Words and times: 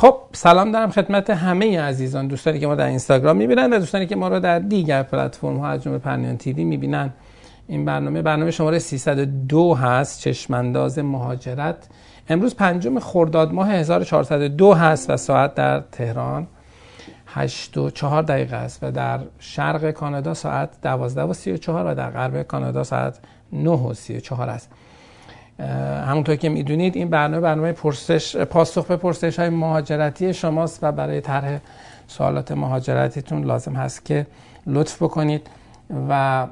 خب 0.00 0.16
سلام 0.32 0.72
دارم 0.72 0.90
خدمت 0.90 1.30
همه 1.30 1.80
عزیزان 1.80 2.26
دوستانی 2.26 2.60
که 2.60 2.66
ما 2.66 2.74
در 2.74 2.86
اینستاگرام 2.86 3.36
می‌بینن 3.36 3.72
و 3.72 3.78
دوستانی 3.78 4.06
که 4.06 4.16
ما 4.16 4.28
رو 4.28 4.40
در 4.40 4.58
دیگر 4.58 5.02
پلتفرم 5.02 5.56
ها 5.56 5.68
از 5.68 5.82
جمله 5.82 5.98
پرنیان 5.98 6.36
تیوی 6.36 6.64
می‌بینن. 6.64 7.12
این 7.66 7.84
برنامه 7.84 8.22
برنامه 8.22 8.50
شماره 8.50 8.78
302 8.78 9.74
هست 9.74 10.20
چشمانداز 10.20 10.98
مهاجرت. 10.98 11.88
امروز 12.28 12.54
پنجم 12.54 12.98
خرداد 12.98 13.52
ماه 13.52 13.70
1402 13.72 14.72
هست 14.72 15.10
و 15.10 15.16
ساعت 15.16 15.54
در 15.54 15.80
تهران 15.92 16.46
8 17.26 17.76
و 17.78 17.90
4 17.90 18.22
دقیقه 18.22 18.56
است 18.56 18.78
و 18.82 18.90
در 18.90 19.20
شرق 19.38 19.90
کانادا 19.90 20.34
ساعت 20.34 20.68
12 20.82 21.22
و 21.22 21.32
34 21.32 21.86
و 21.86 21.94
در 21.94 22.10
غرب 22.10 22.42
کانادا 22.42 22.84
ساعت 22.84 23.18
9 23.52 23.70
و 23.70 23.94
34 23.94 24.48
است. 24.48 24.70
همونطور 26.06 26.36
که 26.36 26.48
می‌دونید 26.48 26.96
این 26.96 27.10
برنامه 27.10 27.40
برنامه 27.40 27.72
پرسش 27.72 28.36
پاسخ 28.36 28.86
به 28.86 28.96
پرسش 28.96 29.38
های 29.38 29.48
مهاجرتی 29.48 30.34
شماست 30.34 30.78
و 30.82 30.92
برای 30.92 31.20
طرح 31.20 31.60
سوالات 32.06 32.52
مهاجرتیتون 32.52 33.44
لازم 33.44 33.72
هست 33.72 34.04
که 34.04 34.26
لطف 34.66 35.02
بکنید 35.02 35.46
و 36.08 36.46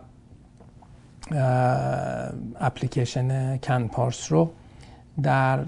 اپلیکیشن 2.61 3.57
CanPars 3.57 4.33
رو 4.33 4.51
در 5.23 5.59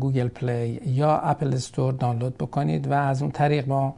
Google 0.00 0.28
Play 0.28 0.80
یا 0.86 1.18
Apple 1.18 1.54
Store 1.54 1.92
دانلود 1.92 2.38
بکنید 2.38 2.90
و 2.90 2.92
از 2.92 3.22
اون 3.22 3.30
طریق 3.30 3.68
ما 3.68 3.94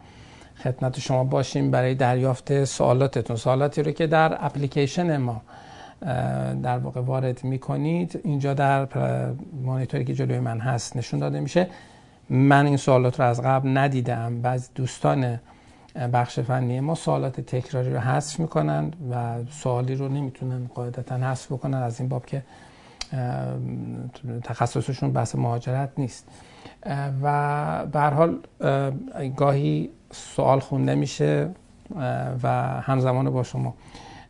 خدمت 0.63 1.01
شما 1.01 1.25
باشیم 1.25 1.71
برای 1.71 1.95
دریافت 1.95 2.65
سوالاتتون. 2.65 3.37
سوالاتی 3.37 3.83
رو 3.83 3.91
که 3.91 4.07
در 4.07 4.37
اپلیکیشن 4.41 5.17
ما 5.17 5.43
در 6.63 6.79
واقع 6.79 7.01
وارد 7.01 7.45
می‌کنید. 7.45 8.21
اینجا 8.25 8.55
در 8.55 8.89
مانیتوری 9.63 10.05
که 10.05 10.15
جلوی 10.15 10.41
من 10.41 10.61
هست 10.61 10.97
نشون 10.97 11.21
داده 11.21 11.41
میشه. 11.41 11.67
من 12.31 12.67
این 12.67 12.77
سوالات 12.77 13.21
رو 13.21 13.27
از 13.27 13.43
قبل 13.43 13.79
ندیدم 13.79 14.43
بعض 14.43 14.69
دوستان 14.75 15.41
بخش 16.13 16.41
فنی 16.41 16.81
ما 16.81 16.95
سوالات 16.95 17.41
تکراری 17.41 17.93
رو 17.93 17.99
حذف 17.99 18.41
می‌کنن 18.41 18.93
و 19.13 19.45
سوالی 19.51 19.95
رو 19.95 20.09
نمی‌تونن 20.09 20.67
قاعدتا 20.75 21.17
حذف 21.17 21.53
بکنن. 21.53 21.79
از 21.79 22.01
این 22.01 22.09
باب 22.09 22.27
که 22.27 22.43
تخصصشون 24.45 25.13
بحث 25.13 25.35
مهاجرت 25.35 25.91
نیست. 25.99 26.29
و 27.23 27.87
به 27.87 28.01
حال 28.01 28.39
گاهی 29.37 29.91
سوال 30.13 30.61
خونده 30.61 30.95
میشه 30.95 31.49
و 32.43 32.49
همزمان 32.81 33.31
با 33.31 33.43
شما 33.43 33.75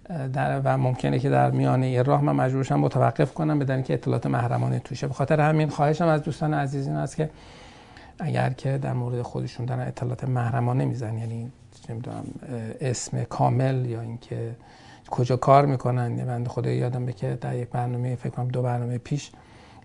در 0.09 0.61
و 0.65 0.79
ممکنه 0.79 1.19
که 1.19 1.31
در 1.31 1.51
میانه 1.51 2.03
راه 2.03 2.25
من 2.25 2.37
مجبورشم 2.37 2.81
متوقف 2.81 3.35
کنم 3.35 3.59
بدن 3.59 3.83
که 3.83 3.95
اطلاعات 3.95 4.27
محرمانه 4.27 4.79
توشه. 4.79 5.07
به 5.07 5.15
خاطر 5.15 5.41
همین 5.41 5.69
خواهشم 5.69 6.07
از 6.07 6.23
دوستان 6.23 6.55
عزیز 6.55 6.87
این 6.87 6.97
است 6.97 7.17
که 7.17 7.31
اگر 8.19 8.51
که 8.51 8.79
در 8.79 8.93
مورد 8.93 9.23
خودشون 9.23 9.67
دارن 9.67 9.87
اطلاعات 9.87 10.25
محرمانه 10.25 10.85
میزن 10.85 11.19
یعنی 11.19 11.53
نمی‌دونم 11.89 12.25
اسم 12.81 13.25
کامل 13.25 13.87
یا 13.87 14.01
اینکه 14.01 14.57
کجا 15.11 15.37
کار 15.37 15.67
می‌کنن. 15.67 16.19
یه 16.19 16.25
بنده 16.25 16.49
خدا 16.49 16.71
یادم 16.71 17.07
به 17.07 17.13
که 17.13 17.39
در 17.41 17.57
یک 17.57 17.69
برنامه 17.69 18.17
فکر 18.17 18.31
کنم 18.31 18.49
دو 18.49 18.63
برنامه 18.63 18.99
پیش 18.99 19.31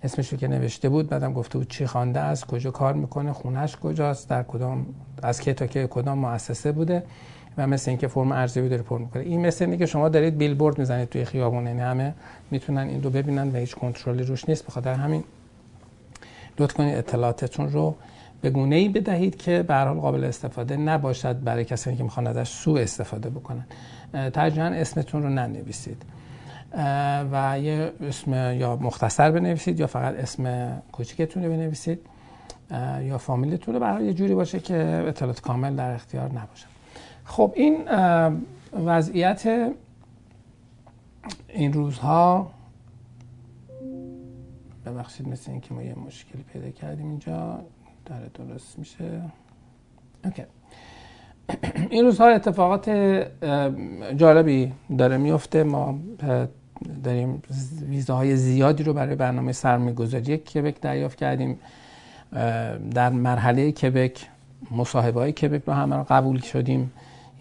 اسمش 0.03 0.29
رو 0.29 0.37
که 0.37 0.47
نوشته 0.47 0.89
بود 0.89 1.09
بعدم 1.09 1.33
گفته 1.33 1.57
بود 1.57 1.69
چی 1.69 1.85
خوانده 1.85 2.19
است 2.19 2.45
کجا 2.45 2.71
کار 2.71 2.93
می‌کنه 2.93 3.33
خونش 3.33 3.77
کجاست 3.77 4.29
در 4.29 4.43
کدام 4.43 4.85
از 5.23 5.41
که 5.41 5.53
تا 5.53 5.67
که 5.67 5.87
کدام 5.87 6.17
مؤسسه 6.17 6.71
بوده. 6.71 7.03
و 7.57 7.67
مثل 7.67 7.91
اینکه 7.91 8.07
فرم 8.07 8.31
ارزیابی 8.31 8.69
داره 8.69 8.81
پر 8.81 8.97
می‌کنه. 8.97 9.23
این 9.23 9.45
مثل 9.45 9.65
اینه 9.65 9.77
که 9.77 9.85
شما 9.85 10.09
دارید 10.09 10.37
بیلبورد 10.37 10.79
می‌زنید 10.79 11.09
توی 11.09 11.25
خیابون 11.25 11.67
یعنی 11.67 11.81
همه 11.81 12.13
می‌تونن 12.51 12.87
این 12.87 13.03
رو 13.03 13.09
ببینن 13.09 13.51
و 13.51 13.55
هیچ 13.55 13.75
کنترلی 13.75 14.23
روش 14.23 14.49
نیست. 14.49 14.67
بخاطر 14.67 14.93
همین 14.93 15.23
لطف 16.59 16.73
کنید 16.73 16.97
اطلاعاتتون 16.97 17.71
رو 17.71 17.95
به 18.41 18.49
گونه 18.49 18.75
ای 18.75 18.89
بدهید 18.89 19.35
که 19.37 19.63
به 19.63 19.75
حال 19.75 19.99
قابل 19.99 20.23
استفاده 20.23 20.77
نباشد 20.77 21.43
برای 21.43 21.65
کسانی 21.65 21.97
که 21.97 22.03
می‌خوان 22.03 22.27
ازش 22.27 22.49
سوء 22.49 22.81
استفاده 22.81 23.29
بکنن. 23.29 23.65
ترجیحاً 24.33 24.67
اسمتون 24.67 25.23
رو 25.23 25.29
ننویسید. 25.29 26.01
و 27.31 27.59
یه 27.59 27.91
اسم 28.01 28.33
یا 28.33 28.75
مختصر 28.75 29.31
بنویسید 29.31 29.79
یا 29.79 29.87
فقط 29.87 30.15
اسم 30.15 30.73
کوچیکتون 30.91 31.43
رو 31.43 31.49
بنویسید. 31.49 31.99
یا 33.01 33.17
فامیلتون 33.17 33.73
رو. 33.73 33.79
برای 33.79 34.05
یه 34.05 34.13
جوری 34.13 34.35
باشه 34.35 34.59
که 34.59 35.03
اطلاعات 35.07 35.41
کامل 35.41 35.75
در 35.75 35.93
اختیار 35.93 36.29
نباشه. 36.29 36.72
خب 37.25 37.53
این 37.55 37.85
وضعیت 38.85 39.71
این 41.47 41.73
روزها 41.73 42.51
ببخشید 44.85 45.27
مثل 45.27 45.51
اینکه 45.51 45.73
ما 45.73 45.83
یه 45.83 45.95
مشکلی 46.07 46.43
پیدا 46.53 46.69
کردیم 46.69 47.07
اینجا 47.07 47.59
داره 48.05 48.29
درست 48.33 48.79
میشه. 48.79 49.21
اوکی. 50.25 50.43
این 51.89 52.05
روزها 52.05 52.27
اتفاقات 52.27 52.89
جالبی 54.17 54.73
داره 54.97 55.17
میفته. 55.17 55.63
ما 55.63 55.99
داریم 57.03 57.43
ویزاهای 57.89 58.35
زیادی 58.35 58.83
رو 58.83 58.93
برای 58.93 59.15
برنامه 59.15 59.51
سرمایه‌گذاری 59.51 60.37
کبک 60.37 60.81
دریافت 60.81 61.17
کردیم. 61.17 61.59
در 62.93 63.09
مرحله 63.09 63.71
کبک 63.71 64.29
مصاحبه 64.71 65.19
های 65.19 65.31
کبک 65.31 65.63
رو 65.67 65.73
همه 65.73 65.95
رو 65.95 66.05
قبول 66.09 66.39
شدیم 66.39 66.91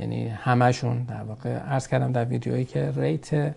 یعنی 0.02 0.28
همشون 0.28 1.02
در 1.02 1.22
واقع 1.22 1.50
عرض 1.50 1.88
کردم 1.88 2.12
در 2.12 2.24
ویدیوهایی 2.24 2.64
که 2.64 2.92
ریت 2.96 3.54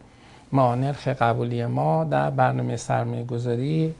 ما 0.51 0.75
نرخ 0.75 1.07
قبولی 1.07 1.65
ما 1.65 2.03
در 2.03 2.29
برنامه 2.29 2.77
سرمایه 2.77 3.23
گذاری 3.23 3.95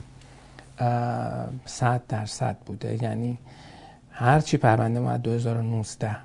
صد 1.66 2.02
درصد 2.08 2.58
بوده. 2.66 3.04
یعنی 3.04 3.38
هرچی 4.12 4.58
پرونده 4.58 5.00
ما 5.00 5.12
از 5.12 5.22
2019 5.22 6.16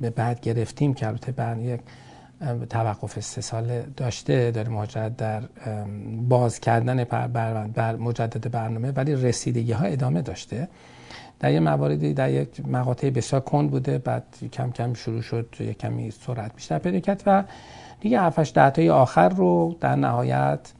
به 0.00 0.10
بعد 0.10 0.40
گرفتیم 0.40 0.94
که 0.94 1.06
البته 1.06 1.32
بر 1.32 1.58
یک 1.58 1.80
توقف 2.70 3.20
سه 3.20 3.40
ساله 3.40 3.86
داشته 3.96 4.50
داره 4.50 4.68
مهاجرت 4.68 5.16
در 5.16 5.42
باز 6.28 6.60
کردن 6.60 7.04
بر 7.74 7.96
مجدد 7.96 8.50
برنامه 8.50 8.90
ولی 8.90 9.14
رسیدگی 9.14 9.72
ها 9.72 9.84
ادامه 9.84 10.22
داشته. 10.22 10.68
در 11.44 11.52
یه 11.52 11.60
مواردی 11.60 12.14
در 12.14 12.30
یک 12.30 12.66
مقاطع 12.68 13.10
بسیار 13.10 13.40
کند 13.40 13.70
بوده 13.70 13.98
بعد 13.98 14.24
کم 14.52 14.70
کم 14.70 14.94
شروع 14.94 15.20
شد 15.20 15.56
یک 15.60 15.78
کمی 15.78 16.10
سرعت 16.10 16.54
بیشتر 16.54 16.78
پیدا 16.78 17.00
کرد 17.00 17.22
و 17.26 17.44
دیگه 18.00 18.22
7 18.22 18.54
ده 18.54 18.92
آخر 18.92 19.28
رو 19.28 19.76
در 19.80 19.96
نهایت 19.96 20.72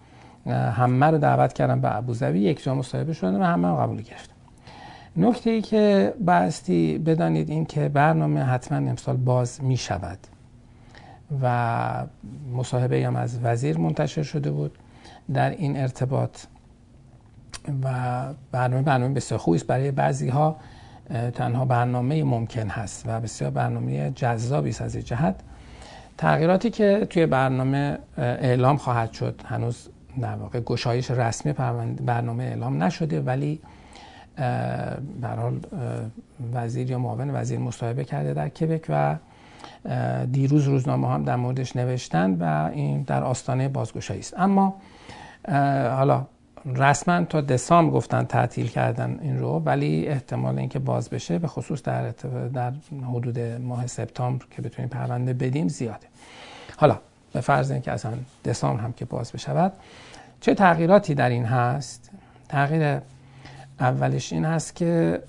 همه 0.46 1.06
رو 1.06 1.18
دعوت 1.18 1.52
کردم 1.52 1.80
به 1.80 1.96
ابوظبی 1.96 2.38
یک 2.38 2.62
جا 2.62 2.74
مصاحبه 2.74 3.12
شدن 3.12 3.40
و 3.40 3.44
همه 3.44 3.68
رو 3.68 3.76
قبول 3.76 3.96
گرفتم 4.02 4.34
نکته 5.16 5.50
ای 5.50 5.62
که 5.62 6.14
باستی 6.20 6.98
بدانید 6.98 7.50
این 7.50 7.64
که 7.64 7.88
برنامه 7.88 8.40
حتما 8.40 8.78
امسال 8.78 9.16
باز 9.16 9.64
می 9.64 9.76
شود 9.76 10.18
و 11.42 12.06
مصاحبه 12.52 13.06
هم 13.06 13.16
از 13.16 13.38
وزیر 13.42 13.78
منتشر 13.78 14.22
شده 14.22 14.50
بود. 14.50 14.78
در 15.34 15.50
این 15.50 15.76
ارتباط 15.76 16.38
و 17.82 17.88
برنامه 18.52 18.82
برنامه 18.82 19.14
بسیار 19.14 19.40
خوبی 19.40 19.56
است. 19.56 19.66
برای 19.66 19.90
بعضی 19.90 20.28
ها 20.28 20.56
تنها 21.34 21.64
برنامه 21.64 22.24
ممکن 22.24 22.68
هست 22.68 23.04
و 23.06 23.20
بسیار 23.20 23.50
برنامه 23.50 24.10
جذابی 24.10 24.70
است 24.70 24.82
از 24.82 24.96
جهت. 24.96 25.34
تغییراتی 26.18 26.70
که 26.70 27.06
توی 27.10 27.26
برنامه 27.26 27.98
اعلام 28.18 28.76
خواهد 28.76 29.12
شد 29.12 29.40
هنوز 29.44 29.88
در 30.20 30.34
واقع 30.34 30.60
گشایش 30.60 31.10
رسمی 31.10 31.52
برنامه 32.06 32.44
اعلام 32.44 32.82
نشده 32.82 33.20
ولی 33.20 33.60
به 35.20 35.28
حال 35.36 35.60
وزیر 36.54 36.90
یا 36.90 36.98
معاون 36.98 37.30
وزیر 37.30 37.58
مصاحبه 37.58 38.04
کرده 38.04 38.34
در 38.34 38.48
کبک 38.48 38.86
و 38.88 39.16
دیروز 40.32 40.64
روزنامه 40.64 41.08
هم 41.08 41.24
در 41.24 41.36
موردش 41.36 41.76
نوشتن 41.76 42.30
و 42.40 42.70
این 42.72 43.02
در 43.02 43.22
آستانه 43.22 43.68
بازگشایی 43.68 44.20
است. 44.20 44.34
اما 44.36 44.74
حالا 45.96 46.26
رسما 46.66 47.24
تا 47.24 47.40
دسامبر 47.40 47.92
گفتن 47.92 48.24
تعطیل 48.24 48.68
کردن 48.68 49.18
این 49.22 49.38
رو 49.38 49.62
ولی 49.64 50.06
احتمال 50.06 50.58
اینکه 50.58 50.78
باز 50.78 51.10
بشه 51.10 51.38
به 51.38 51.48
خصوص 51.48 51.82
در 51.82 52.10
در 52.54 52.72
حدود 53.08 53.38
ماه 53.38 53.86
سپتامبر 53.86 54.44
که 54.50 54.62
بتونیم 54.62 54.88
پرونده 54.88 55.32
بدیم 55.32 55.68
زیاده. 55.68 56.06
حالا 56.76 56.98
به 57.32 57.40
فرض 57.40 57.70
اینکه 57.70 57.92
اصلا 57.92 58.12
دسامبر 58.44 58.82
هم 58.82 58.92
که 58.92 59.04
باز 59.04 59.32
بشود 59.32 59.72
چه 60.40 60.54
تغییراتی 60.54 61.14
در 61.14 61.28
این 61.28 61.44
هست؟ 61.44 62.10
تغییر 62.48 63.00
اولش 63.80 64.32
این 64.32 64.44
هست 64.44 64.76
که 64.76 65.22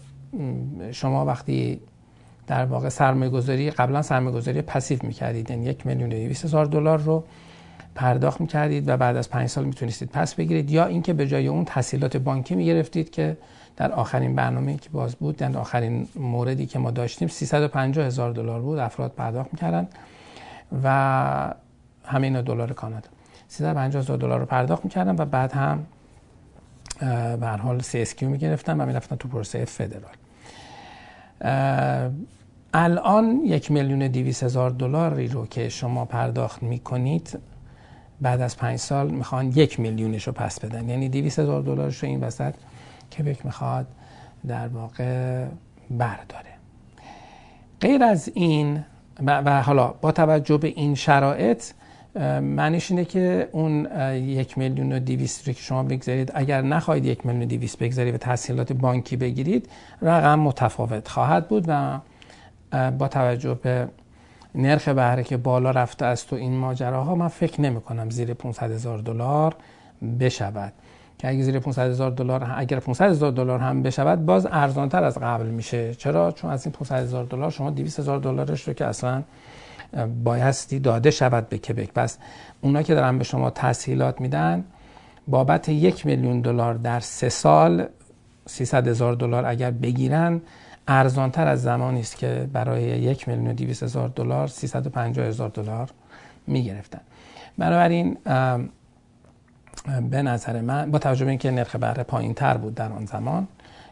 شما 0.91 1.25
وقتی 1.25 1.79
در 2.47 2.65
واقع 2.65 2.89
سرمایه 2.89 3.31
گذاری 3.31 3.71
قبلا 3.71 4.01
سرمایه 4.01 4.35
گذاری 4.35 4.61
پسیو 4.61 4.99
می‌کردید. 5.03 5.49
یعنی 5.49 5.65
یک 5.65 5.87
میلیون 5.87 6.11
و 6.11 6.15
هزار 6.15 6.65
دلار 6.65 6.99
رو 6.99 7.23
پرداخت 7.95 8.42
می‌کردید 8.42 8.89
و 8.89 8.97
بعد 8.97 9.15
از 9.15 9.30
پنج 9.30 9.50
سال 9.50 9.65
می‌تونستید 9.65 10.09
پس 10.09 10.36
بگیرید 10.36 10.71
یا 10.71 10.86
اینکه 10.86 11.13
به 11.13 11.27
جای 11.27 11.47
اون 11.47 11.65
تحصیلات 11.65 12.18
بانکی 12.18 12.56
می‌گرفتید 12.56 13.09
که 13.09 13.38
در 13.77 13.92
آخرین 13.92 14.36
برنامه 14.36 14.77
که 14.77 14.89
باز 14.89 15.15
بود 15.15 15.38
در 15.38 15.57
آخرین 15.57 16.07
موردی 16.15 16.65
که 16.65 16.80
ما 16.80 16.92
داشتیم 16.92 17.27
350 17.27 18.06
هزار 18.06 18.31
دلار 18.31 18.62
بود 18.62 18.80
افراد 18.80 19.12
پرداخت 19.12 19.53
می‌کردن 19.53 19.88
و 20.83 21.53
همین 22.06 22.42
دلار 22.42 22.74
کانادا. 22.74 23.09
350 23.47 24.03
هزار 24.03 24.18
دلار 24.18 24.39
رو 24.39 24.45
پرداخت 24.45 24.83
می‌کردن 24.83 25.15
و 25.15 25.25
بعد 25.25 25.51
هم 25.51 25.86
به 27.39 27.47
هر 27.47 27.57
حال 27.57 27.81
کیو 27.81 28.30
می‌گرفتن 28.30 28.81
و 28.81 28.86
می‌رفتن 28.86 29.15
تو 29.15 29.27
پروسه 29.27 29.65
فدرال 29.65 30.15
الان 32.74 33.42
یک 33.45 33.71
میلیون 33.71 34.07
دیویس 34.07 34.44
هزار 34.44 34.69
دلاری 34.69 35.27
رو 35.27 35.45
که 35.45 35.69
شما 35.69 36.06
پرداخت 36.06 36.63
می‌کنید 36.63 37.39
بعد 38.21 38.41
از 38.41 38.57
پنج 38.57 38.79
سال 38.79 39.12
می‌خوان 39.12 39.47
یک 39.47 39.79
میلیونش 39.79 40.27
رو 40.27 40.33
پس 40.33 40.59
بدن. 40.59 40.89
یعنی 40.89 41.09
دیویس 41.09 41.39
هزار 41.39 41.62
دلارش 41.62 42.03
رو 42.03 42.09
این 42.09 42.19
وسط 42.19 42.53
کبک 43.17 43.45
می‌خواد 43.45 43.88
در 44.47 44.67
واقع 44.67 45.45
برداره. 45.91 46.56
غیر 47.81 48.03
از 48.03 48.31
این 48.33 48.85
و 49.25 49.62
حالا 49.62 49.88
با 49.88 50.12
توجه 50.12 50.57
به 50.57 50.67
این 50.67 50.95
شرایط 50.95 51.63
معنیش 52.41 52.91
اینه 52.91 53.06
که 53.06 53.50
اون 53.51 53.88
یک 54.13 54.57
میلیون 54.57 54.94
و 54.94 55.00
دیویست 55.00 55.47
رو 55.47 55.53
که 55.53 55.61
شما 55.61 55.83
بگذارید 55.83 56.31
اگر 56.35 56.61
نخواهید 56.61 57.06
یک 57.06 57.25
میلیون 57.25 57.44
و 57.44 57.45
دیویست 57.45 57.79
بگذارید 57.79 58.15
و 58.15 58.18
تحصیلات 58.18 58.73
بانکی 58.73 59.15
بگیرید 59.15 59.69
رقم 60.01 60.39
متفاوت 60.39 61.07
خواهد 61.07 61.47
بود 61.47 61.65
و 61.68 62.00
با 62.91 63.07
توجه 63.07 63.53
به 63.53 63.88
نرخ 64.56 64.88
بهره 64.88 65.24
که 65.24 65.38
بالا 65.38 65.72
رفته 65.72 66.06
است 66.06 66.34
و 66.34 66.36
این 66.36 66.57
ماجراها 66.57 67.16
من 67.16 67.28
فکر 67.28 67.62
نمی 67.62 67.81
کنم 67.81 68.10
زیر 68.10 68.34
500 68.34 68.72
هزار 68.72 68.98
دلار 68.98 69.56
بشود. 70.19 70.74
که 71.18 71.30
اگر 71.30 71.42
زیر 71.42 71.60
500 71.60 71.90
هزار 71.90 72.12
دلار 72.12 72.54
اگر 72.57 72.80
500 72.80 73.10
هزار 73.10 73.31
دلار 73.31 73.60
هم 73.60 73.84
بشود 73.84 74.25
باز 74.25 74.48
ارزان 74.52 74.90
تر 74.90 75.04
از 75.04 75.18
قبل 75.18 75.46
میشه. 75.46 75.94
چرا؟ 75.96 76.31
چون 76.31 76.52
از 76.52 76.66
این 76.66 76.74
500 76.74 76.96
هزار 76.96 77.25
دلار 77.25 77.52
شما 77.52 77.69
200 77.69 78.00
هزار 78.00 78.19
دلارش 78.19 78.68
رو 78.68 78.74
که 78.74 78.86
اصلا 78.86 79.24
بایستی 80.24 80.80
داده 80.80 81.12
شود 81.12 81.50
به 81.50 81.57
کبک 81.57 81.94
پس 81.94 82.18
اونا 82.62 82.81
که 82.81 82.96
دارن 82.96 83.18
به 83.18 83.24
شما 83.24 83.50
تسهیلات 83.50 84.22
میدن 84.22 84.63
بابت 85.28 85.69
یک 85.69 86.06
میلیون 86.06 86.42
دلار 86.42 86.74
در 86.74 87.00
سه 87.00 87.30
سال 87.30 87.88
300 88.46 88.88
هزار 88.88 89.13
دلار 89.13 89.46
اگر 89.46 89.72
بگیرن 89.72 90.42
ارزانتر 90.87 91.47
از 91.47 91.61
زمانی 91.61 91.99
است 91.99 92.17
که 92.17 92.49
برای 92.53 92.83
یک 92.83 93.27
میلیون 93.27 93.47
و 93.47 93.53
دیویس 93.53 93.83
هزار 93.83 94.09
دلار 94.09 94.47
350 94.47 95.25
هزار 95.25 95.49
دلار 95.49 95.89
می‌گرفتن. 96.47 97.01
بنابراین 97.57 98.17
به 100.09 100.21
نظر 100.21 100.61
من 100.61 100.91
با 100.91 100.99
توجه 100.99 101.25
به 101.25 101.31
اینکه 101.31 101.51
نرخ 101.51 101.75
بهره 101.75 102.03
پایین 102.03 102.33
تر 102.33 102.57
بود 102.57 102.75
در 102.75 102.91
آن 102.91 103.05
زمان 103.05 103.47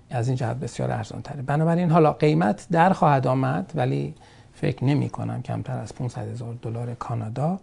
از 0.10 0.28
این 0.28 0.38
جهت 0.38 0.58
بسیار 0.58 0.92
ارزان 0.92 1.22
تره 1.22 1.42
بنابراین 1.42 1.92
حالا 1.92 2.14
قیمت 2.14 2.68
در 2.72 2.94
خواهد 2.94 3.28
آمد 3.28 3.72
ولی 3.76 4.16
فکر 4.54 4.84
نمی 4.84 5.10
کنم 5.10 5.42
کمتر 5.42 5.78
از 5.78 5.96
500 5.96 6.28
هزار 6.28 6.56
دلار 6.62 6.94
کانادا 6.94 7.60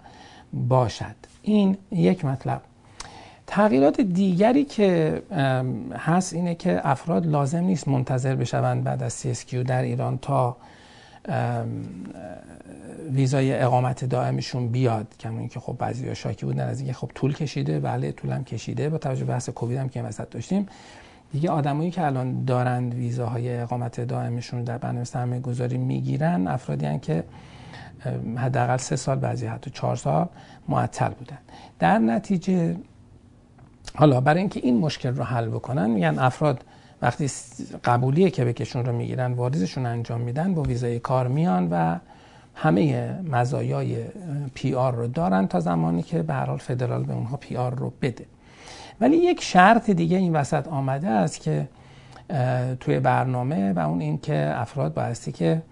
باشد. 0.53 1.15
این 1.43 1.79
یک 1.91 2.25
مطلب. 2.25 2.63
تغییرات 3.51 4.01
دیگری 4.01 4.65
که 4.65 5.23
هست 5.99 6.33
اینه 6.33 6.55
که 6.55 6.81
افراد 6.85 7.27
لازم 7.27 7.65
نیست 7.65 7.89
منتظر 7.89 8.35
بشوند 8.35 8.85
بعد 8.85 9.03
از 9.03 9.27
CSQ 9.27 9.55
در 9.55 9.83
ایران 9.83 10.19
تا 10.19 10.57
ویزای 13.13 13.61
اقامت 13.61 14.05
دائمشون 14.05 14.69
بیاد. 14.69 15.15
کما 15.21 15.47
که 15.47 15.61
خب 15.61 15.77
بعضی 15.79 16.15
شاکی 16.15 16.47
بودن 16.47 16.69
از 16.69 16.79
اینکه 16.81 16.93
خب 16.93 17.11
طول 17.15 17.35
کشیده 17.35 17.81
بله 17.81 18.13
طول 18.13 18.33
هم 18.33 18.45
کشیده. 18.45 18.89
با 18.89 18.99
توجه 18.99 19.25
به 19.25 19.33
بحث 19.33 19.49
کووید 19.49 19.79
هم 19.79 19.89
که 19.89 20.03
وسط 20.03 20.31
داشتیم. 20.31 20.67
دیگه 21.33 21.51
آدمایی 21.51 21.91
که 21.91 22.07
الان 22.07 22.45
دارند 22.45 22.95
ویزاهای 22.95 23.61
اقامت 23.61 24.01
دائمشون 24.01 24.65
در 24.65 24.79
برنامه 24.79 25.05
سرمایه 25.05 25.41
گذاری 25.41 25.79
می‌گیرن 25.79 26.49
افرادی 26.49 26.87
هن 26.87 26.99
که 27.01 27.25
حداقل 28.37 28.77
سه 28.77 28.97
سال 28.97 29.19
بعضی 29.19 29.47
حتی 29.47 29.71
چهار 29.71 29.97
سال 29.97 30.29
معطل 30.69 31.09
بودن. 31.09 31.39
در 31.79 31.99
نتیجه 31.99 32.77
حالا 34.01 34.21
برای 34.21 34.41
اینکه 34.41 34.61
این 34.61 34.79
مشکل 34.79 35.15
رو 35.15 35.25
حل 35.25 35.49
بکنن 35.49 35.91
میگن 35.91 36.19
افراد 36.19 36.65
وقتی 37.03 37.31
قبولی 37.85 38.31
کبکشون 38.31 38.87
رو 38.87 38.93
می‌گیرن 38.93 39.33
واریزشون 39.33 39.87
انجام 39.87 40.21
میدن 40.21 40.55
با 40.55 40.63
ویزای 40.63 40.99
کار 40.99 41.29
میان 41.29 41.69
و 41.71 41.97
همه 42.55 43.15
مزایای 43.31 44.05
PR 44.55 44.95
رو 44.95 45.07
دارن 45.07 45.47
تا 45.47 45.61
زمانی 45.61 46.03
که 46.03 46.23
به 46.23 46.35
حال 46.35 46.59
فدرال 46.59 47.03
به 47.03 47.13
اونها 47.13 47.37
PR 47.37 47.75
رو 47.75 47.93
بده. 48.03 48.27
ولی 49.01 49.17
یک 49.17 49.43
شرط 49.43 49.91
دیگه 49.91 50.17
این 50.17 50.33
وسط 50.33 50.69
آمده 50.69 51.09
است 51.09 51.41
که 51.41 51.69
توی 52.81 53.01
برنامه 53.01 53.73
و 53.73 53.79
اون 53.79 54.01
این 54.01 54.19
که 54.19 54.53
افراد 54.55 54.95
بایستی 54.95 55.33
که 55.33 55.63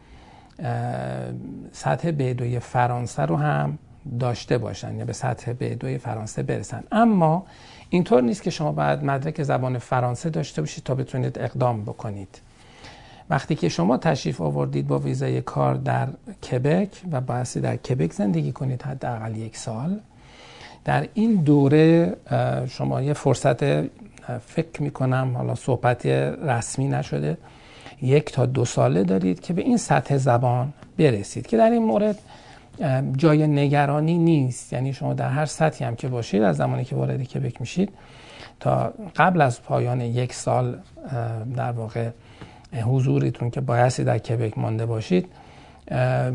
سطح 1.73 2.11
بدوی 2.11 2.59
فرانسه 2.59 3.23
رو 3.23 3.37
هم 3.37 3.79
داشته 4.21 4.59
باشن 4.59 4.97
یا 4.97 5.05
به 5.05 5.13
سطح 5.13 5.53
بدوی 5.53 5.99
فرانسه 5.99 6.43
برسن. 6.43 6.85
اما 6.93 7.47
اینطور 7.91 8.23
نیست 8.23 8.43
که 8.43 8.51
شما 8.51 8.73
باید 8.73 9.05
مدرک 9.05 9.43
زبان 9.43 9.79
فرانسه 9.79 10.31
داشته 10.31 10.63
باشید 10.63 10.85
تا 10.85 10.95
بتونید 10.95 11.39
اقدام 11.39 11.83
بکنید. 11.83 12.41
وقتی 13.31 13.55
که 13.55 13.69
شما 13.69 13.97
تشریف 13.97 14.41
آوردید 14.41 14.87
با 14.87 14.99
ویزای 14.99 15.41
کار 15.41 15.75
در 15.75 16.09
کبک 16.51 16.89
و 17.13 17.21
بایستی 17.21 17.61
در 17.61 17.77
کبک 17.77 18.13
زندگی 18.13 18.53
کنید 18.53 18.83
حداقل 18.83 19.37
یک 19.37 19.57
سال 19.57 20.01
در 20.85 21.09
این 21.15 21.35
دوره 21.35 22.17
شما 22.69 23.03
یه 23.03 23.13
فرصت 23.13 23.65
فکر 24.47 24.83
می‌کنم 24.83 25.33
حالا 25.37 25.55
صحبت 25.55 26.07
رسمی 26.07 26.89
نشده 26.89 27.39
یک 28.03 28.33
تا 28.33 28.47
دو 28.47 28.65
ساله 28.65 29.05
دارید 29.05 29.41
که 29.41 29.53
به 29.53 29.63
این 29.63 29.77
سطح 29.77 30.17
زبان 30.17 30.73
برسید 30.99 31.47
که 31.47 31.57
در 31.57 31.71
این 31.71 31.85
مورد 31.85 32.19
جای 33.17 33.47
نگرانی 33.47 34.19
نیست. 34.19 34.73
یعنی 34.73 34.93
شما 34.93 35.15
در 35.15 35.29
هر 35.29 35.47
سطحی 35.47 35.87
هم 35.87 35.97
که 35.97 36.09
باشید 36.09 36.43
از 36.43 36.57
زمانی 36.57 36.85
که 36.85 36.97
وارد 36.97 37.23
کبک 37.23 37.61
میشید 37.61 37.93
تا 38.61 38.93
قبل 39.17 39.41
از 39.41 39.63
پایان 39.63 40.01
یک 40.01 40.33
سال 40.33 40.79
در 41.57 41.73
واقع 41.73 42.11
حضورتون 42.83 43.51
که 43.51 43.61
بایستی 43.61 44.05
در 44.05 44.19
کبک 44.19 44.59
مانده 44.59 44.87
باشید 44.87 45.29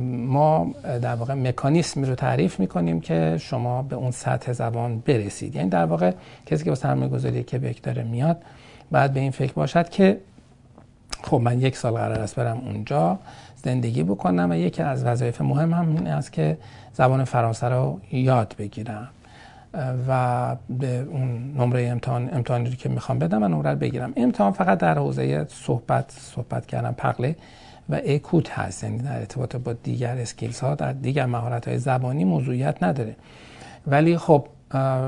ما 0.07 0.71
در 1.01 1.15
واقع 1.15 1.33
مکانیسمی 1.33 2.05
رو 2.05 2.15
تعریف 2.15 2.59
می‌کنیم 2.59 3.01
که 3.01 3.37
شما 3.39 3.81
به 3.81 3.95
اون 3.95 4.11
سطح 4.11 4.51
زبان 4.51 4.99
برسید. 4.99 5.55
یعنی 5.55 5.69
در 5.69 5.85
واقع 5.85 6.11
کسی 6.45 6.63
که 6.63 6.69
با 6.69 6.75
سرمایه 6.75 7.09
گذاری 7.09 7.43
کبک 7.43 7.83
داره 7.83 8.03
میاد 8.03 8.37
بعد 8.91 9.13
به 9.13 9.19
این 9.19 9.31
فکر 9.31 9.53
باشد 9.53 9.89
که 9.89 10.17
خب 11.23 11.37
من 11.37 11.61
یک 11.61 11.77
سال 11.77 11.93
قرار 11.93 12.19
است 12.19 12.35
برم 12.35 12.57
اونجا. 12.57 13.19
زندگی 13.63 14.03
بکنم 14.03 14.51
و 14.51 14.55
یکی 14.55 14.83
از 14.83 15.05
وظایف 15.05 15.41
مهم 15.41 15.73
هم 15.73 15.89
این 15.89 16.07
است 16.07 16.33
که 16.33 16.57
زبان 16.93 17.23
فرانسه 17.23 17.67
رو 17.67 17.99
یاد 18.11 18.55
بگیرم 18.59 19.09
و 20.07 20.55
به 20.69 20.99
اون 20.99 21.53
نمره 21.57 21.87
امتحان 21.87 22.29
امتحانی 22.33 22.69
رو 22.69 22.75
که 22.75 22.89
می‌خوام 22.89 23.19
بدم 23.19 23.37
من 23.37 23.51
نمره 23.51 23.71
رو 23.71 23.77
بگیرم. 23.77 24.13
امتحان 24.15 24.51
فقط 24.51 24.77
در 24.77 24.97
حوزه 24.97 25.45
صحبت 25.49 26.11
صحبت 26.11 26.65
کردن 26.65 26.91
پقله 26.91 27.35
و 27.89 28.01
اکوت 28.05 28.51
هست. 28.51 28.83
یعنی 28.83 28.97
در 28.97 29.19
ارتباط 29.19 29.55
با 29.55 29.73
دیگر 29.73 30.17
اسکیلز 30.17 30.59
ها 30.59 30.75
در 30.75 30.91
دیگر 30.93 31.25
مهارت 31.25 31.67
های 31.67 31.77
زبانی 31.77 32.25
موضوعیت 32.25 32.83
نداره. 32.83 33.15
ولی 33.87 34.17
خب 34.17 34.47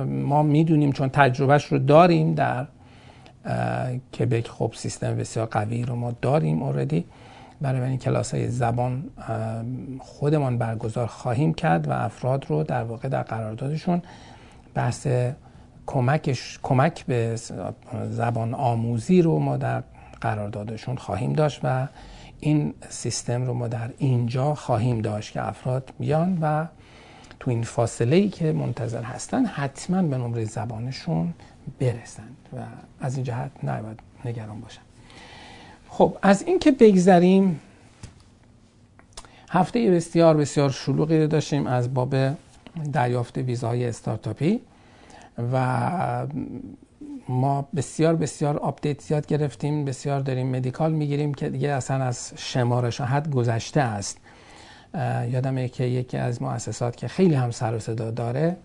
ما 0.08 0.44
می‌دونیم 0.44 0.92
چون 0.92 1.10
تجربهش 1.10 1.66
رو 1.66 1.80
داریم 1.80 2.34
در 2.34 2.66
کبک 4.20 4.48
خب 4.48 4.72
سیستم 4.76 5.16
بسیار 5.16 5.46
قوی 5.46 5.84
رو 5.84 5.96
ما 5.96 6.14
داریم 6.22 6.64
اوردی 6.64 7.06
برای 7.62 7.90
این 7.90 7.98
کلاس 7.98 8.34
های 8.34 8.50
زبان 8.50 9.04
خودمان 10.00 10.58
برگزار 10.58 11.08
خواهیم 11.08 11.54
کرد 11.54 11.88
و 11.88 11.92
افراد 11.92 12.46
رو 12.50 12.64
در 12.64 12.84
واقع 12.84 13.10
در 13.10 13.24
قراردادشون 13.24 14.02
بحث 14.74 15.08
کمکش 15.86 16.60
کمک 16.64 17.06
به 17.06 17.36
زبان 18.10 18.54
آموزی 18.54 19.22
رو 19.22 19.40
ما 19.40 19.58
در 19.58 19.84
قراردادشون 20.22 20.96
خواهیم 20.96 21.34
داشت 21.34 21.60
و 21.64 21.88
این 22.40 22.74
سیستم 22.90 23.46
رو 23.46 23.54
ما 23.54 23.68
در 23.68 23.90
اینجا 23.98 24.56
خواهیم 24.56 25.02
داشت 25.02 25.34
که 25.34 25.48
افراد 25.48 25.94
بیان 26.00 26.38
و 26.42 26.66
تو 27.40 27.52
این 27.52 27.64
فاصله 27.64 28.16
ای 28.16 28.30
که 28.30 28.52
منتظر 28.52 29.04
هستن 29.04 29.46
حتما 29.46 30.02
به 30.02 30.18
نمره 30.18 30.46
زبانشون 30.46 31.34
برسند 31.80 32.38
و 32.54 32.58
از 33.00 33.16
این 33.16 33.24
جهت 33.24 33.52
نباید 33.64 34.00
نگران 34.26 34.62
باشن. 34.62 34.82
خب 35.98 36.18
از 36.22 36.42
این 36.42 36.60
که 36.60 36.72
بگذریم 36.72 37.60
هفته 39.50 39.92
بسیار 39.92 40.38
بسیار 40.38 40.70
شلوغی 40.70 41.28
داشتیم 41.28 41.68
از 41.68 41.94
باب 41.94 42.16
دریافت 42.94 43.38
ویزاهای 43.38 43.86
استارتاپی 43.86 44.60
و 45.54 46.28
ما 47.30 47.68
بسیار 47.76 48.16
بسیار 48.16 48.58
update 48.58 49.02
زیاد 49.02 49.26
گرفتیم 49.26 49.86
بسیار 49.86 50.20
داریم 50.20 50.56
medical 50.56 50.92
می‌گیریم 50.92 51.34
که 51.34 51.50
دیگه 51.50 51.70
اصلا 51.70 52.04
از 52.04 52.34
شمارش 52.36 53.02
حد 53.02 53.30
گذشته 53.30 53.82
است. 53.82 54.18
یادمه 55.32 55.68
که 55.68 55.84
یکی 55.84 56.18
از 56.18 56.42
مؤسسات 56.42 56.98
که 56.98 57.08
خیلی 57.08 57.36
هم 57.36 57.52
سر 57.52 57.76
و 57.76 57.80
صدا 57.80 58.12
داره 58.12 58.58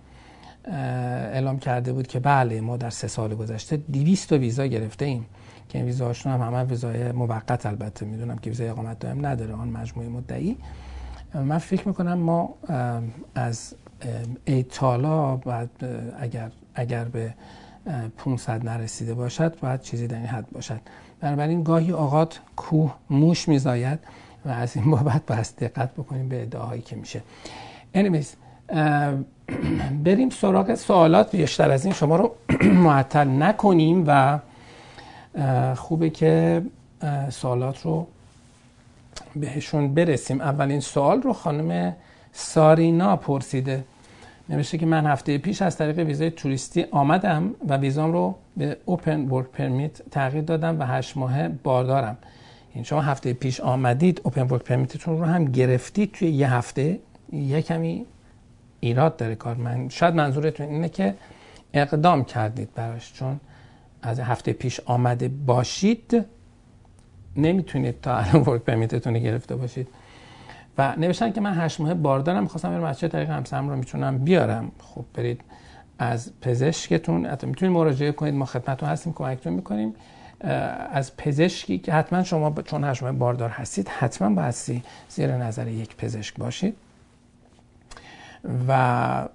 اعلام 0.64 1.58
کرده 1.58 1.92
بود 1.92 2.06
که 2.06 2.20
بله 2.20 2.60
ما 2.60 2.76
در 2.76 2.90
سه 2.90 3.08
سال 3.08 3.34
گذشته 3.34 3.76
200 3.76 4.32
ویزا 4.32 4.66
گرفته 4.66 5.04
ایم 5.04 5.26
که 5.70 5.78
این 5.78 5.86
ویزاهاشون 5.86 6.32
هم 6.32 6.40
همه 6.40 6.62
ویزای 6.62 7.12
موقت 7.12 7.66
البته 7.66 8.06
می‌دونم 8.06 8.38
که 8.38 8.50
ویزای 8.50 8.68
اقامت 8.68 8.98
دائم 8.98 9.26
نداره 9.26 9.54
آن 9.54 9.68
مجموعه 9.68 10.08
مدعی. 10.08 10.56
من 11.34 11.58
فکر 11.58 11.88
می‌کنم 11.88 12.18
ما 12.18 12.54
از 13.34 13.74
ایتالا 14.44 15.36
بعد 15.36 15.70
اگر 16.20 16.50
اگر 16.74 17.04
به 17.04 17.34
500 18.16 18.64
نرسیده 18.64 19.14
باشد 19.14 19.60
باید 19.60 19.80
چیزی 19.80 20.06
در 20.06 20.16
این 20.16 20.26
حد 20.26 20.50
باشد. 20.52 20.80
بنابراین 21.20 21.62
گاهی 21.62 21.90
اوقات 21.90 22.40
کوه 22.56 22.94
موش 23.10 23.48
میزاید 23.48 23.98
و 24.44 24.48
از 24.48 24.76
این 24.76 24.90
بابت 24.90 25.26
باید 25.26 25.46
دقت 25.60 25.92
بکنیم 25.92 26.28
به 26.28 26.42
ادعاهایی 26.42 26.82
که 26.82 26.96
میشه. 26.96 27.22
Anyways 27.94 28.26
بریم 30.04 30.30
سراغ 30.30 30.74
سوالات 30.74 31.36
بیشتر. 31.36 31.70
از 31.70 31.84
این 31.84 31.94
شما 31.94 32.16
رو 32.16 32.34
معطل 32.86 33.42
نکنیم 33.42 34.04
و 34.06 34.38
خوبه 35.76 36.10
که 36.10 36.62
سوالات 37.30 37.82
رو 37.82 38.06
بهشون 39.36 39.94
برسیم. 39.94 40.40
اولین 40.40 40.80
سوال 40.80 41.22
رو 41.22 41.32
خانم 41.32 41.96
سارینا 42.32 43.16
پرسیده. 43.16 43.84
نوشته 44.48 44.78
که 44.78 44.86
من 44.86 45.06
هفته 45.06 45.38
پیش 45.38 45.62
از 45.62 45.76
طریق 45.76 45.98
ویزای 45.98 46.30
توریستی 46.30 46.86
آمدم 46.90 47.54
و 47.68 47.76
ویزام 47.76 48.12
رو 48.12 48.34
به 48.56 48.76
اوپن 48.84 49.20
ورک 49.20 49.46
پرمیت 49.46 50.02
تغییر 50.10 50.44
دادم 50.44 50.80
و 50.80 50.84
هشت 50.84 51.16
ماه 51.16 51.48
باردارم. 51.48 52.16
این 52.20 52.68
یعنی 52.74 52.84
شما 52.84 53.00
هفته 53.00 53.32
پیش 53.32 53.60
آمدید 53.60 54.20
اوپن 54.24 54.42
ورک 54.42 54.62
پرمیتتون 54.62 55.18
رو 55.18 55.24
هم 55.24 55.44
گرفتید 55.44 56.12
توی 56.12 56.30
یه 56.30 56.52
هفته. 56.52 56.98
یه 57.32 57.62
کمی 57.62 58.06
ایراد 58.80 59.16
داره 59.16 59.34
کار. 59.34 59.54
من 59.54 59.88
شاید 59.88 60.14
منظورتون 60.14 60.66
اینه 60.66 60.88
که 60.88 61.14
اقدام 61.74 62.24
کردید 62.24 62.74
براش 62.74 63.12
چون 63.12 63.40
از 64.02 64.20
هفته 64.20 64.52
پیش 64.52 64.80
آمده 64.80 65.28
باشید 65.28 66.24
نمی‌تونید 67.36 68.00
تا 68.00 68.16
الان 68.16 68.42
ورک 68.42 68.62
پرمیتتون 68.62 69.18
گرفته 69.18 69.56
باشید. 69.56 69.88
و 70.78 70.94
نوشتن 70.96 71.32
که 71.32 71.40
من 71.40 71.54
هشت 71.58 71.80
ماه 71.80 71.94
باردارم 71.94 72.42
می‌خواستم 72.42 72.70
برم 72.70 72.84
از 72.84 72.98
چه 72.98 73.08
طریق 73.08 73.30
همسرم 73.30 73.68
رو 73.68 73.76
می‌تونم 73.76 74.18
بیارم. 74.18 74.72
خب 74.78 75.04
برید 75.14 75.40
از 75.98 76.32
پزشکتون 76.40 77.26
حتی 77.26 77.46
می‌تونید 77.46 77.74
مراجعه 77.74 78.12
کنید 78.12 78.34
ما 78.34 78.44
خدمتتون 78.44 78.88
هستیم 78.88 79.12
کمکتون 79.12 79.52
می‌کنیم. 79.52 79.94
از 80.90 81.16
پزشکی 81.16 81.78
که 81.78 81.92
حتما 81.92 82.22
شما 82.22 82.62
چون 82.62 82.84
هشت 82.84 83.02
ماه 83.02 83.12
باردار 83.12 83.48
هستید 83.50 83.88
حتما 83.88 84.34
باید 84.34 84.54
زیر 85.08 85.36
نظر 85.36 85.68
یک 85.68 85.96
پزشک 85.96 86.36
باشید. 86.36 86.76
و 88.68 89.28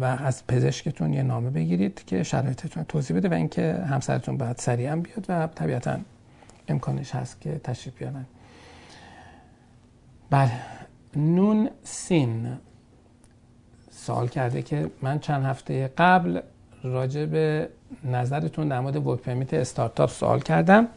و 0.00 0.04
از 0.04 0.46
پزشکتون 0.46 1.12
یه 1.12 1.22
نامه 1.22 1.50
بگیرید 1.50 2.04
که 2.06 2.22
شرایطتون 2.22 2.84
توضیح 2.84 3.16
بده 3.16 3.28
و 3.28 3.32
اینکه 3.32 3.84
همسرتون 3.88 4.36
باید 4.36 4.56
سریعا 4.58 4.96
بیاد 4.96 5.26
و 5.28 5.46
طبیعتا 5.46 5.98
امکانش 6.68 7.14
هست 7.14 7.40
که 7.40 7.60
تشریف 7.64 7.98
بیارن. 7.98 8.24
بله. 10.30 10.52
نون 11.16 11.70
سین. 11.84 12.48
سوال 13.90 14.28
کرده 14.28 14.62
که 14.62 14.90
من 15.02 15.18
چند 15.18 15.44
هفته 15.44 15.90
قبل 15.98 16.40
راجع 16.82 17.26
به 17.26 17.68
نظرتون 18.04 18.68
در 18.68 18.80
مورد 18.80 19.06
ورک 19.06 19.20
پرمیت 19.20 19.54
استارتاپ 19.54 20.10
سوال 20.10 20.40
کردم. 20.40 20.88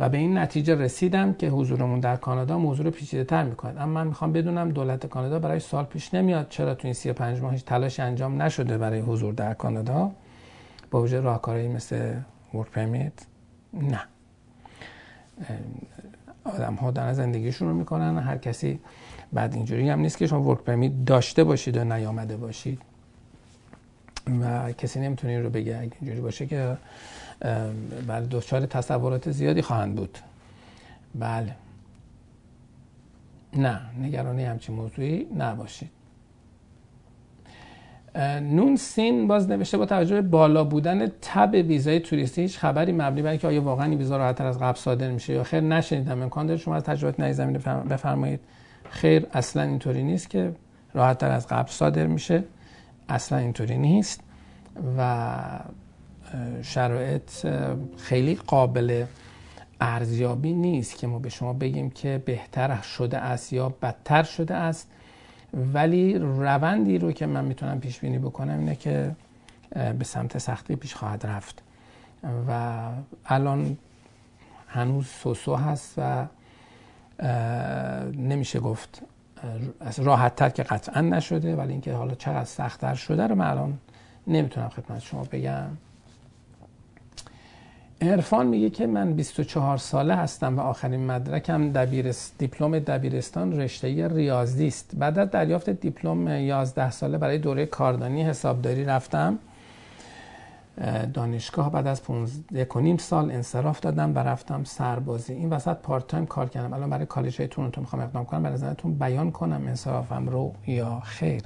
و 0.00 0.08
به 0.08 0.18
این 0.18 0.38
نتیجه 0.38 0.74
رسیدم 0.74 1.32
که 1.32 1.48
حضورمون 1.48 2.00
در 2.00 2.16
کانادا 2.16 2.58
موضوع 2.58 2.84
رو 2.84 2.90
پیچیده 2.90 3.24
تر 3.24 3.44
می‌کنه 3.44 3.80
اما 3.80 3.92
من 3.92 4.06
می‌خوام 4.06 4.32
بدونم 4.32 4.70
دولت 4.70 5.06
کانادا 5.06 5.38
برای 5.38 5.60
سال 5.60 5.84
پیش 5.84 6.14
نمیاد. 6.14 6.46
چرا 6.48 6.74
تو 6.74 6.86
این 6.86 6.94
35 6.94 7.40
ماه 7.40 7.52
هیچ 7.52 7.64
تلاش 7.64 8.00
انجام 8.00 8.42
نشده 8.42 8.78
برای 8.78 9.00
حضور 9.00 9.34
در 9.34 9.54
کانادا؟ 9.54 10.10
با 10.90 11.02
وجود 11.02 11.24
راهکارهایی 11.24 11.68
مثل 11.68 12.14
ورک 12.54 12.70
پرمیت 12.70 13.12
نه. 13.74 14.00
آدم 16.44 16.74
ها 16.74 16.90
دارن 16.90 17.12
زندگیشون 17.12 17.68
رو 17.68 17.74
می‌کنن. 17.74 18.18
هر 18.18 18.36
کسی 18.36 18.80
بعد 19.32 19.54
اینجوری 19.54 19.88
هم 19.88 20.00
نیست 20.00 20.18
که 20.18 20.26
شما 20.26 20.42
ورک 20.42 20.58
پرمیت 20.58 20.92
داشته 21.06 21.44
باشید 21.44 21.76
و 21.76 21.84
نیامده 21.84 22.36
باشید. 22.36 22.82
و 24.40 24.72
کسی 24.72 25.00
نمی‌تونه 25.00 25.40
رو 25.40 25.50
بگه. 25.50 25.90
اینجوری 26.00 26.20
باشه 26.20 26.46
که 26.46 26.76
بله 28.06 28.26
دچار 28.30 28.66
تصورات 28.66 29.30
زیادی 29.30 29.62
خواهند 29.62 29.94
بود. 29.96 30.18
بله. 31.14 31.56
نه 33.56 33.80
نگرانی 34.02 34.44
همچین 34.44 34.74
موضوعی 34.74 35.26
نباشید. 35.38 35.90
نون 38.40 38.76
سین 38.76 39.26
باز 39.28 39.50
نوشته 39.50 39.78
با 39.78 39.86
توجه 39.86 40.14
به 40.14 40.22
بالا 40.22 40.64
بودن 40.64 41.06
تب 41.22 41.50
ویزای 41.52 42.00
توریستی 42.00 42.42
هیچ 42.42 42.58
خبری 42.58 42.92
مبنی 42.92 43.22
بر 43.22 43.30
اینکه 43.30 43.46
آیا 43.46 43.62
واقعا 43.62 43.86
این 43.86 43.98
ویزا 43.98 44.16
راحتتر 44.16 44.46
از 44.46 44.58
قبل 44.58 44.78
صادر 44.78 45.10
میشه 45.10 45.32
یا 45.32 45.42
خیر 45.42 45.60
نشنیدم. 45.60 46.22
امکان 46.22 46.46
داره 46.46 46.58
شما 46.58 46.76
از 46.76 46.82
تجربه 46.82 47.22
نهی 47.22 47.32
زمینه 47.32 47.58
بفرمایید. 47.58 48.40
خیر 48.90 49.26
اصلا 49.32 49.62
اینطوری 49.62 50.02
نیست 50.02 50.30
که 50.30 50.52
راحتتر 50.94 51.30
از 51.30 51.46
قبل 51.46 51.70
صادر 51.70 52.06
میشه. 52.06 52.44
اصلا 53.08 53.38
اینطوری 53.38 53.78
نیست. 53.78 54.20
و 54.98 55.38
شرایط 56.62 57.30
خیلی 57.96 58.34
قابل 58.34 59.04
ارزیابی 59.80 60.52
نیست 60.52 60.98
که 60.98 61.06
ما 61.06 61.18
به 61.18 61.28
شما 61.28 61.52
بگیم 61.52 61.90
که 61.90 62.22
بهتر 62.26 62.80
شده 62.80 63.18
است 63.18 63.52
یا 63.52 63.68
بدتر 63.68 64.22
شده 64.22 64.54
است. 64.54 64.88
ولی 65.54 66.18
روندی 66.18 66.98
رو 66.98 67.12
که 67.12 67.26
من 67.26 67.44
می‌تونم 67.44 67.80
پیش 67.80 68.00
بینی 68.00 68.18
بکنم 68.18 68.58
اینه 68.58 68.76
که 68.76 69.16
به 69.98 70.04
سمت 70.04 70.38
سختی 70.38 70.76
پیش 70.76 70.94
خواهد 70.94 71.26
رفت. 71.26 71.62
و 72.48 72.80
الان 73.26 73.76
هنوز 74.68 75.06
سوسو 75.06 75.56
هست 75.56 75.94
و 75.98 76.26
نمیشه 78.12 78.60
گفت 78.60 79.02
راحت 79.98 80.36
تر 80.36 80.48
که 80.50 80.62
قطعا 80.62 81.00
نشده. 81.00 81.56
ولی 81.56 81.72
اینکه 81.72 81.92
حالا 81.92 82.14
چقدر 82.14 82.44
سختتر 82.44 82.94
شده 82.94 83.26
رو 83.26 83.34
من 83.34 83.46
الان 83.46 83.78
نمی‌تونم 84.26 84.68
خدمت 84.68 84.98
شما 84.98 85.24
بگم. 85.24 85.66
عرفان 88.02 88.46
میگه 88.46 88.70
که 88.70 88.86
من 88.86 89.12
24 89.12 89.76
ساله 89.76 90.14
هستم 90.14 90.58
و 90.58 90.60
آخرین 90.60 91.06
مدرکم 91.06 91.72
دبیرست 91.72 92.34
دیپلم 92.38 92.78
دبیرستان 92.78 93.60
رشته 93.60 94.08
ریاضی 94.08 94.66
است. 94.66 94.90
بعد 94.98 95.18
از 95.18 95.30
دریافت 95.30 95.70
دیپلم 95.70 96.28
11 96.28 96.90
ساله 96.90 97.18
برای 97.18 97.38
دوره 97.38 97.66
کاردانی 97.66 98.22
حسابداری 98.22 98.84
رفتم. 98.84 99.38
دانشگاه 101.14 101.72
بعد 101.72 101.86
از 101.86 102.02
15 102.02 102.68
نیم 102.76 102.96
سال 102.96 103.30
انصراف 103.30 103.80
دادم 103.80 104.14
و 104.14 104.18
رفتم 104.18 104.64
سربازی. 104.64 105.32
این 105.32 105.50
وسط 105.50 105.76
part 105.76 106.06
time 106.06 106.26
کار 106.26 106.48
کردم. 106.48 106.72
الان 106.72 106.90
برای 106.90 107.06
کالج 107.06 107.38
های 107.38 107.48
تورنتو 107.48 107.80
می‌خوام 107.80 108.02
اقدام 108.02 108.24
کنم. 108.24 108.42
برای 108.42 108.54
نظرتون 108.54 108.94
بیان 108.94 109.30
کنم 109.30 109.62
انصرافم 109.66 110.28
رو 110.28 110.54
یا 110.66 111.00
خیر. 111.04 111.42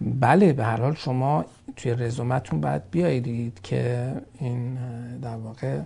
بله 0.00 0.52
به 0.52 0.64
هر 0.64 0.80
حال 0.80 0.94
شما 0.94 1.44
توی 1.76 1.94
رزومتون 1.94 2.60
باید 2.60 2.90
بیایید 2.90 3.60
که 3.62 4.12
این 4.38 4.78
در 5.18 5.36
واقع 5.36 5.80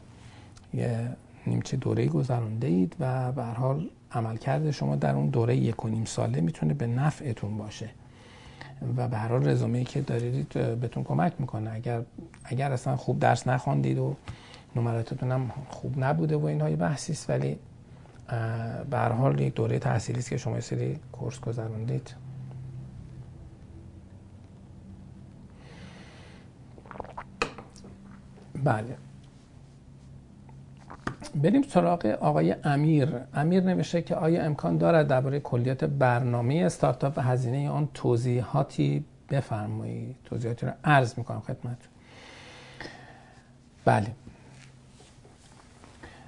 یه 0.74 1.08
نیمچه 1.46 1.76
دوره 1.76 2.06
گذرانده 2.06 2.66
اید 2.66 2.96
و 3.00 3.32
به 3.32 3.44
حال 3.44 3.88
عملکرد 4.12 4.70
شما 4.70 4.96
در 4.96 5.14
اون 5.14 5.26
دوره 5.26 5.56
یک 5.56 5.84
و 5.84 5.88
نیم 5.88 6.04
ساله 6.04 6.40
می‌تونه 6.40 6.74
به 6.74 6.86
نفعتون 6.86 7.58
باشه. 7.58 7.90
و 8.96 9.08
به 9.08 9.16
هر 9.16 9.28
حال 9.28 9.48
رزومه 9.48 9.84
که 9.84 10.00
دارید 10.00 10.48
بهتون 10.48 11.04
کمک 11.04 11.32
می‌کنه. 11.38 11.70
اگر 11.70 12.02
اگر 12.44 12.72
اصلا 12.72 12.96
خوب 12.96 13.18
درس 13.18 13.46
نخواندید 13.46 13.98
و 13.98 14.16
نمراتتون 14.76 15.32
هم 15.32 15.50
خوب 15.68 16.04
نبوده 16.04 16.36
و 16.36 16.44
اینها 16.44 16.70
یه 16.70 16.76
بحثی 16.76 17.12
است 17.12 17.30
ولی 17.30 17.58
به 18.90 18.96
هر 18.96 19.12
حال 19.12 19.40
یک 19.40 19.54
دوره 19.54 19.78
تحصیلی 19.78 20.18
است 20.18 20.30
که 20.30 20.36
شما 20.36 20.60
سری 20.60 20.98
کورس 21.12 21.40
گذروندید 21.40 22.14
بله. 28.64 28.96
بریم 31.42 31.62
سراغ 31.62 32.06
آقای 32.06 32.54
امیر. 32.64 33.08
امیر 33.34 33.62
نوشته 33.62 34.02
که 34.02 34.14
آیا 34.14 34.42
امکان 34.42 34.78
دارد 34.78 35.08
درباره 35.08 35.40
کلیات 35.40 35.84
برنامه 35.84 36.54
استارتاپ 36.54 37.18
و 37.18 37.20
هزینه 37.20 37.70
آن 37.70 37.88
توضیحاتی 37.94 39.04
بفرمایید؟ 39.30 40.16
توضیحاتی 40.24 40.66
رو 40.66 40.72
عرض 40.84 41.18
می‌کنم 41.18 41.40
خدمت. 41.40 41.78
بله. 43.84 44.06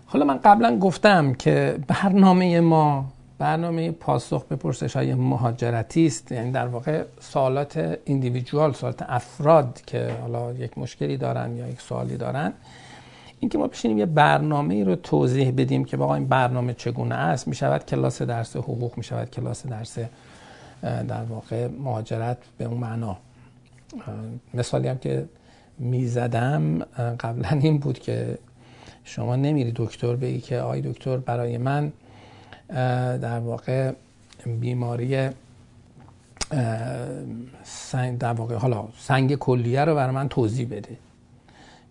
حالا 0.06 0.24
من 0.24 0.38
قبلا 0.38 0.78
گفتم 0.78 1.34
که 1.34 1.78
برنامه 1.86 2.60
ما 2.60 3.12
برنامه 3.38 3.90
پاسخ 3.90 4.44
به 4.44 4.56
پرسش 4.56 4.96
های 4.96 5.14
مهاجرتی 5.14 6.06
است. 6.06 6.32
یعنی 6.32 6.50
در 6.50 6.66
واقع 6.66 7.04
سوالات 7.20 7.98
ایندیویدوال 8.04 8.72
سوالات 8.72 9.02
افراد 9.02 9.80
که 9.86 10.14
حالا 10.20 10.52
یک 10.52 10.78
مشکلی 10.78 11.16
دارن 11.16 11.56
یا 11.56 11.68
یک 11.68 11.80
سوالی 11.80 12.16
دارن. 12.16 12.52
اینکه 13.40 13.58
ما 13.58 13.66
بشینیم 13.66 13.98
یه 13.98 14.06
برنامه 14.06 14.74
ای 14.74 14.84
رو 14.84 14.96
توضیح 14.96 15.50
بدیم 15.50 15.84
که 15.84 15.96
واقعا 15.96 16.16
این 16.16 16.28
برنامه 16.28 16.74
چگونه 16.74 17.14
است. 17.14 17.48
می 17.48 17.54
شود 17.54 17.86
کلاس 17.86 18.22
درس 18.22 18.56
حقوق 18.56 18.96
می 18.96 19.04
شود 19.04 19.30
کلاس 19.30 19.66
درس 19.66 19.98
در 20.82 21.22
واقع 21.28 21.68
مهاجرت 21.68 22.38
به 22.58 22.64
اون 22.64 22.76
معنا. 22.76 23.16
مثالی 24.54 24.88
هم 24.88 24.98
که 24.98 25.28
می‌زدم 25.78 26.78
قبلا 27.20 27.48
این 27.48 27.78
بود 27.78 27.98
که 27.98 28.38
شما 29.04 29.36
نمیری 29.36 29.72
دکتر 29.76 30.16
بگی 30.16 30.40
که 30.40 30.60
آی 30.60 30.80
دکتر 30.80 31.16
برای 31.16 31.58
من 31.58 31.92
در 32.68 33.38
واقع 33.38 33.92
بیماری 34.46 35.28
سنگ 37.62 38.18
در 38.18 38.32
واقع 38.32 38.54
حالا 38.54 38.88
سنگ 38.98 39.34
کلیه 39.34 39.84
رو 39.84 39.94
برای 39.94 40.14
من 40.14 40.28
توضیح 40.28 40.66
بده. 40.66 40.96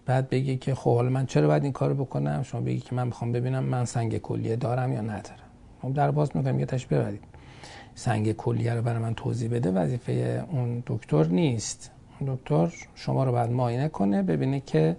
بعد 0.05 0.29
بگی 0.29 0.57
که 0.57 0.75
خب 0.75 0.96
حالا 0.96 1.10
من 1.10 1.25
چرا 1.25 1.48
باید 1.48 1.63
این 1.63 1.72
کارو 1.72 1.96
بکنم؟ 2.05 2.43
شما 2.43 2.62
بگی 2.62 2.79
که 2.79 2.96
من 2.96 3.07
می‌خوام 3.07 3.31
ببینم 3.31 3.63
من 3.63 3.86
سنگ 3.86 4.17
کلیه 4.17 4.55
دارم 4.55 4.93
یا 4.93 5.01
ندارم. 5.01 5.48
خب 5.81 5.93
در 5.93 6.12
باز 6.12 6.38
میگم 6.38 6.60
یه 6.60 6.65
تش 6.65 6.86
ببرید. 6.86 7.24
سنگ 7.96 8.31
کلیه 8.31 8.74
رو 8.74 8.81
برای 8.81 9.00
من 9.00 9.13
توضیح 9.13 9.50
بده 9.50 9.72
وظیفه 9.72 10.46
اون 10.51 10.84
دکتر 10.88 11.24
نیست. 11.24 11.91
دکتر 12.27 12.74
شما 12.96 13.24
رو 13.24 13.31
باید 13.31 13.51
معاینه 13.51 13.88
کنه 13.88 14.24
ببینه 14.24 14.60
که 14.60 14.96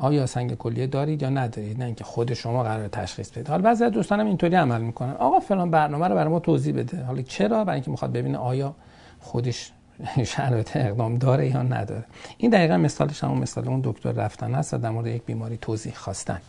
آیا 0.00 0.26
سنگ 0.26 0.54
کلیه 0.54 0.86
دارید 0.86 1.22
یا 1.22 1.28
ندارید؟ 1.28 1.78
نه 1.78 1.84
اینکه 1.84 2.04
خود 2.04 2.34
شما 2.34 2.62
قرار 2.62 2.88
تشخیص 2.88 3.30
بدید. 3.30 3.48
حالا 3.48 3.62
بعضی 3.62 3.84
از 3.84 3.92
دوستانم 3.92 4.26
اینطوری 4.26 4.56
عمل 4.56 4.80
می‌کنن. 4.80 5.12
آقا 5.12 5.40
فلان 5.40 5.70
برنامه 5.70 6.08
رو 6.08 6.14
برای 6.14 6.28
ما 6.28 6.40
توضیح 6.40 6.74
بده. 6.74 7.02
حالا 7.02 7.22
چرا؟ 7.22 7.64
برای 7.64 7.74
اینکه 7.74 7.90
می‌خواد 7.90 8.12
ببینه 8.12 8.38
آیا 8.38 8.74
خودش 9.20 9.72
شرایط 10.24 10.76
اقدام 10.76 11.18
داره 11.18 11.48
یا 11.48 11.62
نداره. 11.62 12.04
این 12.38 12.50
دقیقا 12.50 12.76
مثالش 12.76 13.24
همون 13.24 13.38
مثال 13.38 13.68
اون 13.68 13.80
دکتر 13.84 14.12
رفتن 14.12 14.54
هست 14.54 14.74
در 14.74 14.90
مورد 14.90 15.06
یک 15.06 15.22
بیماری 15.26 15.56
توضیح 15.56 15.94
خواستن. 15.94 16.40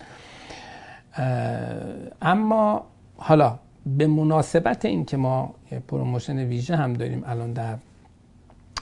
اما 2.21 2.83
حالا 3.17 3.59
به 3.85 4.07
مناسبت 4.07 4.85
این 4.85 5.05
که 5.05 5.17
ما 5.17 5.53
promotion 5.87 6.37
ویژه 6.37 6.75
هم 6.75 6.93
داریم 6.93 7.23
الان 7.25 7.53
در 7.53 7.75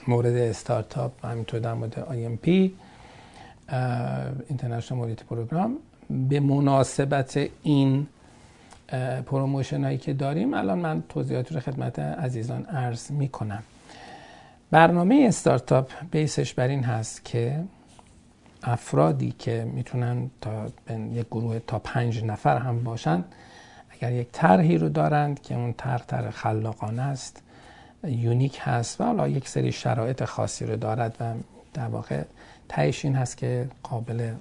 مورد 0.08 0.36
استارتاپ 0.36 1.26
همینطور 1.26 1.60
در 1.60 1.74
مورد 1.74 2.36
IMP 2.42 2.74
international 4.48 5.00
mobility 5.00 5.24
program 5.24 5.76
به 6.10 6.40
مناسبت 6.40 7.48
این 7.62 8.06
promotion 9.26 9.84
هایی 9.84 9.98
که 9.98 10.12
داریم 10.12 10.54
الان 10.54 10.78
من 10.78 11.02
توضیحاتی 11.08 11.54
رو 11.54 11.60
خدمت 11.60 11.98
عزیزان 11.98 12.64
عرض 12.64 13.10
می 13.10 13.28
کنم 13.28 13.62
برنامه 14.70 15.24
استارتاپ 15.28 15.90
base 16.10 16.39
ش 16.39 16.54
بر 16.54 16.68
این 16.68 16.84
هست 16.84 17.24
که 17.24 17.64
افرادی 18.62 19.34
که 19.38 19.70
می‌تونن 19.74 20.30
تا 20.40 20.66
یک 21.12 21.26
گروه 21.26 21.58
تا 21.66 21.78
پنج 21.78 22.24
نفر 22.24 22.58
هم 22.58 22.84
باشن 22.84 23.24
اگر 23.90 24.12
یک 24.12 24.28
طرحی 24.32 24.78
رو 24.78 24.88
دارند 24.88 25.42
که 25.42 25.54
اون 25.54 25.72
طرح 25.72 26.02
طرح 26.06 26.30
خلاقانه 26.30 27.02
است 27.02 27.42
unique 28.04 28.58
هست 28.60 29.00
و 29.00 29.04
حالا 29.04 29.28
یک 29.28 29.48
سری 29.48 29.72
شرایط 29.72 30.24
خاصی 30.24 30.66
رو 30.66 30.76
دارد 30.76 31.16
و 31.20 31.34
در 31.74 31.86
واقع 31.86 32.22
تهش 32.68 33.04
این 33.04 33.16
هست 33.16 33.36
که 33.36 33.68
قابل 33.82 34.34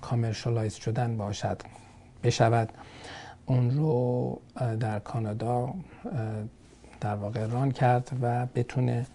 commercialize 0.00 0.74
شدن 0.74 1.16
باشد 1.16 1.62
بشود. 2.22 2.72
اون 3.46 3.70
رو 3.70 4.40
در 4.80 4.98
کانادا 4.98 5.74
در 7.00 7.14
واقع 7.14 7.46
ران 7.46 7.70
کرد 7.70 8.10
و 8.22 8.46
بتونه 8.46 9.06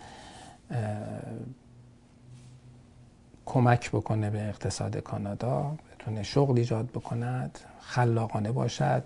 کمک 3.45 3.89
بکنه 3.91 4.29
به 4.29 4.47
اقتصاد 4.47 4.97
کانادا 4.97 5.75
بتونه 5.93 6.23
شغل 6.23 6.57
ایجاد 6.57 6.85
بکند 6.85 7.59
خلاقانه 7.79 8.51
باشد 8.51 9.03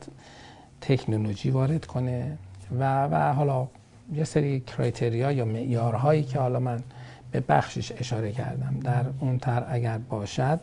تکنولوژی 0.82 1.50
وارد 1.50 1.86
کنه 1.86 2.38
و 2.80 3.08
و 3.08 3.34
حالا 3.34 3.68
یه 4.14 4.24
سری 4.24 4.60
کرایتریا 4.60 5.32
یا 5.32 5.46
معیارهایی 5.46 6.24
که 6.24 6.40
حالا 6.40 6.60
من 6.60 6.84
به 7.32 7.40
بخشش 7.40 7.92
اشاره 7.92 8.32
کردم. 8.32 8.80
در 8.84 9.06
اون 9.20 9.38
طرح 9.38 9.66
اگر 9.70 9.98
باشد. 9.98 10.60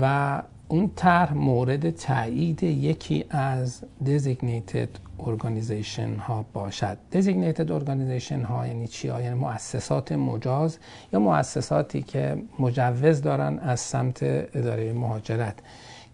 و 0.00 0.42
اون 0.68 0.90
طرح 0.96 1.32
مورد 1.34 1.90
تایید 1.90 2.62
یکی 2.62 3.24
از 3.30 3.82
designated 4.04 5.22
organization 5.22 6.20
ها 6.20 6.44
باشد. 6.52 6.98
designated 7.12 7.68
organization 7.68 8.44
ها 8.44 8.66
یعنی 8.66 8.88
چی 8.88 9.08
ها؟ 9.08 9.22
یعنی 9.22 9.34
مؤسسات 9.34 10.12
مجاز 10.12 10.78
یا 11.12 11.20
مؤسساتی 11.20 12.02
که 12.02 12.42
مجوز 12.58 13.22
دارن 13.22 13.58
از 13.58 13.80
سمت 13.80 14.18
اداره 14.22 14.92
مهاجرت 14.92 15.54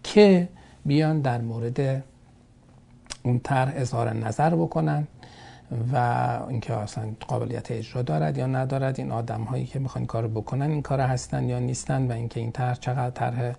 که 0.03 0.47
بیان 0.85 1.19
در 1.21 1.41
مورد 1.41 2.03
اون 3.23 3.39
طرح 3.39 3.73
اظهار 3.75 4.13
نظر 4.13 4.55
بکنن 4.55 5.07
و 5.93 5.97
اینکه 6.49 6.73
اصلا 6.73 7.03
قابلیت 7.27 7.71
اجرا 7.71 8.01
دارد 8.01 8.37
یا 8.37 8.47
ندارد 8.47 8.99
این 8.99 9.11
آدم 9.11 9.43
هایی 9.43 9.65
که 9.65 9.79
می‌خوان 9.79 10.05
کار 10.05 10.27
بکنن 10.27 10.71
این 10.71 10.81
کار 10.81 10.99
هستن 10.99 11.49
یا 11.49 11.59
نیستن 11.59 12.07
و 12.07 12.11
اینکه 12.11 12.39
این 12.39 12.51
طرح 12.51 12.75
چقدر 12.75 13.09
طرح 13.09 13.55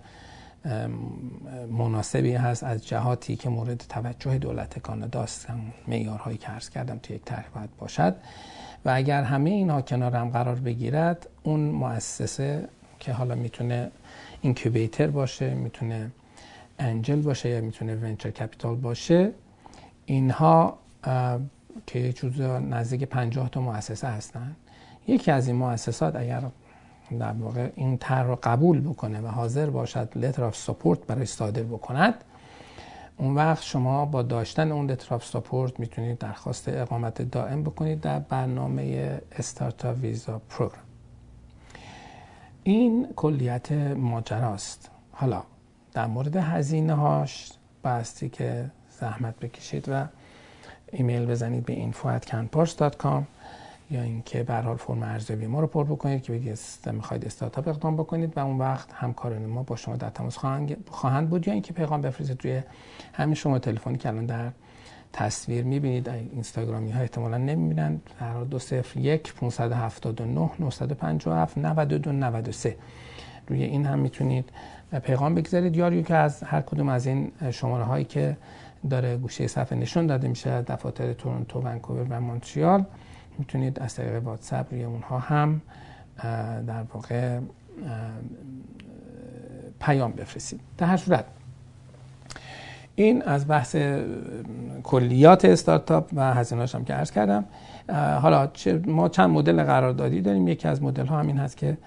مناسبی 1.71 2.33
هست 2.33 2.63
از 2.63 2.87
جهاتی 2.87 3.35
که 3.35 3.49
مورد 3.49 3.85
توجه 3.89 4.37
دولت 4.37 4.79
کانادا 4.79 5.21
است 5.23 5.47
معیارهایی 5.87 6.37
که 6.37 6.47
عرض 6.47 6.69
کردم 6.69 6.97
توی 6.97 7.15
یک 7.15 7.23
طرح 7.25 7.45
باید 7.55 7.69
باشد. 7.77 8.15
و 8.85 8.91
اگر 8.95 9.23
همه 9.23 9.49
اینها 9.49 9.81
کنار 9.81 10.15
هم 10.15 10.29
قرار 10.29 10.55
بگیرد 10.55 11.27
اون 11.43 11.59
مؤسسه 11.59 12.69
که 12.99 13.13
حالا 13.13 13.35
می‌تونه 13.35 13.91
incubator 14.41 15.07
باشه 15.07 15.53
می‌تونه 15.53 16.11
angel 16.79 17.21
باشه 17.21 17.49
یا 17.49 17.61
می‌تونه 17.61 17.95
venture 17.95 18.31
capital 18.31 18.75
باشه 18.75 19.31
اینها 20.05 20.77
که 21.85 22.13
چوز 22.13 22.41
نزدیک 22.41 23.03
50 23.03 23.49
تا 23.49 23.61
مؤسسه 23.61 24.07
هستن. 24.07 24.55
یکی 25.07 25.31
از 25.31 25.47
این 25.47 25.55
مؤسسات 25.55 26.15
اگر 26.15 26.43
در 27.19 27.31
واقع 27.31 27.71
این 27.75 27.97
طرح 27.97 28.27
رو 28.27 28.39
قبول 28.43 28.81
بکنه 28.81 29.21
و 29.21 29.27
حاضر 29.27 29.69
باشد 29.69 30.09
letter 30.15 30.43
of 30.43 30.55
support 30.55 30.99
برای 30.99 31.25
صادر 31.25 31.63
بکند 31.63 32.23
اون 33.17 33.35
وقت 33.35 33.63
شما 33.63 34.05
با 34.05 34.21
داشتن 34.21 34.71
اون 34.71 34.91
letter 34.91 35.15
of 35.15 35.25
support 35.25 35.79
می‌تونید 35.79 36.17
درخواست 36.17 36.69
اقامت 36.69 37.21
دائم 37.21 37.63
بکنید 37.63 38.01
در 38.01 38.19
برنامه 38.19 39.21
startup 39.31 39.93
visa 39.93 40.41
program 40.49 40.83
این 42.63 43.07
کلیت 43.15 43.71
ماجراست. 43.71 44.89
حالا 45.11 45.43
در 45.93 46.07
مورد 46.07 46.35
هزینه 46.35 46.93
هاش 46.93 47.51
باستی 47.83 48.29
که 48.29 48.71
زحمت 48.99 49.39
بکشید 49.39 49.85
و 49.87 50.05
ایمیل 50.91 51.25
بزنید 51.25 51.65
به 51.65 51.91
info@canpars.com 51.91 53.23
یا 53.91 54.01
اینکه 54.01 54.43
به 54.43 54.53
حال 54.53 54.77
فرم 54.77 55.03
ارزیابی 55.03 55.47
ما 55.47 55.59
رو 55.59 55.67
پر 55.67 55.83
بکنید 55.83 56.23
که 56.23 56.33
بگید 56.33 56.59
می‌خواید 56.91 57.25
استارتاپ 57.25 57.67
اقدام 57.67 57.95
بکنید 57.95 58.37
و 58.37 58.39
اون 58.39 58.57
وقت 58.57 58.93
همکاران 58.93 59.45
ما 59.45 59.63
با 59.63 59.75
شما 59.75 59.95
در 59.95 60.09
تماس 60.09 60.37
خواهند 60.91 61.29
بود 61.29 61.47
یا 61.47 61.53
اینکه 61.53 61.73
پیغام 61.73 62.01
بفرستید 62.01 62.37
توی 62.37 62.61
همین 63.13 63.35
شما 63.35 63.59
تلفنی 63.59 63.97
که 63.97 64.09
الان 64.09 64.25
در 64.25 64.51
تصویر 65.13 65.63
می‌بینید 65.63 66.09
اینستاگرامی 66.09 66.91
ها 66.91 67.01
احتمالا 67.01 67.37
نمی‌بینن 67.37 68.01
در 68.51 68.59
صفر 68.59 68.99
یک 68.99 69.33
579 69.33 70.49
957 70.59 71.57
92 71.57 72.11
93 72.11 72.77
روی 73.47 73.63
این 73.63 73.85
هم 73.85 73.99
می‌تونید 73.99 74.49
پیغام 75.03 75.35
بگذارید. 75.35 75.75
یا 75.75 76.01
که 76.01 76.15
از 76.15 76.43
هر 76.43 76.61
کدوم 76.61 76.89
از 76.89 77.05
این 77.05 77.31
شماره 77.51 77.83
هایی 77.83 78.05
که 78.05 78.37
داره 78.89 79.17
گوشه 79.17 79.47
صفحه 79.47 79.77
نشون 79.77 80.07
داده 80.07 80.27
میشه 80.27 80.61
دفاتر 80.61 81.13
تورنتو 81.13 81.59
ونکوور 81.59 82.05
و 82.09 82.21
مونتریال. 82.21 82.83
می‌تونید 83.37 83.79
از 83.79 83.95
طریق 83.95 84.23
واتساپ 84.23 84.73
روی 84.73 84.83
اونها 84.83 85.19
هم 85.19 85.61
در 86.67 86.83
واقع 86.93 87.39
پیام 89.79 90.11
بفرستید. 90.11 90.59
در 90.77 90.87
هر 90.87 90.97
صورت 90.97 91.25
این 92.95 93.21
از 93.21 93.47
بحث 93.47 93.75
کلیات 94.83 95.45
استارتاپ 95.45 96.09
و 96.15 96.33
هزینه‌اش 96.33 96.75
هم 96.75 96.85
که 96.85 96.93
عرض 96.93 97.11
کردم. 97.11 97.45
حالا 98.21 98.49
ما 98.85 99.09
چند 99.09 99.29
مدل 99.29 99.63
قراردادی 99.63 100.21
داریم. 100.21 100.47
یکی 100.47 100.67
از 100.67 100.83
مدل 100.83 101.05
ها 101.05 101.19
همین 101.19 101.37
هست 101.37 101.57
که 101.57 101.77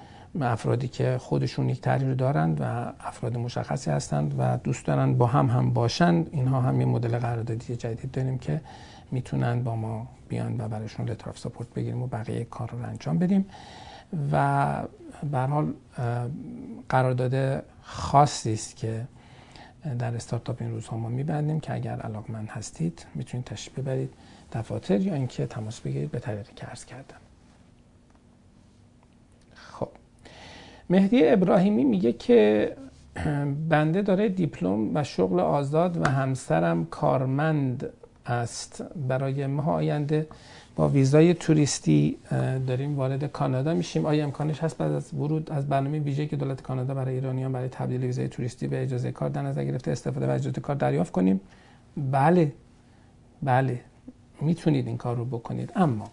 افرادی 0.41 0.89
که 0.89 1.19
خودشون 1.19 1.69
یک 1.69 1.81
تحریر 1.81 2.15
دارند 2.15 2.61
و 2.61 2.65
افراد 3.01 3.37
مشخصی 3.37 3.91
هستند 3.91 4.35
و 4.39 4.57
دوست 4.57 4.87
دارن 4.87 5.15
با 5.15 5.27
هم 5.27 5.47
هم 5.47 5.71
باشند 5.71 6.29
اینها 6.33 6.61
هم 6.61 6.81
یه 6.81 6.87
مدل 6.87 7.19
قراردادی 7.19 7.77
جدید 7.77 8.11
داریم 8.11 8.39
که 8.39 8.61
می‌تونن 9.11 9.63
با 9.63 9.77
ما 9.77 10.09
بیان 10.29 10.61
و 10.61 10.69
برایشون 10.69 11.09
لتر 11.09 11.33
سپورت 11.35 11.75
بگیریم 11.75 12.03
و 12.03 12.07
بقیه 12.07 12.45
کار 12.45 12.71
رو 12.71 12.79
انجام 12.89 13.19
بدیم. 13.19 13.47
و 14.33 14.83
به 15.33 15.39
حال 15.39 15.73
قرارداد 16.89 17.65
خاصی 17.83 18.53
است 18.53 18.77
که 18.77 19.07
در 19.99 20.15
استارتاپ 20.15 20.63
این 20.63 20.71
روزها 20.71 20.97
ما 20.97 21.09
میبندیم 21.09 21.61
که 21.61 21.75
اگر 21.75 22.01
علاقمند 22.01 22.49
هستید 22.49 23.07
می‌تونید 23.15 23.47
تشریف 23.47 23.79
ببرید 23.79 24.15
دفاتر 24.53 25.01
یا 25.01 25.15
اینکه 25.15 25.47
تماس 25.47 25.81
بگیرید 25.81 26.11
به 26.11 26.19
طریقی 26.19 26.53
که 26.57 26.67
عرض 26.67 26.85
کردم. 26.85 27.17
مهدی 30.91 31.29
ابراهیمی 31.29 31.85
میگه 31.85 32.13
که 32.13 32.73
بنده 33.69 34.03
داره 34.03 34.29
دیپلم 34.29 34.95
و 34.95 35.05
شغل 35.05 35.41
آزاد 35.41 35.97
و 35.97 36.09
همسرم 36.09 36.85
کارمند 36.85 37.89
است. 38.27 38.85
برای 39.09 39.47
ماه 39.47 39.71
آینده 39.71 40.27
با 40.77 40.89
ویزای 40.89 41.35
توریستی 41.35 42.17
داریم 42.67 42.97
وارد 42.97 43.25
کانادا 43.25 43.75
میشیم. 43.75 44.07
آیا 44.07 44.25
امکانش 44.25 44.61
هست 44.61 44.79
بعد 44.79 44.93
از 44.93 45.15
ورود 45.15 45.53
از 45.53 45.69
برنامه 45.69 45.99
ویژه 45.99 46.27
که 46.27 46.37
دولت 46.37 46.63
کانادا 46.63 46.95
برای 46.95 47.15
ایرانیان 47.15 47.53
برای 47.53 47.69
تبدیل 47.69 48.05
ویزای 48.05 48.29
توریستی 48.29 48.67
به 48.67 48.83
اجازه 48.83 49.13
کار 49.13 49.29
در 49.29 49.43
نظر 49.43 49.65
گرفته 49.65 49.91
استفاده 49.91 50.27
و 50.27 50.31
اجازه 50.31 50.61
کار 50.61 50.77
دریافت 50.77 51.13
کنیم؟ 51.13 51.41
بله. 51.97 52.53
بله. 53.43 53.81
می‌تونید 54.41 54.87
این 54.87 54.97
کار 54.97 55.17
رو 55.17 55.25
بکنید. 55.25 55.73
اما 55.77 56.05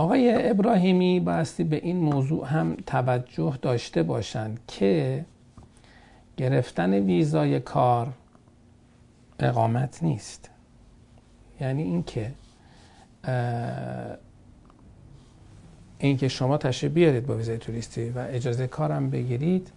آقای 0.00 0.50
ابراهیمی 0.50 1.20
بایستی 1.20 1.64
به 1.64 1.76
این 1.76 1.96
موضوع 1.96 2.46
هم 2.46 2.76
توجه 2.86 3.58
داشته 3.62 4.02
باشند 4.02 4.60
که 4.68 5.24
گرفتن 6.36 6.94
ویزای 6.94 7.60
کار 7.60 8.12
اقامت 9.38 10.02
نیست. 10.02 10.50
یعنی 11.60 11.82
اینکه 11.82 12.32
اینکه 15.98 16.28
شما 16.28 16.58
تشریف 16.58 16.92
بیارید 16.92 17.26
با 17.26 17.36
ویزای 17.36 17.58
توریستی 17.58 18.10
و 18.10 18.18
اجازه 18.18 18.66
کارم 18.66 19.10
بگیرید 19.10 19.72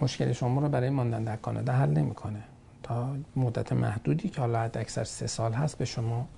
مشکل 0.00 0.32
شما 0.32 0.60
رو 0.60 0.68
برای 0.68 0.90
ماندن 0.90 1.24
در 1.24 1.36
کانادا 1.36 1.72
حل 1.72 1.90
نمی‌کنه. 1.90 2.42
تا 2.82 3.16
مدت 3.36 3.72
محدودی 3.72 4.28
که 4.28 4.40
حالا 4.40 4.60
اکثر 4.60 5.04
سه 5.04 5.26
سال 5.26 5.52
هست 5.52 5.78
به 5.78 5.84
شما 5.84 6.28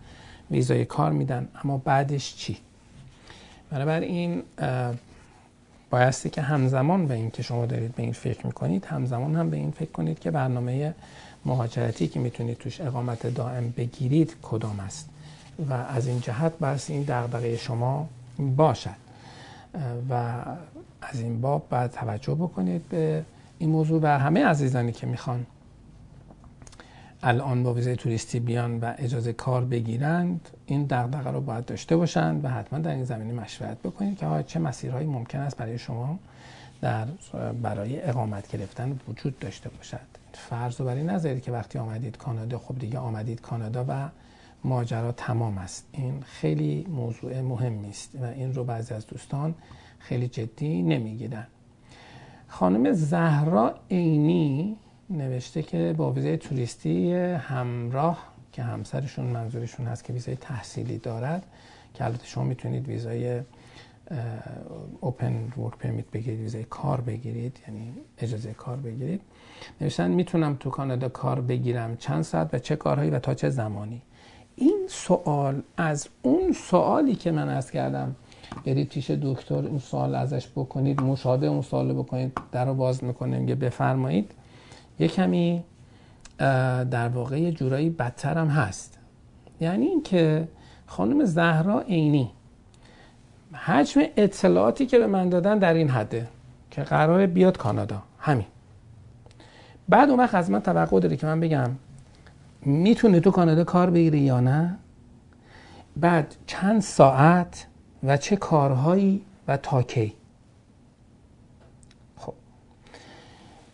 ویزای 0.51 0.85
کار 0.85 1.12
میدن 1.12 1.49
اما 1.65 1.79
بعدش 1.79 2.37
چی؟ 2.37 2.59
بنابراین 3.73 4.43
بایستی 5.91 6.31
که 6.31 6.43
همزمان 6.43 7.07
به 7.07 7.15
این 7.15 7.31
که 7.31 7.43
شما 7.43 7.67
دارید 7.67 7.95
به 7.95 8.03
این 8.03 8.13
فکر 8.13 8.47
می‌کنید 8.47 8.85
همزمان 8.85 9.37
هم 9.37 9.51
به 9.51 9.57
این 9.57 9.71
فکر 9.71 9.91
کنید 9.91 10.19
که 10.19 10.31
برنامه 10.31 10.95
مهاجرتی 11.45 12.09
که 12.09 12.21
می‌تونید 12.21 12.59
توش 12.59 12.81
اقامت 12.81 13.27
دائم 13.27 13.75
بگیرید 13.77 14.37
کدام 14.43 14.81
است. 14.81 15.09
و 15.71 15.73
از 15.73 16.07
این 16.07 16.21
جهت 16.21 16.59
بس 16.59 16.91
این 16.91 17.03
دغدغه 17.03 17.57
شما 17.57 18.09
باشد. 18.39 18.91
و 20.11 20.15
از 21.03 21.21
این 21.21 21.41
باب 21.41 21.69
باید 21.71 21.91
توجه 21.91 22.35
بکنید 22.35 22.89
به 22.89 23.25
این 23.59 23.71
موضوع. 23.71 24.01
و 24.03 24.07
همه 24.07 24.45
عزیزانی 24.45 24.93
که 24.93 25.07
می‌خوان 25.07 25.47
الان 27.25 27.63
با 27.63 27.75
ویزای 27.75 27.97
توریستی 27.97 28.41
بیان 28.41 28.81
و 28.81 28.95
اجازه 28.99 29.33
کار 29.33 29.65
بگیرند 29.65 30.49
این 30.67 30.85
دغدغه 30.85 31.31
رو 31.31 31.41
باید 31.41 31.65
داشته 31.65 31.97
باشند 31.97 32.45
و 32.45 32.49
حتما 32.49 32.79
در 32.79 32.91
این 32.91 33.05
زمینه 33.05 33.33
مشورت 33.33 33.79
بکنید 33.79 34.19
که 34.19 34.45
چه 34.47 34.59
مسیرهایی 34.59 35.07
ممکن 35.07 35.39
است 35.39 35.57
برای 35.57 35.79
شما 35.79 36.19
در 36.81 37.07
برای 37.63 38.03
اقامت 38.03 38.49
گرفتن 38.49 39.01
وجود 39.09 39.39
داشته 39.39 39.69
باشد. 39.69 40.01
فرض 40.33 40.81
رو 40.81 40.87
برای 40.87 41.41
که 41.41 41.53
وقتی 41.53 41.79
آمدید 41.79 42.17
کانادا 42.17 42.59
خب 42.59 42.79
دیگه 42.79 42.99
آمدید 42.99 43.41
کانادا 43.41 43.85
و 43.89 44.09
ماجرا 44.65 45.13
تمام 45.13 45.59
است. 45.59 45.87
این 45.93 46.23
خیلی 46.27 46.87
موضوع 46.91 47.41
مهمی 47.41 47.89
است 47.89 48.11
و 48.23 48.25
این 48.25 48.55
رو 48.55 48.65
بعضی 48.65 48.95
از 48.95 49.07
دوستان 49.07 49.55
خیلی 49.99 50.29
جدی 50.29 50.83
نمی‌گیرن. 50.83 51.47
خانم 52.49 52.93
زهرا 52.93 53.75
عینی 53.91 54.77
نوشته 55.12 55.62
که 55.62 55.94
با 55.96 56.12
ویزای 56.12 56.37
توریستی 56.37 57.12
همراه 57.14 58.18
که 58.53 58.62
همسرشون 58.62 59.27
منظورشون 59.27 59.87
هست 59.87 60.05
که 60.05 60.12
ویزای 60.12 60.37
تحصیلی 60.37 60.98
دارد 60.98 61.46
که 61.94 62.05
البته 62.05 62.27
شما 62.27 62.44
می‌تونید 62.44 62.88
ویزای 62.88 63.40
اوپن 65.01 65.53
ورک 65.57 65.79
پرمیت 65.79 66.11
بگیرید 66.12 66.40
ویزای 66.40 66.64
کار 66.64 67.01
بگیرید 67.01 67.59
یعنی 67.68 67.94
اجازه 68.18 68.53
کار 68.53 68.77
بگیرید. 68.77 69.20
نوشتن 69.81 70.11
می‌تونم 70.11 70.57
تو 70.61 70.70
کانادا 70.70 71.09
کار 71.09 71.40
بگیرم 71.40 71.96
چند 71.96 72.22
ساعت 72.22 72.55
و 72.55 72.59
چه 72.59 72.77
کارهایی 72.77 73.11
و 73.11 73.18
تا 73.18 73.35
چه 73.35 73.51
زمانی. 73.51 74.03
این 74.57 74.87
سوال 74.88 75.62
از 75.77 76.09
اون 76.22 76.53
سوالی 76.53 77.14
که 77.14 77.31
من 77.31 77.48
از 77.48 77.70
کردم 77.70 78.16
برید 78.66 78.88
پیش 78.88 79.11
دکتر 79.11 79.66
اون 79.66 79.79
سوال 79.79 80.14
ازش 80.14 80.48
بکنید 80.48 81.01
مشابه 81.01 81.46
اون 81.46 81.62
سوال 81.62 81.92
بکنید 81.92 82.40
در 82.53 82.64
رو 82.64 82.75
باز 82.75 83.05
می‌کنه 83.05 83.38
میگه 83.38 83.55
بفرمایید. 83.55 84.31
یه 85.03 85.09
کمی 85.09 85.65
در 86.91 87.09
واقع 87.09 87.41
یه 87.41 87.53
جورایی 87.53 87.91
بدتر 87.91 88.38
هم 88.38 88.49
هست. 88.49 88.99
یعنی 89.61 89.87
اینکه 89.87 90.49
خانم 90.87 91.25
زهرا 91.25 91.81
عینی 91.81 92.31
حجم 93.53 94.01
اطلاعاتی 94.17 94.87
که 94.87 94.99
به 94.99 95.07
من 95.07 95.29
دادن 95.29 95.59
در 95.59 95.75
این 95.75 95.88
حده 95.88 96.29
که 96.71 96.83
قرار 96.83 97.27
بیاد 97.27 97.57
کانادا. 97.57 98.03
همین. 98.19 98.47
بعد 99.88 100.11
اون 100.11 100.19
وقت 100.19 100.35
از 100.35 100.51
من 100.51 100.61
توقع 100.61 101.01
داره 101.01 101.17
که 101.17 101.27
من 101.27 101.41
بگم 101.41 101.71
می‌تونه 102.62 103.21
تو 103.21 103.31
کانادا 103.31 103.65
کار 103.65 103.91
بگیری 103.91 104.19
یا 104.19 104.41
نه؟ 104.41 104.77
بعد 105.97 106.35
چند 106.47 106.81
ساعت 106.81 107.67
و 108.03 108.17
چه 108.17 108.37
کارهایی 108.37 109.23
و 109.49 109.57
تا 109.57 109.83
کی؟ 109.83 110.15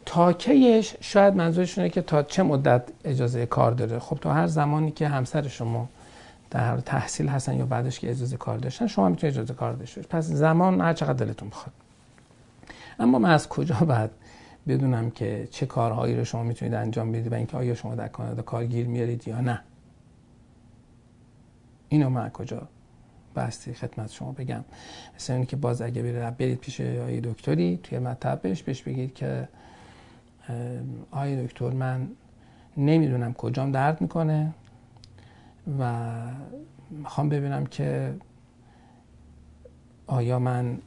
تا 0.09 0.33
کیش 0.33 0.95
شاید 1.01 1.35
منظورشونه 1.35 1.89
که 1.89 2.03
تا 2.03 2.23
چه 2.23 2.43
مدت 2.43 2.83
اجازه 3.05 3.47
کار 3.47 3.73
داره. 3.73 3.99
خب 3.99 4.19
تا 4.21 4.33
هر 4.33 4.47
زمانی 4.47 4.91
که 4.91 5.09
همسر 5.09 5.49
شما 5.49 5.89
در 6.51 6.77
تحصیل 6.77 7.29
هستن 7.29 7.57
یا 7.57 7.67
بعدش 7.67 8.01
که 8.01 8.11
اجازه 8.11 8.37
کار 8.37 8.59
داشتن 8.59 8.87
شما 8.87 9.09
می‌تونید 9.09 9.35
اجازه 9.35 9.55
کار 9.55 9.73
داشته 9.73 10.03
پس 10.03 10.25
زمان 10.25 10.81
هر 10.81 10.93
چقدر 10.93 11.25
دلتون 11.25 11.49
بخواد. 11.49 11.73
اما 12.99 13.19
من 13.19 13.31
از 13.31 13.49
کجا 13.49 13.75
بعد 13.75 14.11
بدونم 14.69 15.11
که 15.11 15.49
چه 15.51 15.67
کارهایی 15.67 16.17
رو 16.17 16.25
شما 16.25 16.43
می‌تونید 16.43 16.75
انجام 16.75 17.13
بدید 17.13 17.33
و 17.33 17.35
اینکه 17.35 17.57
آیا 17.57 17.75
شما 17.75 17.95
در 17.95 18.09
کانادا 18.09 18.43
کارگیر 18.43 18.87
میارید 18.87 19.29
یا 19.29 19.41
نه؟ 19.41 19.61
اینو 21.89 22.11
من 22.11 22.31
کجا 22.31 22.69
بستی 23.37 23.75
خدمت 23.75 24.11
شما 24.13 24.33
بگم. 24.33 24.65
مثل 25.17 25.33
اینکه 25.33 25.57
باز 25.57 25.83
اگه 25.83 26.31
برید 26.39 26.59
پیش 26.59 26.81
آی 26.81 27.21
دکتری 27.21 27.81
توی 27.83 27.99
مطبش 27.99 28.63
بهش 28.63 28.83
بگید 28.83 29.15
که 29.15 29.49
آی 31.11 31.47
دکتر 31.47 31.71
من 31.71 32.09
نمی‌دونم 32.77 33.35
کجام 33.35 33.73
درد 33.73 34.01
می‌کنه 34.01 34.55
و 35.81 35.93
می‌خوام 36.91 37.29
ببینم 37.29 37.67
که 37.67 38.15
آیا 40.07 40.39
من 40.39 40.79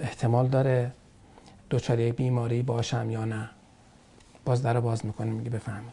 احتمال 0.00 0.48
داره 0.48 0.92
دچار 1.70 2.10
بیماری 2.10 2.62
باشم 2.62 3.10
یا 3.10 3.24
نه. 3.24 3.50
باز 4.44 4.62
در 4.62 4.80
باز 4.80 5.06
می‌کنه 5.06 5.30
میگه 5.30 5.50
بفهمید. 5.50 5.92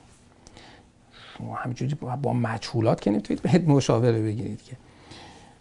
شما 1.37 1.55
همینجوری 1.55 1.95
با 2.21 2.33
مجهولات 2.33 3.01
که 3.01 3.11
نمی‌تونید 3.11 3.41
بهت 3.43 3.61
مشاوره 3.67 4.21
بگیرید 4.21 4.63
که. 4.63 4.77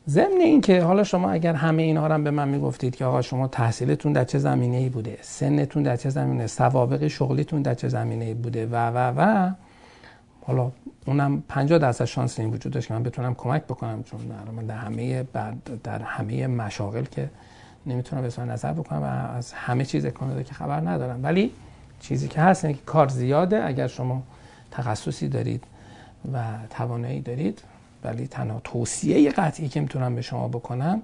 ضمن 0.09 0.41
این 0.41 0.61
که 0.61 0.83
حالا 0.83 1.05
شما 1.05 1.31
اگر 1.31 1.55
همه 1.55 1.83
اینا 1.83 2.07
رو 2.07 2.23
به 2.23 2.31
من 2.31 2.49
می‌گفتید 2.49 2.97
که 2.97 3.05
آقا 3.05 3.23
شما 3.23 3.49
تحصیلتون 3.49 4.13
در 4.13 4.25
چه 4.25 4.39
زمینه 4.39 4.77
ای 4.77 4.89
بوده 4.89 5.19
سنتون 5.23 5.83
در 5.83 5.97
چه 5.97 6.11
زمینه 6.11 6.47
سوابق 6.47 7.09
شغلیتون 7.09 7.63
در 7.63 7.75
چه 7.75 7.89
زمینه 7.89 8.25
ای 8.25 8.35
بوده 8.35 8.67
و 8.67 8.77
و 8.77 9.13
و 9.17 9.51
حالا 10.47 10.71
اونم 11.07 11.43
50 11.49 11.79
درصد 11.79 12.05
شانس 12.05 12.39
این 12.39 12.51
وجود 12.51 12.73
داشت 12.73 12.89
که 12.89 12.95
من 12.95 13.03
بتونم 13.03 13.35
کمک 13.35 13.63
بکنم 13.63 14.03
چون 14.03 14.21
من 14.57 14.67
در 14.67 14.77
همه 14.77 15.25
در 15.85 16.03
همه 16.03 16.47
مشاغل 16.47 17.05
که 17.05 17.31
نمی‌تونم 17.87 18.23
به 18.23 18.43
نظر 18.43 18.73
بکنم 18.73 19.03
و 19.03 19.37
از 19.37 19.53
همه 19.53 19.85
چیز 19.85 20.07
کانادا 20.07 20.43
که 20.43 20.55
خبر 20.55 20.81
ندارم. 20.81 21.21
ولی 21.23 21.51
چیزی 22.01 22.29
که 22.29 22.41
هست 22.41 22.65
اینه 22.65 22.79
که 22.79 22.85
کار 22.87 23.09
زیاده. 23.09 23.65
اگر 23.65 23.87
شما 23.87 24.23
تخصصی 24.71 25.29
دارید 25.29 25.65
و 26.33 26.39
توانایی 26.71 27.21
دارید 27.21 27.63
ولی 28.05 28.27
تنها 28.27 28.61
توصیه 28.65 29.31
قطعی 29.31 29.69
که 29.69 29.81
می‌تونم 29.81 30.15
به 30.15 30.23
شما 30.23 30.49
بکنم 30.49 31.03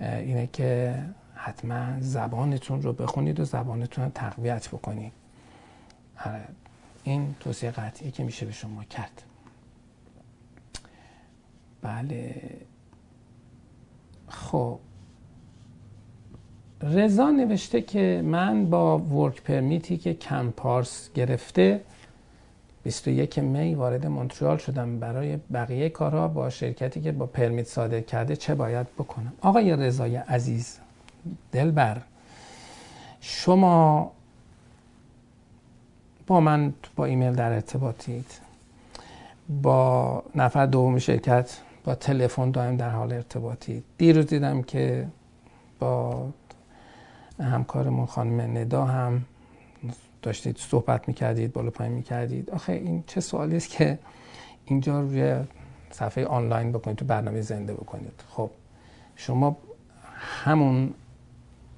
اینه 0.00 0.48
که 0.52 0.98
حتما 1.34 2.00
زبانتون 2.00 2.82
رو 2.82 2.92
بخونید 2.92 3.40
و 3.40 3.44
زبانتون 3.44 4.04
رو 4.04 4.10
تقویت 4.10 4.68
بکنید. 4.68 5.12
آره، 6.24 6.44
این 7.04 7.34
توصیه 7.40 7.70
قطعی 7.70 8.10
که 8.10 8.24
میشه 8.24 8.46
به 8.46 8.52
شما 8.52 8.84
کرد. 8.84 9.22
بله. 11.82 12.42
خب. 14.28 14.78
رضا 16.82 17.30
نوشته 17.30 17.82
که 17.82 18.22
من 18.24 18.70
با 18.70 18.98
ورک 18.98 19.42
پرمیتی 19.42 19.96
که 19.96 20.14
کمپارس 20.14 21.10
گرفته 21.14 21.80
21 22.86 23.38
می 23.38 23.74
وارد 23.74 24.06
مونترال 24.06 24.56
شدم. 24.56 24.98
برای 24.98 25.38
بقیه 25.52 25.88
کارها 25.88 26.28
با 26.28 26.50
شرکتی 26.50 27.00
که 27.00 27.12
با 27.12 27.26
پرمیت 27.26 27.66
صادر 27.66 28.00
کرده 28.00 28.36
چه 28.36 28.54
باید 28.54 28.86
بکنم؟ 28.86 29.32
آقای 29.40 29.76
رضای 29.76 30.16
عزیز 30.16 30.78
دلبر 31.52 32.00
شما 33.20 34.12
با 36.26 36.40
من 36.40 36.74
با 36.96 37.04
ایمیل 37.04 37.32
در 37.32 37.52
ارتباطید. 37.52 38.26
با 39.62 40.22
نفر 40.34 40.66
دوم 40.66 40.98
شرکت 40.98 41.58
با 41.84 41.94
تلفن 41.94 42.50
دائم 42.50 42.76
در 42.76 42.90
حال 42.90 43.12
ارتباطی 43.12 43.82
دیروز 43.98 44.26
دیدم 44.26 44.62
که 44.62 45.06
با 45.78 46.26
همکارمون 47.40 48.06
خانم 48.06 48.56
ندا 48.58 48.84
هم 48.84 49.24
داشتید 50.26 50.56
صحبت 50.58 51.08
می‌کردید 51.08 51.52
بالا 51.52 51.70
پایین 51.70 51.92
می‌کردید. 51.92 52.50
آخه 52.50 52.72
این 52.72 53.04
چه 53.06 53.20
سوالی 53.20 53.56
است 53.56 53.70
که 53.70 53.98
اینجا 54.64 55.00
روی 55.00 55.36
صفحه 55.90 56.26
آنلاین 56.26 56.72
بکنید 56.72 56.96
تو 56.96 57.04
برنامه 57.04 57.40
زنده 57.40 57.74
بکنید. 57.74 58.24
خب 58.28 58.50
شما 59.16 59.56
همون 60.16 60.94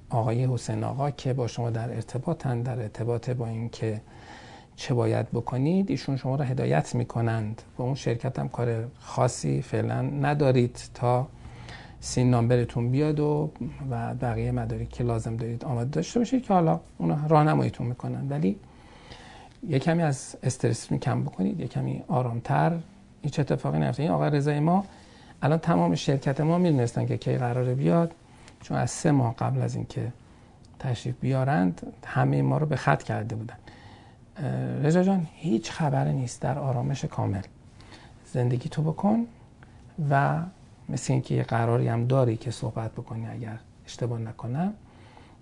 آقای 0.09 0.45
حسین 0.45 0.83
آقا 0.83 1.11
که 1.11 1.33
با 1.33 1.47
شما 1.47 1.69
در 1.69 1.89
ارتباطن 1.89 2.61
در 2.61 2.79
ارتباط 2.79 3.29
با 3.29 3.47
اینکه 3.47 4.01
چه 4.75 4.93
باید 4.93 5.31
بکنید 5.31 5.91
ایشون 5.91 6.17
شما 6.17 6.35
را 6.35 6.45
هدایت 6.45 6.95
می‌کنند. 6.95 7.61
با 7.77 7.83
اون 7.83 7.95
شرکت 7.95 8.39
هم 8.39 8.49
کار 8.49 8.87
خاصی 8.99 9.61
فعلا 9.61 10.01
ندارید 10.01 10.89
تا 10.93 11.27
سین 12.01 12.29
نامبرتون 12.29 12.91
بیاد 12.91 13.19
و 13.19 13.51
و 13.89 14.13
بقیه 14.13 14.51
مدارک 14.51 14.89
که 14.89 15.03
لازم 15.03 15.35
دارید 15.35 15.65
آماده 15.65 15.89
داشته 15.89 16.19
باشید 16.19 16.43
که 16.43 16.53
حالا 16.53 16.79
اونا 16.97 17.27
راهنماییتون 17.27 17.87
می‌کنن. 17.87 18.29
ولی 18.29 18.55
یه 19.67 19.79
کمی 19.79 20.01
از 20.03 20.35
استرس 20.43 20.93
کم 20.93 21.23
بکنید 21.23 21.59
یه 21.59 21.67
کمی 21.67 22.03
آرامتر. 22.07 22.77
هیچ 23.21 23.39
اتفاقی 23.39 23.79
نیفته. 23.79 24.03
این 24.03 24.11
آقای 24.11 24.29
رضای 24.29 24.59
ما 24.59 24.85
الان 25.41 25.59
تمام 25.59 25.95
شرکت 25.95 26.41
ما 26.41 26.57
می‌دونستن 26.57 27.05
که 27.05 27.17
کی 27.17 27.37
قراره 27.37 27.75
بیاد. 27.75 28.11
چون 28.61 28.77
از 28.77 28.91
سه 28.91 29.11
ماه 29.11 29.35
قبل 29.35 29.61
از 29.61 29.75
اینکه 29.75 30.11
تشریف 30.79 31.15
بیارند 31.21 31.93
همه 32.05 32.41
ما 32.41 32.57
رو 32.57 32.65
به 32.65 32.75
خط 32.75 33.03
کرده 33.03 33.35
بودن. 33.35 33.57
رضا 34.83 35.03
جان 35.03 35.27
هیچ 35.33 35.71
خبری 35.71 36.13
نیست 36.13 36.41
در 36.41 36.59
آرامش 36.59 37.05
کامل. 37.05 37.41
زندگی 38.33 38.69
تو 38.69 38.81
بکن 38.81 39.25
و 40.09 40.39
مثل 40.89 41.13
اینکه 41.13 41.35
یه 41.35 41.43
قراری 41.43 41.87
هم 41.87 42.05
داری 42.05 42.37
که 42.37 42.51
صحبت 42.51 42.91
بکنی 42.91 43.27
اگر 43.27 43.59
اشتباه 43.85 44.19
نکنم 44.19 44.73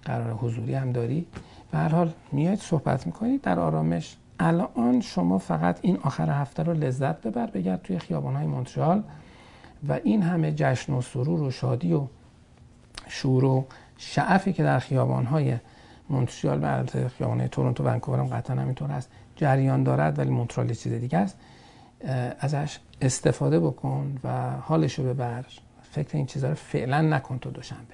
قرار 0.03 0.31
حضوری 0.31 0.75
هم 0.75 0.91
داری. 0.91 1.25
به 1.71 1.77
هر 1.77 1.89
حال 1.89 2.13
میاید 2.31 2.59
صحبت 2.59 3.05
می‌کنید 3.05 3.41
در 3.41 3.59
آرامش. 3.59 4.17
الان 4.39 5.01
شما 5.01 5.37
فقط 5.37 5.79
این 5.81 5.97
آخر 6.03 6.29
هفته 6.29 6.63
رو 6.63 6.73
لذت 6.73 7.21
ببر 7.21 7.45
بگرد 7.47 7.81
توی 7.81 7.97
های 8.11 8.45
مونترال 8.45 9.03
و 9.89 9.99
این 10.03 10.21
همه 10.21 10.51
جشن 10.51 10.93
و 10.93 11.01
سرور 11.01 11.41
و 11.41 11.51
شادی 11.51 11.93
و 11.93 12.07
شور 13.07 13.45
و 13.45 13.65
شعفی 13.97 14.53
که 14.53 14.63
در 14.63 14.79
های 15.29 15.57
مونترال 16.09 16.63
و 16.63 16.65
البته 16.65 16.99
های 17.25 17.47
تورنتو 17.47 17.83
و 17.83 17.87
ونکوور 17.87 18.19
هم 18.19 18.27
قطعا 18.27 18.55
همینطور 18.55 18.89
هست 18.89 19.09
جریان 19.35 19.83
دارد 19.83 20.19
ولی 20.19 20.29
مونترال 20.29 20.73
چیز 20.73 20.93
دیگه 20.93 21.17
است. 21.17 21.37
ازش 22.39 22.79
استفاده 23.01 23.59
بکن 23.59 24.17
و 24.23 24.51
حالشو 24.51 25.03
ببر. 25.03 25.45
فکر 25.91 26.17
این 26.17 26.25
چیزها 26.25 26.49
رو 26.49 26.55
فعلا 26.55 27.01
نکن 27.01 27.39
تو 27.39 27.51
دوشنبه. 27.51 27.93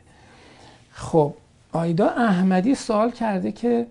خب 0.91 1.33
آیدا 1.71 2.07
احمدی 2.07 2.75
سوال 2.75 3.11
کرده 3.11 3.51
که 3.51 3.87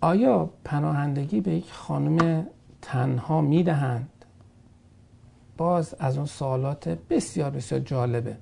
آیا 0.00 0.50
پناهندگی 0.64 1.40
به 1.40 1.50
یک 1.50 1.72
خانم 1.72 2.46
تنها 2.82 3.40
می‌دهند؟ 3.40 4.08
باز 5.56 5.94
از 5.98 6.16
اون 6.16 6.26
سوالات 6.26 6.88
بسیار 6.88 7.50
بسیار 7.50 7.80
جالبه. 7.80 8.36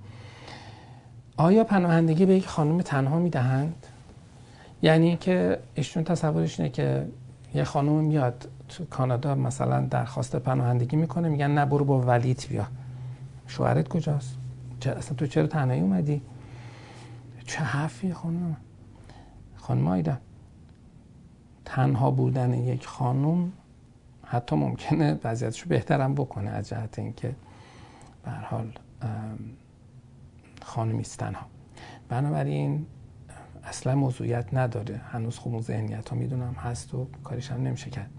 آیا 1.36 1.64
پناهندگی 1.64 2.26
به 2.26 2.34
یک 2.34 2.46
خانم 2.46 2.82
تنها 2.82 3.18
می‌دهند؟ 3.18 3.86
یعنی 4.82 5.16
که 5.16 5.58
ایشون 5.74 6.04
تصورش 6.04 6.60
اینه 6.60 6.72
که 6.72 7.06
یه 7.54 7.64
خانم 7.64 7.92
میاد 7.92 8.48
تو 8.68 8.84
کانادا 8.84 9.34
مثلا 9.34 9.80
درخواست 9.80 10.36
پناهندگی 10.36 10.96
می‌کنه 10.96 11.28
میگن 11.28 11.50
نه 11.50 11.66
برو 11.66 11.84
با 11.84 12.00
ولیت 12.00 12.48
بیا. 12.48 12.66
شوهرت 13.46 13.88
کجاست؟ 13.88 14.36
اصلا 14.86 15.16
تو 15.16 15.26
چرا 15.26 15.46
تنهایی 15.46 15.80
اومدی؟ 15.80 16.22
چه 17.46 17.58
حرفی 17.58 18.12
خانم؟ 18.12 18.56
خانم 19.56 19.88
آیدا 19.88 20.16
تنها 21.64 22.10
بودن 22.10 22.54
یک 22.54 22.86
خانم 22.86 23.52
حتی 24.24 24.56
ممکنه 24.56 25.20
وضعیتش 25.24 25.60
رو 25.60 25.68
بهترم 25.68 26.14
بکنه 26.14 26.50
از 26.50 26.68
جهت 26.68 26.98
اینکه 26.98 27.36
به 28.24 28.30
حال 28.30 28.72
خانمی 30.62 31.00
است 31.00 31.18
تنها. 31.18 31.46
بنابراین 32.08 32.86
اصلا 33.64 33.94
موضوعیت 33.94 34.54
نداره. 34.54 35.00
هنوز 35.12 35.38
خوب 35.38 35.60
ذهنیت 35.60 36.08
ها 36.08 36.16
می‌دونم 36.16 36.52
هست 36.52 36.94
و 36.94 37.06
کاریش 37.24 37.50
هم 37.50 37.62
نمیشه 37.62 37.90
کرد. 37.90 38.10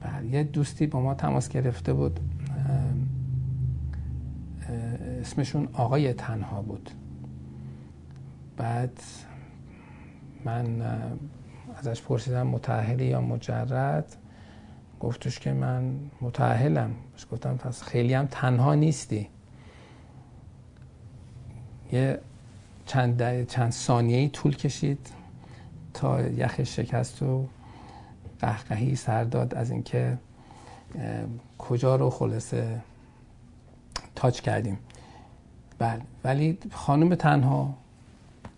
بله 0.00 0.26
یه 0.26 0.44
دوستی 0.44 0.86
با 0.86 1.00
ما 1.00 1.14
تماس 1.14 1.48
گرفته 1.48 1.92
بود. 1.92 2.20
اسمشون 5.20 5.68
آقای 5.72 6.12
تنها 6.12 6.62
بود. 6.62 6.90
بعد 8.56 9.00
من 10.44 10.82
ازش 11.76 12.02
پرسیدم 12.02 12.46
متعهلی 12.46 13.06
یا 13.06 13.20
مجرد؟ 13.20 14.16
گفتش 15.00 15.38
که 15.38 15.52
من 15.52 15.94
متعهلم 16.20 16.90
گفتم 17.32 17.56
پس 17.56 17.82
خیلی 17.82 18.14
هم 18.14 18.26
تنها 18.26 18.74
نیستی. 18.74 19.28
یه 21.92 22.20
چند, 22.86 23.46
چند 23.46 23.72
ثانیه 23.72 24.28
طول 24.28 24.56
کشید 24.56 25.10
تا 25.94 26.22
یخ 26.22 26.62
شکست 26.62 27.22
و 27.22 27.48
قهقهی 28.40 28.96
سر 28.96 29.24
داد 29.24 29.54
از 29.54 29.70
اینکه 29.70 30.18
کجا 31.58 31.96
رو 31.96 32.10
خلاصه 32.10 32.80
تاچ 34.14 34.40
کردیم. 34.40 34.78
بله 35.78 36.00
ولی 36.24 36.58
خانم 36.72 37.14
تنها 37.14 37.74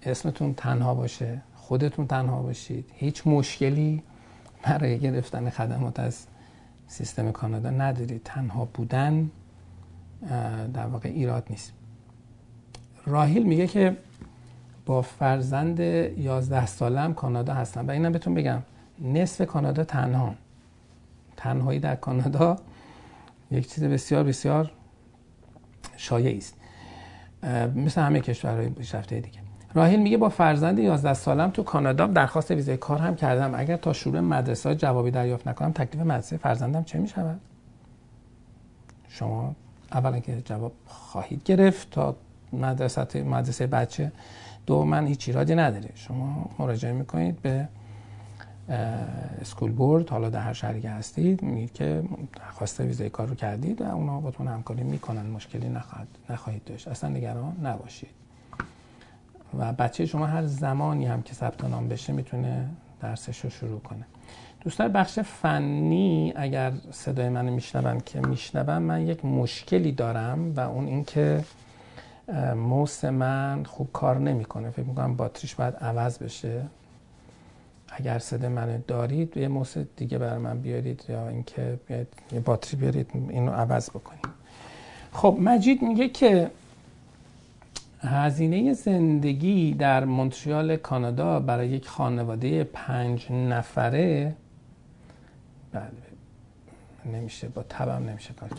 اسمتون 0.02 0.54
تنها 0.54 0.94
باشه 0.94 1.40
خودتون 1.56 2.06
تنها 2.06 2.42
باشید. 2.42 2.90
هیچ 2.94 3.26
مشکلی 3.26 4.02
برای 4.62 4.98
گرفتن 4.98 5.50
خدمات 5.50 6.00
از 6.00 6.26
سیستم 6.86 7.32
کانادا 7.32 7.70
ندارید. 7.70 8.22
تنها 8.24 8.64
بودن 8.64 9.30
در 10.74 10.86
واقع 10.86 11.08
ایراد 11.08 11.46
نیست. 11.50 11.72
راهیل 13.06 13.42
میگه 13.42 13.66
که 13.66 13.96
با 14.86 15.02
فرزند 15.02 15.80
11 15.80 16.66
سالم 16.66 17.14
کانادا 17.14 17.54
هستم. 17.54 17.88
و 17.88 17.90
اینم 17.90 18.12
بهتون 18.12 18.34
بگم. 18.34 18.62
نصف 19.02 19.46
کانادا 19.46 19.84
تنها. 19.84 20.34
تنهایی 21.36 21.78
در 21.78 21.94
کانادا 21.96 22.56
یک 23.50 23.72
چیز 23.72 23.84
بسیار 23.84 24.24
بسیار 24.24 24.70
شایعی 25.96 26.38
است. 26.38 26.56
مثل 27.74 28.00
همه 28.00 28.20
کشورهای 28.20 28.68
پیشرفته 28.68 29.20
دیگه. 29.20 29.38
راهیل 29.74 30.02
میگه 30.02 30.16
با 30.16 30.28
فرزند 30.28 30.78
11 30.78 31.14
سالم 31.14 31.50
تو 31.50 31.62
کانادا 31.62 32.06
درخواست 32.06 32.50
ویزای 32.50 32.76
کار 32.76 32.98
هم 32.98 33.14
کردم. 33.14 33.54
اگر 33.54 33.76
تا 33.76 33.92
شروع 33.92 34.20
مدرسه 34.20 34.74
جوابی 34.74 35.10
دریافت 35.10 35.48
نکنم 35.48 35.72
تکلیف 35.72 36.06
مدرسه 36.06 36.36
فرزندم 36.36 36.84
چه 36.84 36.98
می‌شود؟ 36.98 37.40
شما 39.08 39.54
اولا 39.92 40.20
که 40.20 40.42
جواب 40.44 40.72
خواهید 40.86 41.42
گرفت 41.44 41.90
تا 41.90 42.16
مدرسه 42.52 43.22
مدرسه 43.22 43.66
بچه 43.66 44.12
دو 44.66 44.84
من 44.84 45.06
هیچ 45.06 45.28
ایرادی 45.28 45.54
نداره. 45.54 45.90
شما 45.94 46.50
مراجعه 46.58 46.92
می‌کنید 46.92 47.42
به 47.42 47.68
اسکول 49.40 49.72
بورد 49.72 50.10
حالا 50.10 50.30
در 50.30 50.40
هر 50.40 50.52
شهری 50.52 50.80
که 50.80 50.90
هستید 50.90 51.42
میگید 51.42 51.72
که 51.72 52.02
درخواست 52.36 52.80
ویزای 52.80 53.10
کار 53.10 53.26
رو 53.26 53.34
کردید 53.34 53.80
و 53.80 53.84
اونا 53.84 54.20
باتون 54.20 54.48
همکاری 54.48 54.82
می‌کنن 54.82 55.26
مشکلی 55.26 55.68
نخواهد 55.68 56.08
نخواهید 56.30 56.64
داشت. 56.64 56.88
اصلا 56.88 57.10
نگران 57.10 57.56
نباشید. 57.62 58.10
و 59.58 59.72
بچه 59.72 60.06
شما 60.06 60.26
هر 60.26 60.46
زمانی 60.46 61.06
هم 61.06 61.22
که 61.22 61.34
ثبت 61.34 61.64
نام 61.64 61.88
بشه 61.88 62.12
می‌تونه 62.12 62.68
درسش 63.00 63.40
رو 63.40 63.50
شروع 63.50 63.80
کنه. 63.80 64.04
دوستان 64.60 64.88
بخش 64.88 65.18
فنی 65.18 66.32
اگر 66.36 66.72
صدای 66.90 67.28
منو 67.28 67.52
میشنون 67.52 68.00
که 68.00 68.20
میشنون 68.20 68.78
من 68.78 69.06
یک 69.06 69.24
مشکلی 69.24 69.92
دارم 69.92 70.54
و 70.56 70.60
اون 70.60 70.86
اینکه 70.86 71.44
موس 72.56 73.04
من 73.04 73.64
خوب 73.64 73.88
کار 73.92 74.18
نمی‌کنه. 74.18 74.70
فکر 74.70 74.86
می‌کنم 74.86 75.16
باتریش 75.16 75.54
باید 75.54 75.74
عوض 75.74 76.18
بشه. 76.18 76.62
اگر 77.96 78.18
صدای 78.18 78.48
منو 78.48 78.78
دارید 78.86 79.36
یه 79.36 79.48
موس 79.48 79.78
دیگه 79.78 80.18
برای 80.18 80.38
من 80.38 80.60
بیارید 80.60 81.04
یا 81.08 81.28
اینکه 81.28 81.78
یه 82.32 82.40
باتری 82.40 82.76
بیارید 82.76 83.10
اینو 83.14 83.52
عوض 83.52 83.90
بکنید 83.90 84.26
خب 85.12 85.38
مجید 85.40 85.82
میگه 85.82 86.08
که 86.08 86.50
هزینه 88.00 88.72
زندگی 88.72 89.74
در 89.74 90.04
مونتریال 90.04 90.76
کانادا 90.76 91.40
برای 91.40 91.68
یک 91.68 91.88
خانواده 91.88 92.64
پنج 92.64 93.32
نفره 93.32 94.34
بله 95.72 95.82
نمیشه 97.12 97.48
با 97.48 97.62
تبم 97.62 98.08
نمیشه 98.08 98.34
کار 98.34 98.50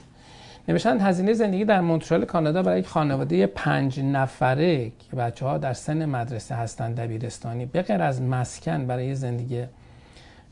نمیشن 0.67 0.99
هزینه 0.99 1.33
زندگی 1.33 1.65
در 1.65 1.81
مونتریال 1.81 2.25
کانادا 2.25 2.63
برای 2.63 2.79
یک 2.79 2.87
خانواده 2.87 3.47
پنج 3.47 3.99
نفره 3.99 4.89
که 4.89 5.15
بچه 5.15 5.45
ها 5.45 5.57
در 5.57 5.73
سن 5.73 6.05
مدرسه 6.05 6.55
هستند 6.55 6.99
دبیرستانی 6.99 7.65
بغیر 7.65 8.01
از 8.01 8.21
مسکن 8.21 8.87
برای 8.87 9.15
زندگی 9.15 9.65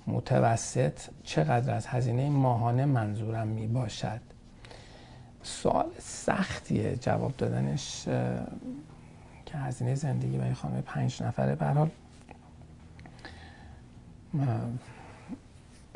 متوسط 0.08 1.00
چقدر 1.24 1.74
از 1.74 1.88
هزینه 1.88 2.30
ماهانه 2.30 2.86
منظورم 2.86 3.48
می 3.48 3.68
باشد؟ 3.68 4.20
سوال 5.44 5.86
سختیه 6.00 6.96
جواب 6.96 7.34
دادنش 7.38 8.04
که 9.46 9.58
هزینه 9.58 9.96
زندگی 9.96 10.38
برای 10.38 10.54
خانم 10.54 10.82
پنج 10.82 11.24
نفره. 11.24 11.56
برحال 11.56 11.90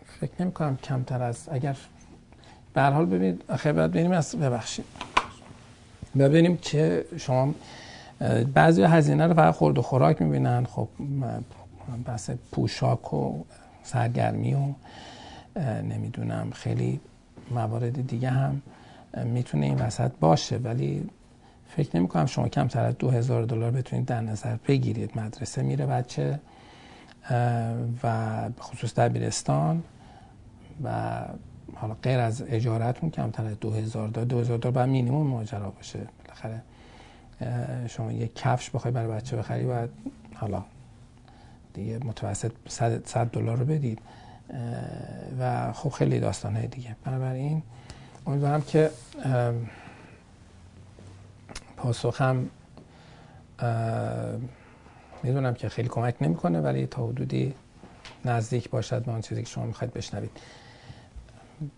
فکر 0.06 0.32
نمی 0.40 0.52
کنم 0.52 0.78
کمتر 0.78 1.24
از 1.24 1.50
اگر 1.52 1.76
به 2.76 2.82
حال 2.82 3.06
ببینید 3.06 3.44
آخه 3.50 3.74
باید 3.74 3.92
ببینیم 3.92 4.12
از 4.12 4.36
ببخشید. 4.36 4.86
ببینیم 6.20 6.58
که 6.58 7.06
شما 7.18 7.54
بعضی 8.54 8.84
هزینه 8.84 9.28
رو 9.28 9.34
فقط 9.34 9.56
خورد 9.56 9.78
و 9.78 9.82
خوراک 9.82 10.22
می‌بینن 10.22 10.66
خب 10.66 10.88
بحث 12.06 12.30
پوشاک 12.52 13.14
و 13.14 13.44
سرگرمی 13.84 14.54
و 14.54 14.74
نمی‌دونم 15.82 16.52
خیلی 16.52 17.00
موارد 17.52 18.08
دیگه 18.08 18.30
هم 18.30 18.62
می‌تونه 19.24 19.66
این 19.66 19.76
وسط 19.76 20.12
باشه. 20.20 20.58
ولی 20.58 21.10
فکر 21.68 21.98
نمی 21.98 22.08
کنم 22.08 22.26
شما 22.26 22.48
کمتر 22.48 22.86
از 22.86 22.98
دو 22.98 23.10
هزار 23.10 23.46
دلار 23.46 23.72
بتونید 23.72 24.06
در 24.06 24.22
نظر 24.22 24.56
بگیرید. 24.68 25.20
مدرسه 25.20 25.62
میره 25.62 25.86
بچه 25.86 26.40
و 28.04 28.50
خصوص 28.60 28.94
دبیرستان 28.94 29.84
و 30.84 31.22
حالا 31.76 31.96
غیر 32.04 32.20
از 32.20 32.44
اجارتون 32.48 33.10
کمتر 33.10 33.46
از 33.46 33.60
دو 33.60 33.72
هزار 33.72 34.08
دلار 34.08 34.26
دو 34.26 34.40
هزار 34.40 34.58
دلار 34.58 34.72
باید 34.72 34.90
مینیموم 34.90 35.28
ماجرا 35.28 35.70
باشه. 35.70 36.00
بالاخره 36.24 36.62
شما 37.88 38.12
یک 38.12 38.36
کفش 38.36 38.70
بخوای 38.70 38.94
برای 38.94 39.08
بچه 39.08 39.38
بخری 39.38 39.66
باید 39.66 39.90
حالا 40.36 40.64
دیگه 41.74 42.00
متوسط 42.06 42.52
100 42.68 43.28
دلار 43.28 43.58
رو 43.58 43.66
بدید. 43.66 44.00
و 45.40 45.74
خب 45.74 45.90
خیلی 45.90 46.20
داستان 46.20 46.56
های 46.56 46.68
دیگه. 46.68 46.96
بنابراین 47.04 47.64
امیدوارم 48.28 48.62
که 48.62 48.92
پاسخم 51.78 52.50
می‌دونم 55.24 55.54
که 55.54 55.70
خیلی 55.70 55.90
کمک 55.90 56.16
نمی‌کنه 56.22 56.62
ولی 56.62 56.88
تا 56.88 57.08
حدودی 57.08 57.54
نزدیک 58.26 58.70
باشد 58.70 59.06
به 59.06 59.12
آن 59.12 59.22
چیزی 59.22 59.44
که 59.44 59.50
شما 59.50 59.66
می‌خواید 59.66 59.94
بشنوید. 59.94 60.32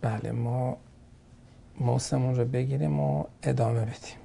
بله 0.02 0.32
ما 0.32 0.78
موسمون 1.80 2.36
رو 2.36 2.46
بگیریم 2.46 3.00
و 3.00 3.26
ادامه 3.44 3.82
بدیم. 3.82 4.18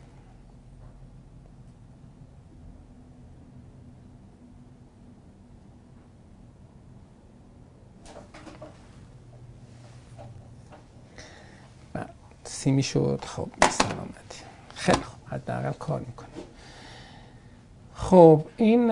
سیمی 12.45 12.83
شد. 12.83 13.21
خب 13.27 13.49
سلامتی. 13.71 14.45
خیلی 14.75 15.03
خوب. 15.03 15.21
حداقل 15.29 15.73
کار 15.73 16.01
می‌کنه 16.01 16.29
خب 17.95 18.45
این 18.57 18.91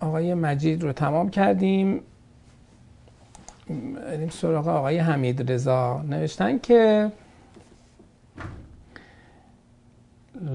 آقای 0.00 0.34
مجید 0.34 0.82
رو 0.82 0.92
تمام 0.92 1.30
کردیم. 1.30 2.02
بریم 3.94 4.28
سراغ 4.28 4.68
آقای 4.68 4.98
حمید 4.98 5.52
رضا. 5.52 6.02
نوشتن 6.02 6.58
که 6.58 7.12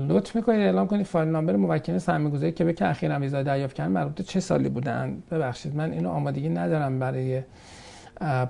لطف 0.07 0.35
می‌کنید 0.35 0.59
اعلام 0.59 0.87
کنید 0.87 1.05
فایل 1.05 1.29
نامبر 1.29 1.55
موکل 1.55 1.97
سرمایه‌گذاری 1.97 2.51
که 2.51 2.63
به 2.63 2.73
که 2.73 2.85
اخیرا 2.87 3.19
دریافت 3.19 3.75
کردن 3.75 3.91
مربوط 3.91 4.21
چه 4.21 4.39
سالی 4.39 4.69
بودن؟ 4.69 5.23
ببخشید 5.31 5.75
من 5.75 5.91
اینو 5.91 6.09
آمادگی 6.09 6.49
ندارم 6.49 6.99
برای 6.99 7.41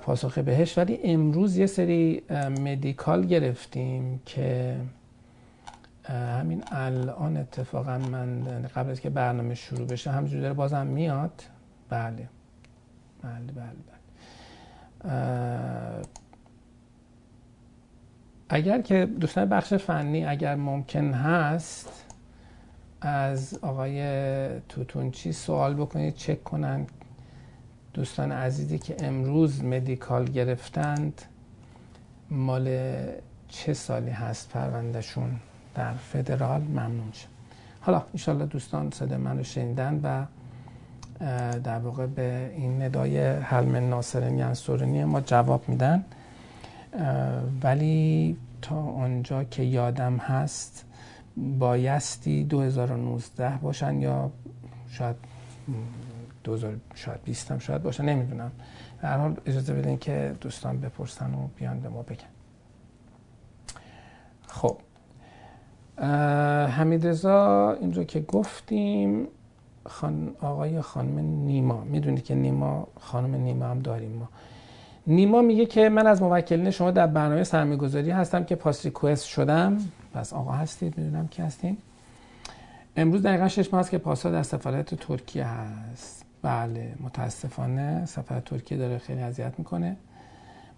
پاسخ 0.02 0.38
بهش 0.38 0.78
ولی 0.78 0.98
امروز 1.04 1.56
یه 1.56 1.66
سری 1.66 2.22
مدیکال 2.60 3.26
گرفتیم 3.26 4.20
که 4.26 4.76
همین 6.08 6.62
الان 6.72 7.36
اتفاقا 7.36 7.98
من 7.98 8.42
قبل 8.74 8.90
از 8.90 9.00
که 9.00 9.10
برنامه 9.10 9.54
شروع 9.54 9.86
بشه 9.86 10.10
همجور 10.10 10.40
داره 10.40 10.54
بازم 10.54 10.86
میاد. 10.86 11.42
بله. 11.90 12.28
بله 13.22 13.32
بله, 13.32 13.52
بله. 13.56 13.95
اگر 18.48 18.80
که 18.80 19.06
دوستان 19.06 19.48
بخش 19.48 19.74
فنی 19.74 20.24
اگر 20.24 20.54
ممکن 20.54 21.12
هست 21.12 22.04
از 23.00 23.58
آقای 23.62 24.00
توتونچی 24.60 25.32
سوال 25.32 25.74
بکنید 25.74 26.14
چک 26.14 26.44
کنند 26.44 26.90
دوستان 27.94 28.32
عزیزی 28.32 28.78
که 28.78 28.96
امروز 28.98 29.64
مدیکال 29.64 30.24
گرفتند 30.24 31.22
مال 32.30 32.96
چه 33.48 33.74
سالی 33.74 34.10
هست 34.10 34.50
پروندهشون 34.50 35.30
در 35.74 35.92
فدرال؟ 35.94 36.60
ممنون 36.60 37.12
شد 37.12 37.28
حالا 37.80 38.04
انشالله 38.14 38.46
دوستان 38.46 38.90
صدا 38.90 39.18
من 39.18 39.36
رو 39.36 39.44
شنیدن 39.44 40.00
و 40.02 40.24
در 41.64 41.78
واقع 41.78 42.06
به 42.06 42.50
این 42.56 42.82
ندای 42.82 43.18
حلم 43.26 43.76
ناصرنی 43.76 44.42
انصورنی 44.42 45.04
ما 45.04 45.20
جواب 45.20 45.68
میدن. 45.68 46.04
ولی 47.62 48.36
تا 48.62 48.76
آنجا 48.76 49.44
که 49.44 49.62
یادم 49.62 50.16
هست 50.16 50.84
بایستی 51.36 52.44
2019 52.44 53.58
باشن 53.62 54.00
یا 54.00 54.30
شاید 54.88 55.16
2020 56.44 57.50
هم 57.50 57.58
شاید 57.58 57.82
باشه 57.82 58.02
نمی‌دونم. 58.02 58.50
هر 59.02 59.18
حال 59.18 59.36
اجازه 59.46 59.74
بدین 59.74 59.98
که 59.98 60.34
دوستان 60.40 60.80
بپرسن 60.80 61.34
و 61.34 61.48
بیان 61.56 61.80
به 61.80 61.88
ما 61.88 62.02
بگن. 62.02 62.24
خب. 64.46 64.78
حمید 66.68 67.06
رضا 67.06 67.72
اینجا 67.80 68.04
که 68.04 68.20
گفتیم 68.20 69.28
خان 69.88 70.32
آقای 70.40 70.80
خانم 70.80 71.18
نیما. 71.18 71.84
می‌دونید 71.84 72.24
که 72.24 72.34
نیما 72.34 72.88
خانم 73.00 73.34
نیما 73.34 73.64
هم 73.66 73.78
داریم 73.78 74.12
ما. 74.12 74.28
نیما 75.06 75.42
میگه 75.42 75.66
که 75.66 75.88
من 75.88 76.06
از 76.06 76.22
موکلین 76.22 76.70
شما 76.70 76.90
در 76.90 77.06
برنامه 77.06 77.44
سرمایه‌گذاری 77.44 78.10
هستم 78.10 78.44
که 78.44 78.54
پاس 78.54 78.84
ریکوست 78.84 79.24
شدم. 79.24 79.78
پس 80.14 80.32
آقا 80.32 80.52
هستید 80.52 80.98
می‌دونم 80.98 81.28
که 81.28 81.42
هستین. 81.42 81.76
امروز 82.96 83.22
دقیقا 83.22 83.48
شش 83.48 83.72
ماه 83.72 83.80
است 83.80 83.90
که 83.90 83.98
پاسا 83.98 84.30
در 84.30 84.42
سفارت 84.42 84.94
ترکیه 84.94 85.46
هست. 85.46 86.24
بله 86.42 86.94
متاسفانه 87.00 88.06
سفارت 88.06 88.44
ترکیه 88.44 88.78
داره 88.78 88.98
خیلی 88.98 89.20
اذیت 89.20 89.52
می‌کنه. 89.58 89.96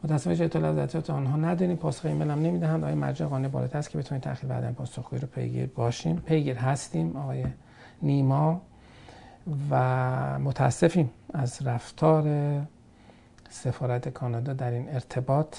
متاسفانه 0.05 0.37
چه 0.37 0.45
اطلاع 0.45 0.79
از 0.79 1.11
آنها 1.11 1.37
نداریم. 1.37 1.77
پاسخ 1.77 2.07
ایمیل 2.07 2.31
هم 2.31 2.43
نمی‌دهند 2.43 2.83
آقای 2.83 2.95
مرجع 2.95 3.27
قانون 3.27 3.51
بالاتر 3.51 3.79
است 3.79 3.91
که 3.91 3.99
بتونید 3.99 4.23
تأخیر 4.23 4.51
بعدن 4.51 4.73
پاسخگویی 4.73 5.23
رو 5.23 5.29
پیگیر 5.29 5.67
باشیم. 5.67 6.17
پیگیر 6.17 6.57
هستیم 6.57 7.17
آقای 7.17 7.45
نیما. 8.03 8.61
و 9.71 10.39
متاسفیم 10.39 11.11
از 11.35 11.67
رفتار 11.67 12.27
سفارت 13.49 14.09
کانادا 14.09 14.53
در 14.53 14.71
این 14.71 14.89
ارتباط 14.89 15.57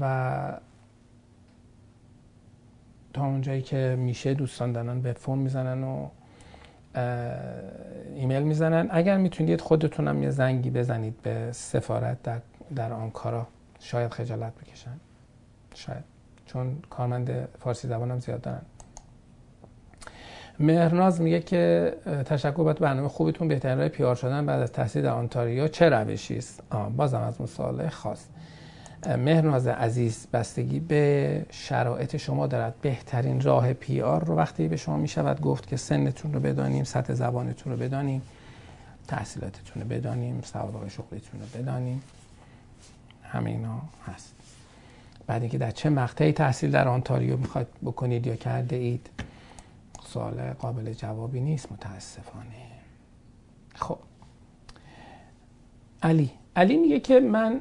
و 0.00 0.52
تا 3.14 3.24
اونجایی 3.24 3.62
که 3.62 3.96
میشه 3.98 4.34
دوستان 4.34 4.72
دارن 4.72 5.00
به 5.00 5.12
فون 5.12 5.38
می‌زنن 5.38 5.84
و 5.84 6.08
ایمیل 8.14 8.42
می‌زنن. 8.42 8.88
اگر 8.90 9.16
می‌تونید 9.16 9.60
خودتونم 9.60 10.22
یه 10.22 10.30
زنگی 10.30 10.70
بزنید 10.70 11.22
به 11.22 11.52
سفارت 11.52 12.22
در, 12.22 12.40
در 12.76 12.92
آنکارا. 12.92 13.46
شاید 13.78 14.10
خجالت 14.10 14.52
بکشن. 14.54 15.00
شاید. 15.74 16.04
چون 16.46 16.82
کارمند 16.90 17.48
فارسی 17.58 17.88
زبانم 17.88 18.20
زیاد 18.20 18.40
دارن. 18.40 18.62
مهرناز 20.60 21.20
میگه 21.20 21.40
که 21.40 21.94
تشکر 22.24 22.50
بابت 22.50 22.78
برنامه 22.78 23.08
خوبتون 23.08 23.48
بهترین 23.48 23.78
راه 23.78 23.88
پیار 23.88 24.14
شدن 24.14 24.46
بعد 24.46 24.62
از 24.62 24.72
تحصیل 24.72 25.02
در 25.02 25.12
آنتاریو. 25.12 25.68
چه 25.68 25.88
روشی 25.88 26.36
است؟ 26.36 26.62
بازم 26.96 27.20
از 27.20 27.40
مصالح 27.40 27.88
خاص 27.88 28.24
مهرناز 29.06 29.66
عزیز 29.66 30.26
بستگی 30.32 30.80
به 30.80 31.46
شرایط 31.50 32.16
شما 32.16 32.46
دارد. 32.46 32.74
بهترین 32.82 33.40
راه 33.40 33.72
پی 33.72 34.00
آر 34.00 34.24
رو 34.24 34.36
وقتی 34.36 34.68
به 34.68 34.76
شما 34.76 34.96
می‌شود 34.96 35.40
گفت 35.40 35.68
که 35.68 35.76
سنتون 35.76 36.32
رو 36.32 36.40
بدانیم 36.40 36.84
سطح 36.84 37.14
زبانتون 37.14 37.72
رو 37.72 37.78
بدانیم 37.78 38.22
تحصیلاتتون 39.08 39.82
رو 39.82 39.88
بدانیم 39.88 40.40
سوابق 40.44 40.88
شغلیتون 40.88 41.40
رو 41.40 41.62
بدانیم. 41.62 42.02
همه 43.22 43.50
اینا 43.50 43.80
هست. 44.06 44.34
بعد 45.26 45.42
اینکه 45.42 45.58
در 45.58 45.70
چه 45.70 45.90
مقطعی 45.90 46.32
تحصیل 46.32 46.70
در 46.70 46.88
آنتاریو 46.88 47.36
می‌خواد 47.36 47.66
بکنید 47.82 48.26
یا 48.26 48.36
کرده 48.36 48.76
اید 48.76 49.10
سوال 50.10 50.52
قابل 50.58 50.92
جوابی 50.92 51.40
نیست 51.40 51.72
متاسفانه. 51.72 52.66
خب. 53.74 53.98
علی. 56.02 56.30
علی 56.56 56.76
میگه 56.76 57.00
که 57.00 57.20
من 57.20 57.60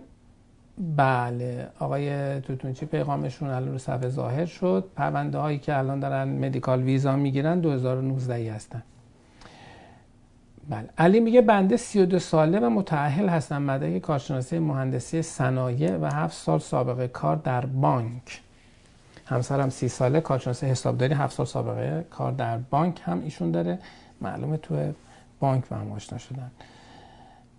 بله 0.77 1.67
آقای 1.79 2.41
توتونچی 2.41 2.85
پیغامشون 2.85 3.49
الان 3.49 3.71
رو 3.71 3.77
صفحه 3.77 4.09
ظاهر 4.09 4.45
شد. 4.45 4.89
پرونده 4.95 5.37
هایی 5.37 5.59
که 5.59 5.77
الان 5.77 5.99
دارن 5.99 6.45
مدیکال 6.45 6.83
ویزا 6.83 7.15
می‌گیرن 7.15 7.59
2019 7.59 8.33
ای 8.33 8.49
هستن. 8.49 8.83
بله. 10.69 10.89
علی 10.97 11.19
میگه 11.19 11.41
بنده 11.41 11.77
32 11.77 12.19
ساله 12.19 12.59
و 12.59 12.69
متأهل 12.69 13.29
هستم. 13.29 13.61
مدرک 13.61 14.01
کارشناسی 14.01 14.59
مهندسی 14.59 15.21
صنایع 15.21 15.97
و 15.97 16.05
7 16.05 16.37
سال 16.37 16.59
سابقه 16.59 17.07
کار 17.07 17.35
در 17.35 17.65
بانک. 17.65 18.41
همسرم 19.29 19.69
سی 19.69 19.87
ساله 19.87 20.21
کارشناس 20.21 20.63
حسابداری 20.63 21.13
هفت 21.13 21.35
سال 21.35 21.45
سابقه 21.45 22.05
کار 22.09 22.31
در 22.31 22.57
بانک 22.57 23.01
هم 23.03 23.21
ایشون 23.21 23.51
داره. 23.51 23.79
معلومه 24.21 24.57
تو 24.57 24.93
بانک 25.39 25.67
با 25.69 25.77
هم 25.77 25.91
آشنا 25.91 26.19
شدن. 26.19 26.51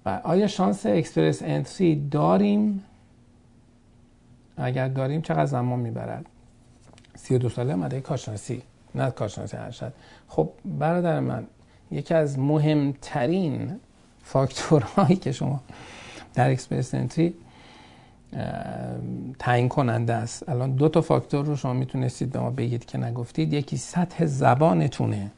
و 0.07 0.21
آیا 0.25 0.47
شانس 0.47 0.87
Express 0.87 1.43
Entry 1.43 2.09
داریم؟ 2.09 2.85
اگر 4.57 4.89
داریم 4.89 5.23
چقدر 5.23 5.47
زمان 5.47 5.79
می‌برد؟ 5.79 6.27
سی 7.14 7.35
و 7.35 7.39
دو 7.39 7.49
ساله 7.49 7.75
مدرک 7.74 8.01
کارشناسی 8.01 8.62
نه 8.95 9.11
کارشناسی 9.11 9.57
ارشد. 9.57 9.93
خب 10.29 10.51
برادر 10.64 11.21
من 11.21 11.47
یکی 11.91 12.14
از 12.14 12.39
مهمترین 12.39 13.81
فاکتورهایی 14.23 15.16
که 15.16 15.33
شما 15.33 15.61
در 16.35 16.51
Express 16.51 16.95
Entry 16.95 17.35
تعیین 19.39 19.68
کننده 19.68 20.14
است. 20.14 20.49
الان 20.49 20.72
دو 20.72 20.89
تا 20.89 21.01
فاکتور 21.01 21.45
رو 21.45 21.57
شما 21.57 21.72
می‌تونستید 21.72 22.33
به 22.33 22.39
ما 22.39 22.51
بگید 22.51 22.85
که 22.85 22.99
نگفتید. 22.99 23.53
یکی 23.53 23.76
سطح 23.76 24.26
زبانتونه 24.26 25.31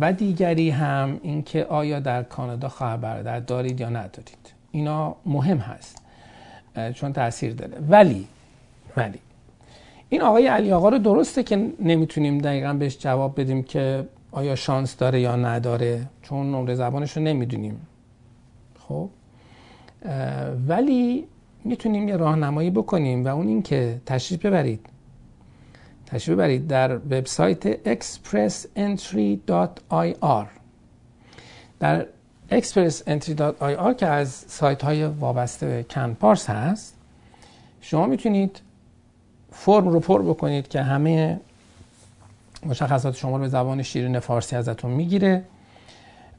و 0.00 0.12
دیگری 0.12 0.70
هم 0.70 1.20
اینکه 1.22 1.64
آیا 1.64 2.00
در 2.00 2.22
کانادا 2.22 2.68
خواهر 2.68 2.96
برادر 2.96 3.40
دارید 3.40 3.80
یا 3.80 3.88
ندارید. 3.88 4.52
اینا 4.70 5.16
مهم 5.26 5.58
هست 5.58 6.02
چون 6.94 7.12
تاثیر 7.12 7.52
داره. 7.54 7.78
ولی 7.88 8.26
ولی 8.96 9.18
این 10.08 10.22
آقای 10.22 10.46
علی 10.46 10.72
آقا 10.72 10.88
رو 10.88 10.98
درسته 10.98 11.42
که 11.42 11.72
نمی‌تونیم 11.80 12.38
دقیقا 12.38 12.72
بهش 12.72 12.98
جواب 12.98 13.40
بدیم 13.40 13.62
که 13.62 14.08
آیا 14.32 14.54
شانس 14.54 14.96
داره 14.96 15.20
یا 15.20 15.36
نداره 15.36 16.06
چون 16.22 16.54
نمره 16.54 16.74
زبانش 16.74 17.16
رو 17.16 17.22
نمی‌دونیم. 17.22 17.86
خب؟ 18.78 19.10
ولی 20.68 21.24
می‌تونیم 21.68 22.08
یه 22.08 22.16
راهنمایی 22.16 22.70
بکنیم 22.70 23.24
و 23.24 23.28
اون 23.28 23.48
این 23.48 23.62
که 23.62 24.00
تشریف 24.06 24.46
ببرید. 24.46 24.86
تشریف 26.06 26.38
ببرید 26.38 26.66
در 26.66 26.96
وبسایت 26.96 27.94
expressentry.ir 27.94 30.46
در 31.80 32.06
expressentry.ir 32.50 33.94
که 33.94 34.06
از 34.06 34.28
سایت 34.30 34.84
های 34.84 35.04
وابسته 35.04 35.66
به 35.66 35.86
کنپارس 35.90 36.50
هست 36.50 36.94
شما 37.80 38.06
می‌تونید 38.06 38.60
فرم 39.52 39.88
رو 39.88 40.00
پر 40.00 40.22
بکنید 40.22 40.68
که 40.68 40.82
همه 40.82 41.40
مشخصات 42.66 43.16
شما 43.16 43.36
رو 43.36 43.42
به 43.42 43.48
زبان 43.48 43.82
شیرین 43.82 44.20
فارسی 44.20 44.56
ازتون 44.56 44.90
می‌گیره 44.90 45.44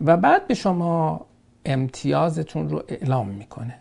و 0.06 0.18
بعد 0.18 0.48
به 0.48 0.54
شما 0.54 1.26
امتیازتون 1.66 2.70
رو 2.70 2.84
اعلام 2.88 3.28
می‌کنه. 3.28 3.76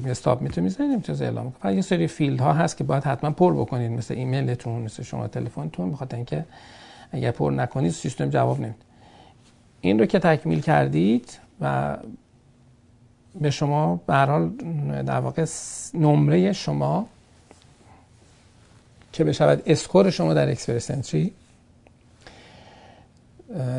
توی 0.00 0.10
استاپ 0.10 0.42
می‌تونید 0.42 0.70
می‌زنید 0.70 0.92
امتیاز 0.92 1.22
اعلام 1.22 1.52
کنید 1.52 1.76
یه 1.76 1.82
سری 1.82 2.06
field 2.06 2.40
ها 2.40 2.52
هست 2.52 2.76
که 2.76 2.84
باید 2.84 3.04
حتما 3.04 3.30
پر 3.30 3.54
بکنید 3.54 3.90
مثل 3.90 4.14
ایمیلتون 4.14 4.82
مثل 4.82 5.02
شما 5.02 5.28
تلفنتون 5.28 5.92
بخاطر 5.92 6.16
اینکه 6.16 6.44
اگر 7.12 7.30
پر 7.30 7.50
نکنید 7.50 7.92
سیستم 7.92 8.30
جواب 8.30 8.60
نمیده. 8.60 8.76
این 9.80 9.98
رو 9.98 10.06
که 10.06 10.18
تکمیل 10.18 10.60
کردید 10.60 11.38
و 11.60 11.96
به 13.40 13.50
شما 13.50 14.00
به 14.06 14.14
حال 14.14 14.48
در 15.02 15.20
واقع 15.20 15.46
نمره 15.94 16.52
شما 16.52 17.06
که 19.12 19.24
بشود 19.24 19.62
score 19.66 20.10
شما 20.10 20.34
در 20.34 20.50
Express 20.50 20.90
Entry 20.90 21.32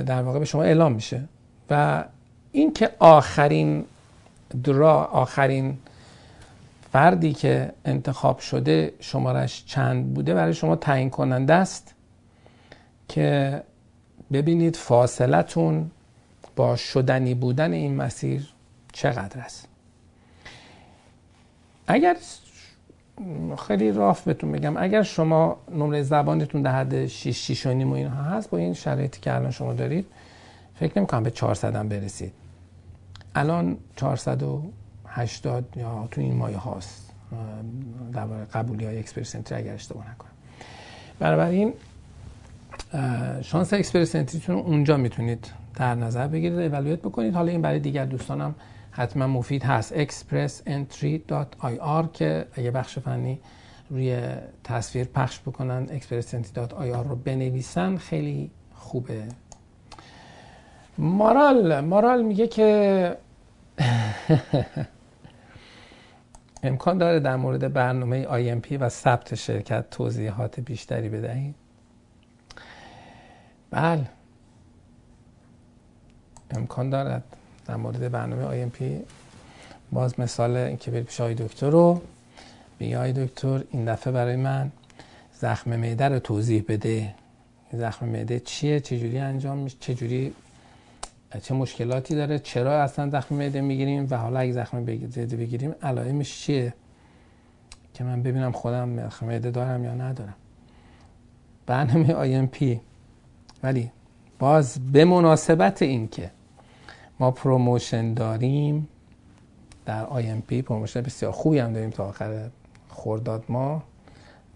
در 0.05 0.21
واقع 0.21 0.39
به 0.39 0.45
شما 0.45 0.63
اعلام 0.63 0.93
میشه. 0.93 1.23
و 1.69 2.03
این 2.51 2.73
که 2.73 2.89
آخرین 2.99 3.85
درا 4.63 5.03
آخرین 5.03 5.77
فردی 6.97 7.33
که 7.33 7.73
انتخاب 7.85 8.39
شده 8.39 8.93
شمارش 8.99 9.65
چند 9.65 10.13
بوده 10.13 10.33
برای 10.33 10.53
شما 10.53 10.75
تعیین 10.75 11.09
کننده 11.09 11.53
است 11.53 11.95
که 13.07 13.61
ببینید 14.31 14.75
فاصلتون 14.75 15.91
با 16.55 16.75
شدنی 16.75 17.33
بودن 17.33 17.73
این 17.73 17.95
مسیر 17.95 18.53
چقدر 18.93 19.39
است. 19.39 19.67
اگر 21.87 22.17
خیلی 23.67 23.91
راف 23.91 24.21
بهتون 24.21 24.51
بگم 24.51 24.77
اگر 24.77 25.03
شما 25.03 25.57
نمره 25.71 26.03
زبانتون 26.03 26.61
در 26.61 26.79
حد 26.79 27.07
6 27.07 27.51
6 27.51 27.65
و 27.65 27.73
نیم 27.73 27.91
و 27.91 27.93
اینها 27.93 28.23
هست 28.23 28.49
با 28.49 28.57
این 28.57 28.73
شرایطی 28.73 29.21
که 29.21 29.35
الان 29.35 29.51
شما 29.51 29.73
دارید 29.73 30.05
فکر 30.75 30.97
نمی 30.97 31.07
کنم 31.07 31.23
به 31.23 31.31
400 31.31 31.75
هم 31.75 31.89
برسید. 31.89 32.33
الان 33.35 33.77
480 35.25 35.77
یا 35.77 36.07
تو 36.11 36.21
این 36.21 36.35
مایه 36.35 36.57
هاست. 36.57 37.13
در 38.13 38.25
قبولی 38.25 38.85
های 38.85 38.99
Express 38.99 39.34
Entry 39.34 39.59
اگر 39.59 39.73
اشتباه 39.73 40.11
نکنم. 40.11 40.31
بنابراین 41.19 41.73
شانس 43.41 43.73
Express 43.73 44.12
Entry 44.12 44.39
تون 44.39 44.55
اونجا 44.55 44.97
می‌تونید 44.97 45.51
در 45.75 45.95
نظر 45.95 46.27
بگیرید 46.27 46.59
اولویت 46.59 46.99
بکنید. 46.99 47.33
حالا 47.33 47.51
این 47.51 47.61
برای 47.61 47.79
دیگر 47.79 48.05
دوستانم 48.05 48.55
حتما 48.91 49.27
مفید 49.27 49.63
هست. 49.63 50.05
expressentry.ir 50.05 52.07
که 52.13 52.47
اگه 52.53 52.71
بخش 52.71 52.99
فنی 52.99 53.39
روی 53.89 54.19
تصویر 54.63 55.07
پخش 55.07 55.39
بکنن 55.39 55.87
expressentry.ir 55.87 57.07
رو 57.09 57.15
بنویسن 57.15 57.97
خیلی 57.97 58.51
خوبه. 58.75 59.23
مارال 60.97 61.81
مارال 61.81 62.21
میگه 62.21 62.47
که 62.47 63.17
امکان 66.63 66.97
داره 66.97 67.19
در 67.19 67.35
مورد 67.35 67.73
برنامه 67.73 68.23
IMP 68.25 68.77
و 68.79 68.89
ثبت 68.89 69.35
شرکت 69.35 69.89
توضیحات 69.89 70.59
بیشتری 70.59 71.09
بدهید 71.09 71.55
بله. 73.71 74.09
امکان 76.51 76.89
دارد 76.89 77.23
در 77.65 77.75
مورد 77.75 78.11
برنامه 78.11 78.43
آی 78.43 78.67
باز 79.91 80.19
مثال 80.19 80.57
اینکه 80.57 80.91
بری 80.91 81.03
پیش 81.03 81.21
آی 81.21 81.35
دکتر 81.35 81.69
رو 81.69 82.01
بگی 82.79 82.95
آی 82.95 83.13
دکتر 83.13 83.63
این 83.71 83.85
دفعه 83.85 84.13
برای 84.13 84.35
من 84.35 84.71
زخم 85.39 85.75
معده 85.75 86.09
رو 86.09 86.19
توضیح 86.19 86.63
بده. 86.67 87.15
زخم 87.73 88.05
معده 88.05 88.39
چیه؟ 88.39 88.79
چجوری 88.79 89.19
انجام 89.19 89.57
میشه؟ 89.57 89.77
چجوری 89.79 90.33
چه 91.41 91.53
مشکلاتی 91.53 92.15
داره 92.15 92.39
چرا 92.39 92.83
اصلا 92.83 93.09
زخم 93.09 93.35
معده 93.35 93.61
می‌گیریم 93.61 94.07
و 94.09 94.17
حالا 94.17 94.39
اگه 94.39 94.51
زخم 94.51 94.77
معده 94.77 95.37
بگیریم 95.37 95.75
علائمش 95.81 96.41
چیه؟ 96.41 96.73
که 97.93 98.03
من 98.03 98.23
ببینم 98.23 98.51
خودم 98.51 99.07
زخم 99.07 99.25
معده 99.25 99.51
دارم 99.51 99.83
یا 99.83 99.93
ندارم. 99.93 100.35
برنامه 101.65 102.13
IMP 102.13 102.35
ولی 103.63 103.91
باز 104.39 104.79
به 104.91 105.05
مناسبت 105.05 105.81
این 105.81 106.07
که 106.07 106.31
ما 107.19 107.31
promotion 107.31 108.13
داریم 108.13 108.87
در 109.85 110.05
IMP 110.47 110.61
promotion 110.61 111.01
بسیار 111.01 111.31
خوبی 111.31 111.59
هم 111.59 111.73
داریم 111.73 111.89
تا 111.89 112.05
آخر 112.05 112.49
خورداد 112.89 113.43
ما 113.49 113.83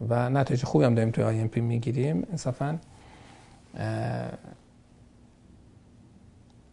و 0.10 0.30
نتایج 0.30 0.66
خوبی 0.66 0.86
هم 0.86 0.96
داریم 0.96 1.12
توی 1.12 1.48
پی 1.48 1.62
می‌گیریم. 1.62 2.28
انصافا 2.32 2.80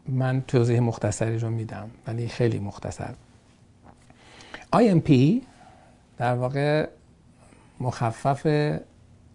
من 0.08 0.42
توضیح 0.48 0.80
مختصری 0.80 1.38
رو 1.38 1.50
میدم 1.50 1.90
ولی 2.06 2.28
خیلی 2.28 2.58
مختصر. 2.58 3.14
پی 5.04 5.42
در 6.18 6.34
واقع 6.34 6.88
مخفف 7.80 8.76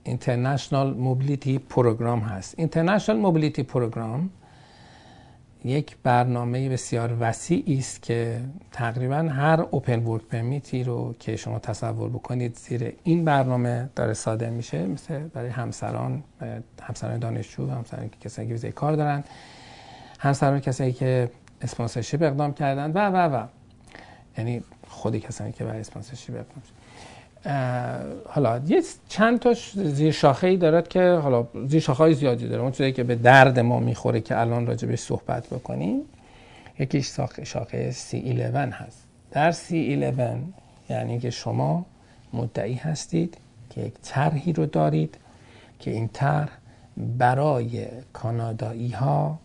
International 0.05 0.93
Mobility 1.07 1.59
Program 1.74 2.21
هست. 2.30 2.55
International 2.61 3.17
Mobility 3.26 3.63
Program 3.74 4.30
یک 5.65 5.97
برنامه 6.03 6.69
بسیار 6.69 7.17
وسیعی 7.19 7.78
است 7.78 8.01
که 8.01 8.41
تقریبا 8.71 9.15
هر 9.15 9.61
اوپن 9.71 10.03
ورک 10.03 10.21
پرمیتی 10.21 10.84
رو 10.84 11.15
که 11.19 11.36
شما 11.36 11.59
تصور 11.59 12.09
بکنید 12.09 12.57
زیر 12.57 12.93
این 13.03 13.26
برنامه 13.26 13.89
داره 13.95 14.13
صادر 14.13 14.49
میشه 14.49 14.88
مثل 14.88 15.19
برای 15.19 15.49
همسران 15.49 16.24
همسران 16.82 17.19
دانشجو 17.19 17.69
همسران 17.69 18.09
که 18.09 18.17
کسایی 18.21 18.47
که 18.47 18.53
ویزای 18.53 18.71
کار 18.71 18.93
دارن. 18.93 19.24
همسران 20.24 20.59
کسایی 20.59 20.93
که 20.93 21.30
اسپانسرشیپ 21.61 22.24
اقدام 22.24 22.53
کردن 22.53 22.91
و 22.91 23.09
و 23.09 23.36
و. 23.36 23.47
یعنی 24.38 24.63
خودی 24.88 25.19
کسانی 25.19 25.51
که 25.51 25.63
برای 25.63 25.80
اسپانسرشیپ 25.80 26.36
اقدام 26.36 26.61
شد. 26.67 26.84
حالا 28.30 28.61
یه 28.67 28.82
چند 29.09 29.39
تا 29.39 29.53
زیر 29.76 30.11
شاخه 30.11 30.47
ای 30.47 30.57
دارد 30.57 30.88
که 30.88 31.19
حالا 31.24 31.47
زیر 31.67 31.80
شاخه 31.80 32.03
های 32.03 32.13
زیادی 32.13 32.47
داره. 32.47 32.61
اون 32.61 32.71
چیزی 32.71 32.91
که 32.91 33.03
به 33.03 33.15
درد 33.15 33.59
ما 33.59 33.80
می‌خوره 33.80 34.21
که 34.21 34.39
الان 34.39 34.67
راجع 34.67 34.88
بهش 34.88 34.99
صحبت 34.99 35.47
بکنیم 35.47 36.01
یکیش 36.80 37.19
شاخه 37.43 37.91
C11 37.91 38.55
هست. 38.55 39.03
در 39.32 39.51
C11 39.51 39.71
یعنی 40.89 41.19
که 41.19 41.30
شما 41.30 41.86
مدعی 42.34 42.74
هستید 42.74 43.38
که 43.69 43.82
یک 43.82 43.93
طرحی 44.03 44.53
رو 44.53 44.65
دارید 44.65 45.17
که 45.80 45.91
این 45.91 46.07
طرح 46.07 46.49
برای 46.97 47.88
کانادایی 48.13 48.91
ها 48.91 49.39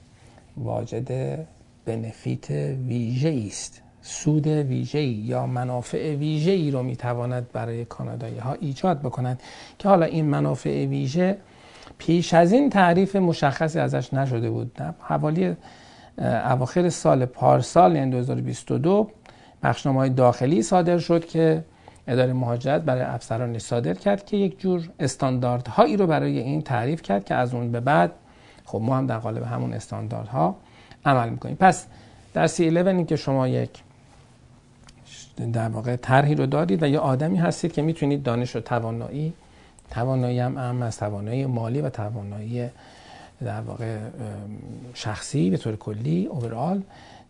واجد 0.62 1.38
بنفیت 1.84 2.50
ویژه 2.88 3.44
است. 3.46 3.82
سود 4.02 4.46
ویژه‌ای 4.46 5.09
یا 5.09 5.46
منافع 5.46 6.14
ویژه‌ای 6.14 6.70
رو 6.70 6.82
می‌تواند 6.82 7.52
برای 7.52 7.84
کانادایی 7.84 8.38
ها 8.38 8.52
ایجاد 8.52 9.00
بکند 9.00 9.42
که 9.78 9.88
حالا 9.88 10.06
این 10.06 10.24
منافع 10.24 10.86
ویژه 10.86 11.36
پیش 11.98 12.34
از 12.34 12.52
این 12.52 12.70
تعریف 12.70 13.16
مشخصی 13.16 13.78
ازش 13.78 14.14
نشده 14.14 14.50
بود. 14.50 14.80
حوالی 15.00 15.56
اواخر 16.18 16.88
سال 16.88 17.24
پارسال 17.24 17.96
یعنی 17.96 18.11
2022 18.11 19.11
بخشنامه 19.62 20.09
داخلی 20.09 20.62
صادر 20.62 20.98
شد 20.98 21.26
که 21.26 21.64
اداره 22.09 22.32
مهاجرت 22.32 22.82
برای 22.82 23.02
افسران 23.02 23.59
صادر 23.59 23.94
کرد 23.94 24.24
که 24.24 24.36
یک 24.36 24.61
جور 24.61 24.88
استانداردهایی 25.00 25.96
رو 25.96 26.06
برای 26.06 26.38
این 26.38 26.62
تعریف 26.62 27.02
کرد 27.02 27.24
که 27.24 27.34
از 27.34 27.54
اون 27.54 27.72
به 27.72 27.80
بعد 27.80 28.12
خب 28.69 28.81
ما 28.83 28.97
هم 28.97 29.07
در 29.07 29.19
قالب 29.19 29.43
همون 29.43 29.73
استانداردها 29.73 30.57
عمل 31.05 31.29
می‌کنیم. 31.29 31.57
پس 31.61 31.87
در 32.35 32.47
سی 32.47 32.64
11 32.64 33.05
که 33.05 33.16
شما 33.16 33.49
یک 33.49 33.71
در 35.53 35.69
واقع 35.69 35.97
طرحی 35.97 36.35
رو 36.35 36.47
دارید 36.47 36.83
و 36.83 36.87
یه 36.87 36.99
آدمی 36.99 37.37
هستید 37.37 37.73
که 37.73 37.83
می‌تونید 37.83 38.23
دانش 38.23 38.57
و 38.57 38.61
توانایی 38.61 39.33
توانایی 39.91 40.41
هم 40.41 40.57
اهم 40.57 40.83
از 40.83 40.99
توانایی 40.99 41.47
مالی 41.47 41.81
و 41.81 41.91
توانایی 41.91 42.69
در 43.45 43.61
واقع 43.61 43.99
شخصی 44.95 45.51
به 45.51 45.57
طور 45.57 45.77
کلی 45.77 46.27
اوورال 46.27 46.83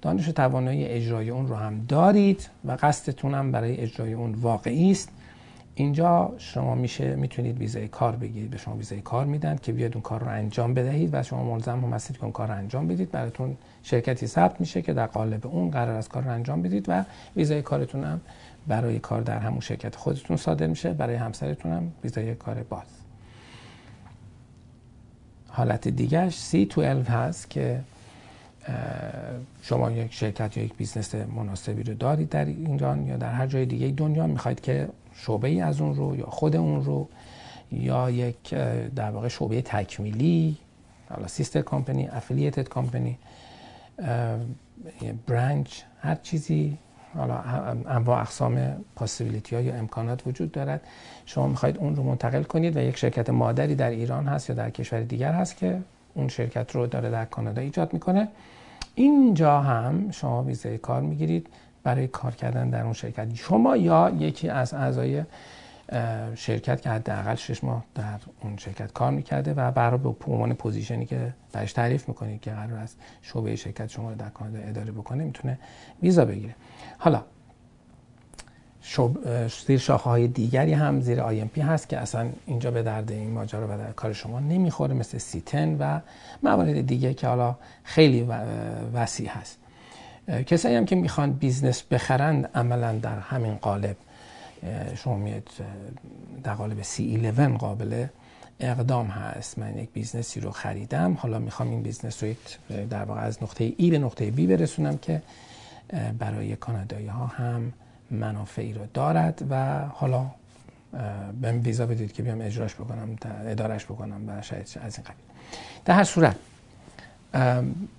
دانش 0.03 0.29
و 0.29 0.33
توانایی 0.33 0.85
اجرای 0.85 1.31
اون 1.31 1.49
رو 1.49 1.55
هم 1.55 1.85
دارید 1.89 2.49
و 2.65 2.77
قصدتون 2.83 3.35
هم 3.35 3.53
برای 3.53 3.77
اجرای 3.77 4.13
اون 4.13 4.33
واقعی 4.33 4.91
است. 4.91 5.09
اینجا 5.79 6.33
شما 6.39 6.75
میشه 6.75 7.17
می‌تونید 7.17 7.59
ویزای 7.59 7.89
کار 7.89 8.17
بگیرید 8.17 8.51
به 8.51 8.59
شما 8.59 8.77
ویزای 8.77 9.01
کار 9.01 9.27
میدن 9.27 9.57
که 9.57 9.73
بیاد 9.73 9.95
اون 9.95 10.03
کار 10.03 10.21
رو 10.21 10.29
انجام 10.29 10.75
بدهید 10.75 11.11
و 11.13 11.23
شما 11.23 11.45
ملزم 11.45 11.81
هم 11.81 11.93
هستید 11.93 12.17
که 12.17 12.23
اون 12.23 12.33
کار 12.33 12.49
رو 12.49 12.55
انجام 12.55 12.89
بدید. 12.89 13.11
براتون 13.11 13.57
شرکتی 13.83 14.27
ثبت 14.27 14.61
میشه 14.61 14.83
که 14.83 14.93
در 14.93 15.07
قالب 15.07 15.47
اون 15.47 15.71
قرار 15.71 15.97
از 15.97 16.09
کار 16.09 16.23
رو 16.23 16.31
انجام 16.31 16.63
بدید 16.63 16.85
و 16.89 17.05
ویزای 17.37 17.63
کارتون 17.63 18.05
هم 18.05 18.21
برای 18.67 18.99
کار 18.99 19.21
در 19.21 19.39
همون 19.39 19.61
شرکت 19.61 19.97
خودتون 19.97 20.37
صادر 20.37 20.67
میشه. 20.67 20.93
برای 20.93 21.17
همسرتون 21.17 21.73
هم 21.73 21.93
ویزای 22.05 22.35
کار 22.35 22.63
باز. 22.63 22.87
حالت 25.49 25.89
دیگهش 25.89 26.51
C12 26.53 26.79
هست 27.09 27.51
که 27.51 27.81
شما 29.63 29.91
یک 29.91 30.15
شرکت 30.15 30.57
یا 30.57 30.65
یک 30.65 30.75
business 30.77 31.15
مناسبی 31.15 31.83
رو 31.83 31.95
دارید 31.95 32.29
در 32.29 32.45
ایران 32.45 33.07
یا 33.07 33.17
در 33.17 33.33
هر 33.33 33.47
جای 33.47 33.67
دیگه 33.67 33.89
دنیا. 33.89 34.27
می‌خواید 34.27 34.61
که 34.61 34.89
شعبه 35.19 35.49
ای 35.49 35.61
از 35.61 35.81
اون 35.81 35.95
رو 35.95 36.17
یا 36.17 36.27
خود 36.27 36.57
اون 36.57 36.85
رو 36.85 37.09
یا 37.73 38.11
یک 38.11 38.55
در 38.97 39.11
واقع 39.11 39.29
شعبه 39.29 39.63
تکمیلی 39.63 40.57
حالا 41.11 41.27
sister 41.27 41.61
company 41.61 42.09
affiliated 42.09 42.69
company 42.69 43.19
branch 45.27 45.81
هر 46.01 46.15
چیزی 46.15 46.79
حالا 47.15 47.35
انواع 47.89 48.21
اقسام 48.21 48.85
possibility 48.97 49.57
ها 49.57 49.63
یا 49.63 49.75
امکانات 49.75 50.27
وجود 50.27 50.53
دارد. 50.53 50.81
شما 51.27 51.47
می‌خواید 51.47 51.79
اون 51.79 51.97
رو 51.97 52.03
منتقل 52.03 52.43
کنید 52.43 52.77
و 52.77 52.81
یک 52.81 52.97
شرکت 52.97 53.31
مادری 53.31 53.75
در 53.75 53.91
ایران 53.91 54.27
هست 54.27 54.51
یا 54.51 54.57
در 54.57 54.71
کشور 54.71 55.01
دیگر 55.01 55.33
هست 55.33 55.57
که 55.57 55.81
اون 56.15 56.29
شرکت 56.29 56.75
رو 56.75 56.87
داره 56.87 57.11
در 57.11 57.25
کانادا 57.25 57.63
ایجاد 57.63 57.93
می‌کنه. 57.93 58.29
اینجا 58.95 59.61
هم 59.61 60.11
شما 60.11 60.43
ویزای 60.43 60.79
کار 60.79 61.01
می‌گیرید. 61.03 61.47
برای 61.83 62.07
کار 62.07 62.35
کردن 62.35 62.71
در 62.71 62.83
اون 62.83 62.93
شرکت. 62.93 63.35
شما 63.35 63.77
یا 63.77 64.13
یکی 64.19 64.49
از 64.49 64.75
اعضای 64.75 65.25
شرکت 66.35 66.83
که 66.83 66.91
حداقل 66.91 67.35
شش 67.35 67.65
ماه 67.65 67.85
در 67.95 68.21
اون 68.41 68.57
شرکت 68.57 68.93
کار 68.93 69.11
می‌کرده 69.11 69.55
و 69.55 69.71
برای 69.71 69.99
به 69.99 70.15
عنوان 70.27 70.55
پوزیشنی 70.55 71.07
که 71.07 71.35
برش 71.53 71.73
تعریف 71.73 72.09
می‌کنید 72.09 72.41
که 72.41 72.51
قرار 72.51 72.79
از 72.79 72.95
شعبه 73.23 73.57
شرکت 73.57 73.87
شما 73.87 74.11
رو 74.11 74.17
در 74.17 74.29
کانادا 74.29 74.59
اداره 74.59 74.93
بکنه 74.93 75.25
می‌تونه 75.25 75.59
ویزا 76.03 76.25
بگیره. 76.25 76.55
حالا 76.99 77.23
زیر 79.67 79.79
شاخه 79.79 80.11
های 80.11 80.29
دیگری 80.29 80.73
هم 80.73 81.01
زیر 81.01 81.45
پی 81.45 81.61
هست 81.61 81.89
که 81.89 81.99
اصلا 81.99 82.29
اینجا 82.47 82.71
به 82.71 82.83
درد 82.83 83.11
این 83.11 83.31
ماجرا 83.31 83.67
و 83.67 83.79
در 83.79 83.93
کار 83.93 84.13
شما 84.13 84.41
نمی‌خوره 84.41 84.95
مثل 84.95 85.19
سیتن 85.19 85.77
و 85.79 86.01
موارد 86.43 86.87
دیگه 86.87 87.15
که 87.15 87.27
حالا 87.27 87.57
خیلی 87.85 88.29
وسیع 88.95 89.29
هست. 89.29 89.59
کسایی 90.29 90.77
هم 90.77 90.85
که 90.85 90.97
می‌خوان 90.97 91.33
business 91.33 91.83
بخرند 91.83 92.51
عملا 92.55 92.93
در 92.93 93.19
همین 93.19 93.55
قالب 93.55 93.97
شما 94.97 95.17
میاد 95.17 95.49
در 96.45 96.55
قالب 96.55 96.83
C11 96.83 97.41
قابل 97.59 98.07
اقدام 98.61 99.07
هست. 99.07 99.59
من 99.59 99.79
یک 99.79 99.89
business 99.93 100.35
ی 100.35 100.41
رو 100.41 100.51
خریدم 100.51 101.15
حالا 101.15 101.39
می‌خوام 101.39 101.71
این 101.71 101.83
business 101.83 102.23
رو 102.23 102.35
در 102.91 103.05
واقع 103.05 103.21
از 103.21 103.43
نقطه 103.43 103.75
A 103.77 103.91
به 103.91 103.99
نقطه 103.99 104.31
B 104.31 104.47
برسونم 104.47 104.99
که 104.99 105.23
برای 106.19 106.57
کانادایی 106.57 107.07
ها 107.07 107.27
هم 107.27 107.73
منافعی 108.11 108.73
رو 108.73 108.87
دارد 108.95 109.43
و 109.51 109.79
حالا 109.79 110.27
بهم 111.41 111.63
ویزا 111.63 111.87
بدید 111.87 112.13
که 112.13 112.23
بیام 112.23 112.41
اجراش 112.41 112.75
بکنم 112.75 113.17
ادارش 113.47 113.85
بکنم 113.85 114.29
و 114.29 114.43
شاید 114.43 114.63
از 114.63 114.97
این 114.97 115.05
قبیل. 115.05 115.25
در 115.85 115.95
هر 115.95 116.05
صورت 116.05 116.37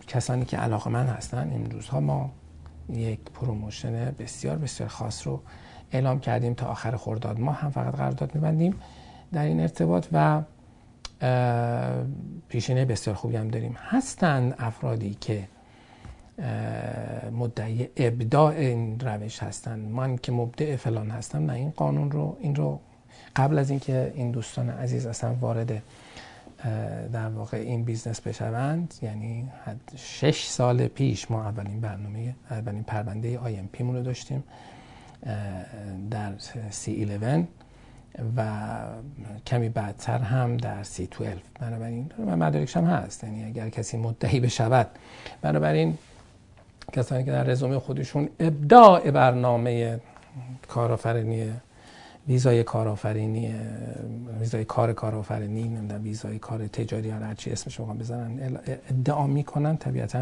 کسانی 0.08 0.46
که 0.46 0.58
علاقه‌مند 0.58 1.08
هستن 1.08 1.50
این 1.52 1.72
روزها 1.72 2.00
ما 2.00 2.32
یک 2.90 3.20
promotion 3.20 4.16
بسیار 4.20 4.58
بسیار 4.58 4.90
خاص 4.90 5.28
رو 5.28 5.42
اعلام 5.92 6.20
کردیم 6.20 6.54
تا 6.54 6.66
آخر 6.66 6.96
خرداد 6.96 7.40
ما 7.40 7.52
هم 7.52 7.70
فقط 7.70 7.96
قرارداد 7.96 8.36
میبندیم 8.36 8.76
در 9.34 9.46
این 9.46 9.60
ارتباط 9.60 10.08
و 10.12 10.42
پیشینه 12.50 12.86
بسیار 12.86 13.16
خوبی 13.16 13.36
هم 13.36 13.48
داریم. 13.48 13.76
هستند 13.90 14.56
افرادی 14.60 15.18
که 15.22 15.48
مدعی 17.32 17.90
ابداع 17.98 18.56
این 18.56 19.00
روش 19.00 19.44
هستند 19.44 19.92
من 19.92 20.18
که 20.18 20.32
مبدع 20.32 20.76
فلان 20.76 21.10
هستم 21.10 21.46
نه 21.46 21.54
این 21.54 21.70
قانون 21.70 22.12
رو 22.12 22.38
این 22.40 22.56
رو 22.56 22.80
قبل 23.36 23.58
از 23.58 23.70
اینکه 23.70 24.14
این 24.16 24.32
دوستان 24.32 24.70
عزیز 24.70 25.06
اصلا 25.06 25.34
وارد 25.34 25.84
در 27.14 27.30
واقع 27.30 27.58
این 27.58 27.84
business 27.84 28.22
بشوند 28.22 28.94
یعنی 29.02 29.50
شش 29.96 30.46
سال 30.46 30.88
پیش 30.88 31.32
ما 31.32 31.44
اولین 31.44 31.82
برنامه 31.82 32.36
اولین 32.52 32.84
پرونده 32.84 33.40
IMP 33.40 33.84
رو 33.84 34.04
داشتیم 34.04 34.44
در 36.12 36.34
C11 36.86 37.44
و 38.38 38.68
کمی 39.48 39.70
بعدتر 39.70 40.18
هم 40.18 40.58
در 40.58 40.84
C12 40.84 41.24
بنابراین 41.60 42.12
مدارکش 42.18 42.78
هم 42.78 42.86
هست 42.86 43.24
یعنی 43.24 43.44
اگر 43.44 43.70
کسی 43.70 43.98
مدعی 43.98 44.40
بشود. 44.40 44.88
بنابراین 45.42 45.98
کسانی 46.94 47.24
که 47.24 47.32
در 47.32 47.44
رزومه 47.44 47.80
خودشون 47.80 48.30
ابداع 48.40 49.12
برنامه 49.12 50.00
کارآفرینی 50.68 51.52
ویزای 52.30 52.64
کارآفرینی 52.64 53.56
ویزای 54.40 54.66
کار 54.66 54.94
کارآفرینی 54.94 55.64
نمی‌دونم 55.64 56.04
ویزای 56.04 56.40
کار 56.40 56.68
تجاری 56.68 57.10
هر 57.10 57.34
چی 57.34 57.52
اسمش 57.52 57.80
رو 57.80 57.86
بزنن 57.86 58.60
ادعا 58.90 59.28
می‌کنن 59.28 59.78
طبیعتا 59.78 60.22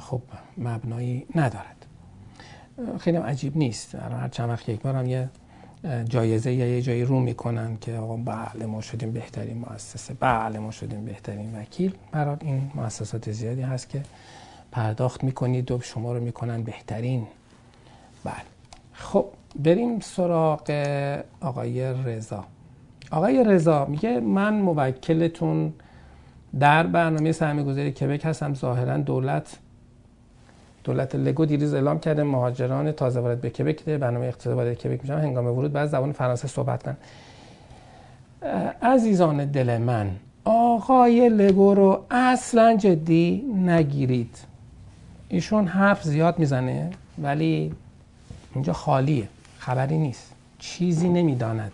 خب 0.00 0.22
مبنایی 0.58 1.26
ندارد. 1.34 1.86
خیلی 2.98 3.16
عجیب 3.16 3.56
نیست. 3.56 3.94
هر 3.94 4.28
چند 4.28 4.48
وقت 4.50 4.68
یک 4.68 4.80
بار 4.80 4.94
هم 4.94 5.06
یه 5.06 5.28
جایزه 6.04 6.52
یا 6.52 6.66
یه 6.66 6.82
جایی 6.82 7.04
رو 7.04 7.20
می‌کنن 7.20 7.76
که 7.80 7.94
آقا 7.96 8.16
بله 8.16 8.66
ما 8.66 8.80
شدیم 8.80 9.12
بهترین 9.12 9.58
مؤسسه 9.58 10.14
بله 10.14 10.58
ما 10.58 10.70
شدیم 10.70 11.04
بهترین 11.04 11.60
وکیل. 11.60 11.94
برای 12.12 12.36
این 12.40 12.70
مؤسسات 12.74 13.32
زیادی 13.32 13.62
هست 13.62 13.88
که 13.88 14.02
پرداخت 14.72 15.24
می‌کنید 15.24 15.70
و 15.70 15.80
شما 15.80 16.12
رو 16.12 16.20
می‌کنن 16.20 16.62
بهترین. 16.62 17.26
بله. 18.24 18.59
خب 19.00 19.26
بریم 19.64 20.00
سراغ 20.00 20.70
آقای 21.40 21.92
رضا. 22.04 22.44
آقای 23.10 23.44
رضا 23.44 23.84
میگه 23.84 24.20
من 24.20 24.54
موکلتون 24.54 25.72
در 26.60 26.86
برنامه 26.86 27.32
سهمی 27.32 27.64
گذاری 27.64 27.92
کبک 27.92 28.24
هستم. 28.24 28.54
ظاهرا 28.54 28.96
دولت 28.96 29.58
دولت 30.84 31.14
لگو 31.14 31.44
دیروز 31.44 31.74
اعلام 31.74 31.98
کرده 31.98 32.22
مهاجران 32.22 32.92
تازه 32.92 33.20
وارد 33.20 33.40
به 33.40 33.50
کبک 33.50 33.84
ده 33.84 33.98
برنامه 33.98 34.26
اقتصادی 34.26 34.56
وارد 34.56 34.74
کبک 34.74 35.00
میشن. 35.02 35.18
هنگام 35.18 35.46
ورود 35.46 35.72
بعد 35.72 35.88
زبان 35.88 36.12
فرانسه 36.12 36.48
صحبت 36.48 36.82
کن. 36.82 36.96
عزیزان 38.82 39.44
دل 39.44 39.78
من 39.78 40.10
آقای 40.44 41.28
لگو 41.28 41.74
رو 41.74 42.04
اصلا 42.10 42.76
جدی 42.76 43.44
نگیرید. 43.56 44.36
ایشون 45.28 45.66
حرف 45.66 46.02
زیاد 46.02 46.38
می‌زنه 46.38 46.90
ولی 47.22 47.72
اینجا 48.54 48.72
خالیه 48.72 49.28
خبری 49.58 49.98
نیست. 49.98 50.32
چیزی 50.58 51.08
نمی‌داند. 51.08 51.72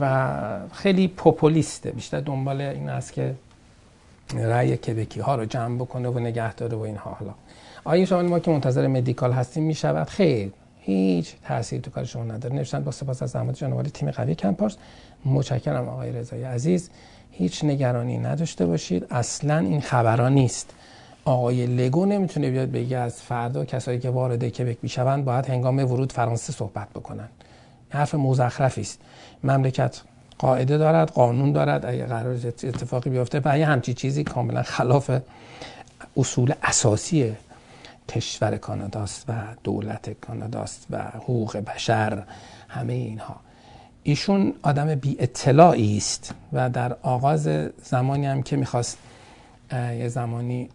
و 0.00 0.68
خیلی 0.72 1.08
پوپولیسته. 1.08 1.90
بیشتر 1.90 2.20
دنبال 2.20 2.60
این 2.60 2.88
است 2.88 3.12
که 3.12 3.34
رأی 4.34 4.76
کبکی 4.76 5.20
ها 5.20 5.36
رو 5.36 5.44
جمع 5.44 5.76
بکنه 5.76 6.08
و 6.08 6.18
نگه 6.18 6.54
داره 6.54 6.76
و 6.76 6.80
اینها. 6.80 7.10
حالا 7.10 7.34
آیا 7.84 8.04
شما 8.04 8.22
ما 8.22 8.38
که 8.38 8.50
منتظر 8.50 8.86
مدیکال 8.86 9.32
هستیم 9.32 9.62
می‌شود. 9.62 10.08
خیر. 10.08 10.52
هیچ 10.80 11.34
تاثیر 11.44 11.80
تو 11.80 11.90
کار 11.90 12.04
شما 12.04 12.24
نداره. 12.24 12.54
نوشتن 12.54 12.84
با 12.84 12.90
سپاس 12.90 13.22
از 13.22 13.30
زحمت 13.30 13.54
جناب 13.54 13.82
تیم 13.82 14.10
قوی 14.10 14.34
کمپارس 14.34 14.76
متشکرم 15.24 15.88
آقای 15.88 16.12
رضای 16.12 16.44
عزیز. 16.44 16.90
هیچ 17.30 17.64
نگرانی 17.64 18.18
نداشته 18.18 18.66
باشید. 18.66 19.06
اصلا 19.10 19.58
این 19.58 19.80
خبران 19.80 20.34
نیست. 20.34 20.74
آقای 21.24 21.66
لگو 21.66 22.06
نمی‌تونه 22.06 22.50
بیاد 22.50 22.70
بگه 22.70 22.96
از 22.96 23.22
فردا 23.22 23.64
کسایی 23.64 23.98
که 23.98 24.10
وارد 24.10 24.48
کبک 24.48 24.78
می‌شوند 24.82 25.24
باید 25.24 25.46
هنگام 25.46 25.78
ورود 25.78 26.12
فرانسه 26.12 26.52
صحبت 26.52 26.88
بکنن. 26.88 27.28
حرف 27.90 28.14
مزخرفی 28.14 28.80
است. 28.80 29.00
مملکت 29.44 30.00
قاعده 30.38 30.78
دارد 30.78 31.10
قانون 31.10 31.52
دارد 31.52 31.86
اگه 31.86 32.06
قرار 32.06 32.34
اتفاقی 32.46 33.10
بیفته. 33.10 33.40
و 33.44 33.58
یه 33.58 33.66
همچی 33.66 33.94
چیزی 33.94 34.24
کاملا 34.24 34.62
خلاف 34.62 35.10
اصول 36.16 36.54
اساسی 36.62 37.32
کشور 38.08 38.56
کاناداست 38.56 39.24
و 39.28 39.32
دولت 39.64 40.10
کاناداست 40.20 40.86
و 40.90 41.02
حقوق 41.02 41.56
بشر 41.56 42.22
همه 42.68 42.92
اینها. 42.92 43.36
ایشون 44.02 44.54
آدم 44.62 44.94
بی 44.94 45.16
اطلاعی 45.18 45.96
است 45.96 46.34
و 46.52 46.70
در 46.70 46.96
آغاز 47.02 47.48
زمانی 47.82 48.26
هم 48.26 48.42
که 48.42 48.56
می‌خواست 48.56 48.98
یه 49.72 50.08
زمانی 50.08 50.68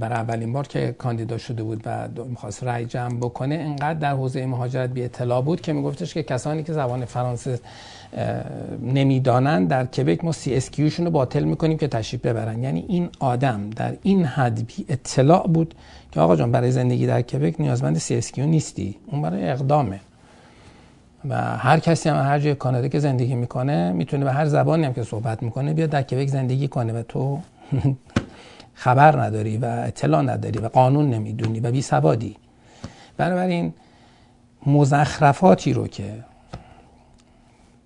برای 0.00 0.18
اولین 0.18 0.52
بار 0.52 0.66
که 0.66 0.94
کاندیدا 0.98 1.38
شده 1.38 1.62
بود 1.62 1.82
و 1.84 2.08
می‌خواست 2.24 2.64
رأی 2.64 2.84
جمع 2.84 3.16
بکنه 3.16 3.54
انقدر 3.54 3.94
در 3.94 4.12
حوزه 4.12 4.46
مهاجرت 4.46 4.90
بی 4.90 5.04
اطلاع 5.04 5.42
بود 5.42 5.60
که 5.60 5.72
میگفتش 5.72 6.14
که 6.14 6.22
کسانی 6.22 6.62
که 6.62 6.72
زبان 6.72 7.04
فرانسه 7.04 7.60
نمی‌دانن 8.82 9.64
در 9.64 9.86
کبک 9.86 10.24
ما 10.24 10.32
CSQ 10.32 10.70
رو 10.98 11.10
باطل 11.10 11.44
می‌کنیم 11.44 11.78
که 11.78 11.88
تشریف 11.88 12.26
ببرن. 12.26 12.62
یعنی 12.62 12.84
این 12.88 13.08
آدم 13.20 13.70
در 13.70 13.96
این 14.02 14.24
حد 14.24 14.66
بی 14.66 14.86
اطلاع 14.88 15.46
بود 15.46 15.74
که 16.12 16.20
آقا 16.20 16.36
جان 16.36 16.52
برای 16.52 16.70
زندگی 16.70 17.06
در 17.06 17.22
کبک 17.22 17.60
نیازمند 17.60 17.98
CSQ 17.98 18.38
نیستی. 18.38 18.96
اون 19.06 19.22
برای 19.22 19.50
اقدامه. 19.50 20.00
و 21.28 21.56
هر 21.56 21.78
کسی 21.78 22.08
هم 22.08 22.16
هر 22.16 22.38
جای 22.38 22.54
کانادا 22.54 22.88
که 22.88 22.98
زندگی 22.98 23.34
می‌کنه 23.34 23.92
می‌تونه 23.92 24.24
به 24.24 24.32
هر 24.32 24.46
زبانی 24.46 24.84
هم 24.84 24.92
که 24.92 25.02
صحبت 25.02 25.42
می‌کنه 25.42 25.72
بیاد 25.72 25.90
در 25.90 26.02
کبک 26.02 26.28
زندگی 26.28 26.68
کنه. 26.68 26.92
و 26.92 27.02
تو 27.02 27.38
خبر 28.76 29.22
نداری 29.22 29.56
و 29.56 29.64
اطلاع 29.64 30.22
نداری 30.22 30.58
و 30.58 30.68
قانون 30.68 31.10
نمی‌دونی 31.10 31.60
و 31.60 31.70
بی 31.70 31.82
سوادی 31.82 32.36
بنابراین 33.16 33.72
مزخرفاتی 34.66 35.72
رو 35.72 35.86
که 35.88 36.24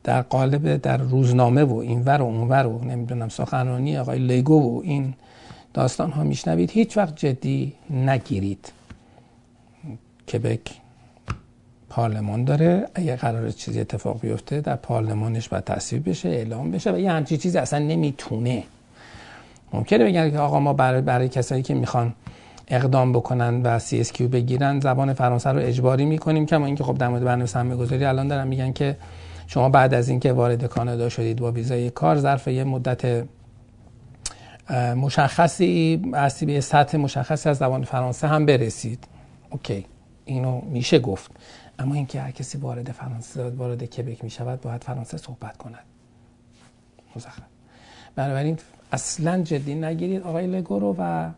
در 0.04 0.22
قالب 0.22 0.76
در 0.76 0.96
روزنامه 0.96 1.64
و 1.64 1.74
اینور 1.74 2.22
و 2.22 2.24
اونور 2.24 2.66
و 2.66 2.84
نمی‌دونم 2.84 3.28
سخنرانی 3.28 3.98
آقای 3.98 4.18
لیگو 4.18 4.78
و 4.78 4.80
این 4.84 5.14
داستان 5.74 6.10
ها 6.10 6.24
میشنوید 6.24 6.70
هیچ 6.70 6.96
وقت 6.96 7.16
جدی 7.16 7.72
نگیرید. 7.90 8.72
کبک 10.32 10.60
پارلمان 11.88 12.44
داره 12.44 12.88
اگه 12.94 13.16
قرار 13.16 13.50
چیزی 13.50 13.80
اتفاق 13.80 14.20
بیفته 14.20 14.60
در 14.60 14.76
پارلمانش 14.76 15.48
باید 15.48 15.64
تصویب 15.64 16.08
بشه 16.08 16.28
اعلام 16.28 16.70
بشه 16.70 16.92
و 16.92 16.98
یه 16.98 17.12
همچی 17.12 17.36
چیزی 17.36 17.58
اصلا 17.58 17.78
نمی‌تونه 17.78 18.64
ممکنه 19.72 20.04
بگن 20.04 20.30
که 20.30 20.38
آقا 20.38 20.60
ما 20.60 20.72
برای, 20.72 21.00
برای 21.00 21.28
کسایی 21.28 21.62
که 21.62 21.74
می‌خوان 21.74 22.14
اقدام 22.68 23.12
بکنن 23.12 23.62
و 23.62 23.78
CSQ 23.78 24.28
بگیرن 24.28 24.80
زبان 24.80 25.12
فرانسه 25.12 25.50
رو 25.50 25.58
اجباری 25.60 26.04
می‌کنیم. 26.04 26.46
کما 26.46 26.66
اینکه 26.66 26.84
خب 26.84 26.98
در 26.98 27.08
مورد 27.08 27.24
برنامه 27.24 27.76
گذاری 27.76 28.04
الان 28.04 28.28
دارن 28.28 28.48
میگن 28.48 28.72
که 28.72 28.96
شما 29.46 29.68
بعد 29.68 29.94
از 29.94 30.08
اینکه 30.08 30.32
وارد 30.32 30.64
کانادا 30.64 31.08
شدید 31.08 31.36
با 31.36 31.52
ویزای 31.52 31.90
کار 31.90 32.18
ظرف 32.18 32.48
یه 32.48 32.64
مدت 32.64 33.26
مشخصی 34.96 36.02
اصلی 36.14 36.54
به 36.54 36.60
سطح 36.60 36.98
مشخصی 36.98 37.48
از 37.48 37.56
زبان 37.56 37.84
فرانسه 37.84 38.28
هم 38.28 38.46
برسید. 38.46 39.04
okay 39.50 39.86
اینو 40.24 40.60
میشه 40.60 40.98
گفت. 40.98 41.30
اما 41.78 41.94
اینکه 41.94 42.20
هر 42.20 42.30
کسی 42.30 42.58
وارد 42.58 42.92
فرانسه 42.92 43.50
وارد 43.50 43.84
کبک 43.84 44.24
می‌شود 44.24 44.60
باید 44.60 44.84
فرانسه 44.84 45.16
صحبت 45.16 45.56
کند. 45.56 45.84
مزخرف. 47.16 47.46
بنابراین 48.16 48.58
اصلا 48.92 49.42
جدی 49.42 49.74
نگیرید 49.74 50.22
آقای 50.22 50.46
لگورو 50.46 50.96
و 50.98 51.30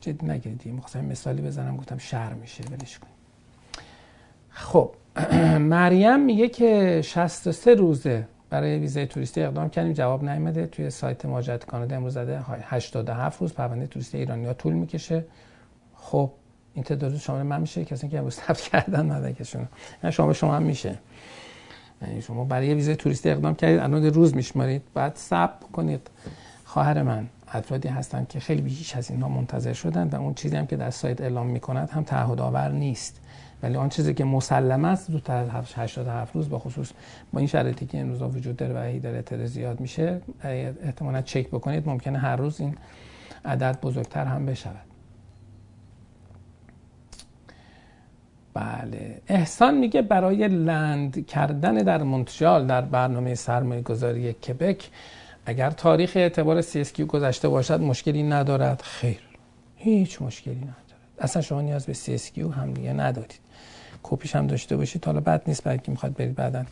جدی 0.00 0.26
نگیرید. 0.26 0.66
می‌خواستم 0.66 1.04
مثالی 1.04 1.42
بزنم 1.42 1.76
گفتم 1.76 1.98
شهر 1.98 2.34
میشه 2.34 2.64
ولش 2.64 2.98
کنید. 2.98 3.14
خب 4.50 4.90
مریم 5.58 6.20
میگه 6.20 6.48
که 6.48 7.02
63 7.04 7.74
روزه 7.74 8.28
برای 8.50 8.78
ویزای 8.78 9.06
توریستی 9.06 9.42
اقدام 9.42 9.68
کردیم. 9.68 9.92
جواب 9.92 10.24
نیامده 10.24 10.66
توی 10.66 10.90
سایت 10.90 11.24
مهاجرت 11.24 11.66
کانادا 11.66 11.96
امروز 11.96 12.14
زده. 12.14 12.40
87 12.48 13.40
روز 13.40 13.52
پرونده 13.52 13.86
توریستی 13.86 14.18
ایرانی 14.18 14.46
ها 14.46 14.54
طول 14.54 14.72
می‌کشه. 14.72 15.24
خب 15.94 16.30
این 16.74 16.84
تعداد 16.84 17.16
شامل 17.16 17.42
من 17.42 17.60
میشه. 17.60 17.84
کسی 17.84 18.08
که 18.08 18.18
امروز 18.18 18.34
ثبت 18.34 18.60
کردن 18.60 19.06
مدرکشون 19.06 19.68
نه 20.04 20.10
شما. 20.10 20.32
شما 20.32 20.56
هم 20.56 20.62
میشه. 20.62 20.88
یعنی 20.88 21.00
شما 22.20 22.44
برای 22.44 22.74
ویزای 22.74 22.96
توریستی 22.96 23.30
اقدام 23.30 23.54
کردید 23.54 23.80
الان 23.80 24.04
روز 24.04 24.36
میشمارید. 24.36 24.82
بعد 24.94 25.16
ثبت 25.16 25.64
کنید. 25.72 26.10
خواهر 26.64 27.02
من 27.02 27.26
افرادی 27.48 27.88
هستن 27.88 28.26
که 28.28 28.40
خیلی 28.40 28.62
بیش 28.62 28.96
از 28.96 29.10
اینها 29.10 29.28
منتظر 29.28 29.72
شدن 29.72 30.08
و 30.08 30.16
اون 30.16 30.34
چیزی 30.34 30.56
هم 30.56 30.66
که 30.66 30.76
در 30.76 30.90
سایت 30.90 31.20
اعلام 31.20 31.46
می‌کند 31.46 31.90
هم 31.90 32.02
تعهد 32.02 32.40
آور 32.40 32.68
نیست. 32.68 33.20
ولی 33.62 33.76
آن 33.76 33.88
چیزی 33.88 34.14
که 34.14 34.24
مسلم 34.24 34.84
است 34.84 35.10
زودتر 35.10 35.36
از 35.36 35.48
87 35.74 36.34
روز 36.34 36.48
با 36.48 36.58
خصوص 36.58 36.90
با 37.32 37.38
این 37.38 37.48
شرایطی 37.48 37.86
که 37.86 37.98
این 37.98 38.08
روزا 38.08 38.28
وجود 38.28 38.56
داره 38.56 38.74
و 38.74 38.78
هی 38.78 39.00
داره 39.00 39.16
اعتراض 39.16 39.50
زیاد 39.50 39.80
میشه 39.80 40.20
احتمالا 40.82 41.22
چک 41.22 41.48
بکنید. 41.48 41.88
ممکنه 41.88 42.18
هر 42.18 42.36
روز 42.36 42.60
این 42.60 42.76
عدد 43.44 43.80
بزرگتر 43.80 44.24
هم 44.24 44.46
بشود. 44.46 44.93
بله. 48.54 49.20
احسان 49.28 49.78
میگه 49.78 50.02
برای 50.02 50.48
لند 50.48 51.26
کردن 51.26 51.74
در 51.74 52.02
مونترال 52.02 52.66
در 52.66 52.80
برنامه 52.80 53.34
سرمایه 53.34 53.82
گذاری 53.82 54.32
کبک 54.32 54.90
اگر 55.46 55.70
تاریخ 55.70 56.12
اعتبار 56.16 56.62
CSQ 56.62 57.00
گذشته 57.00 57.48
باشد 57.48 57.80
مشکلی 57.80 58.22
ندارد. 58.22 58.82
خیر. 58.82 59.20
هیچ 59.76 60.22
مشکلی 60.22 60.54
ندارد. 60.54 60.74
اصلا 61.18 61.42
شما 61.42 61.60
نیاز 61.60 61.86
به 61.86 61.94
CSQ 61.94 62.38
هم 62.38 62.72
دیگه 62.72 62.92
ندارید. 62.92 63.38
کپیش 64.02 64.36
هم 64.36 64.46
داشته 64.46 64.76
باشید. 64.76 65.04
حالا 65.04 65.20
بد 65.20 65.42
نیست 65.46 65.64
برای 65.64 65.78
که 65.78 65.90
می‌خواد 65.90 66.14
برید 66.14 66.34
بعدا 66.34 66.64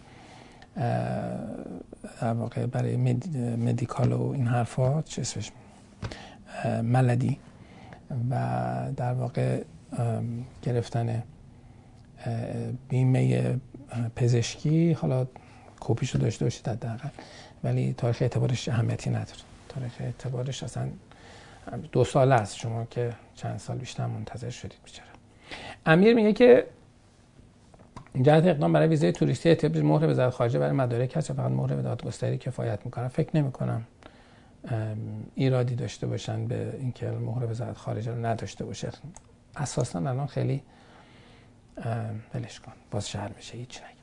در 2.20 2.33
واقع 2.33 2.66
برای 2.66 2.97
مدیکال 3.57 4.12
و 4.12 4.30
این 4.30 4.47
حرفا 4.47 5.03
چه 5.03 5.20
اسمش؟ 5.20 5.51
ملدی. 6.83 7.39
و 8.30 8.37
در 8.97 9.12
واقع 9.12 9.62
گرفتن 10.62 11.22
بیمه 12.89 13.55
پزشکی 14.16 14.93
حالا 14.93 15.27
کپیشو 15.81 16.18
داشته 16.18 16.45
باشید 16.45 16.68
حداقل. 16.68 17.09
ولی 17.64 17.95
تاریخ 17.99 18.23
اعتبارش 18.23 18.68
اهمیتی 18.68 19.11
نداره. 19.11 19.41
تاریخ 19.68 19.93
اعتبارش 20.01 20.62
اصلا 20.62 20.89
دو 21.93 22.05
سال 22.05 22.33
است 22.33 22.57
شما 22.57 22.85
که 22.85 23.12
چند 23.35 23.59
سال 23.59 23.79
بیشتر 23.79 24.07
منتظر 24.07 24.51
شدید 24.51 24.79
بیچاره. 24.85 25.09
امیر 25.87 26.14
میگه 26.14 26.33
که 26.33 26.66
جهت 28.23 28.47
اقدام 28.47 28.73
برای 28.73 28.89
ویزای 28.89 29.12
توریستی 29.12 29.49
احتیاج 29.49 29.79
مهر 29.79 30.07
وزارت 30.07 30.35
خارجه 30.35 30.59
برای 30.59 30.73
مدارک 30.73 31.16
هست 31.16 31.33
فقط 31.33 31.51
مهر 31.51 31.75
به 31.75 31.83
دادگستری 31.83 32.39
کفایت 32.39 32.79
می‌کنن؟ 32.85 33.09
فکر 33.09 33.31
نمی 33.35 33.53
کنم 33.53 33.83
ایرادی 35.35 35.75
داشته 35.75 36.07
باشن 36.07 36.47
به 36.47 36.77
اینکه 36.79 37.11
مهر 37.11 37.51
وزارت 37.51 37.77
خارجه 37.77 38.12
رو 38.12 38.27
نداشته 38.27 38.64
باشه. 38.64 38.91
اساسا 39.57 39.99
الان 39.99 40.27
خیلی 40.27 40.62
ولش 42.35 42.61
کن 42.61 42.73
باز 42.91 43.09
شهر 43.09 43.31
میشه 43.37 43.59
هیچ 43.59 43.79
نگه 43.79 44.03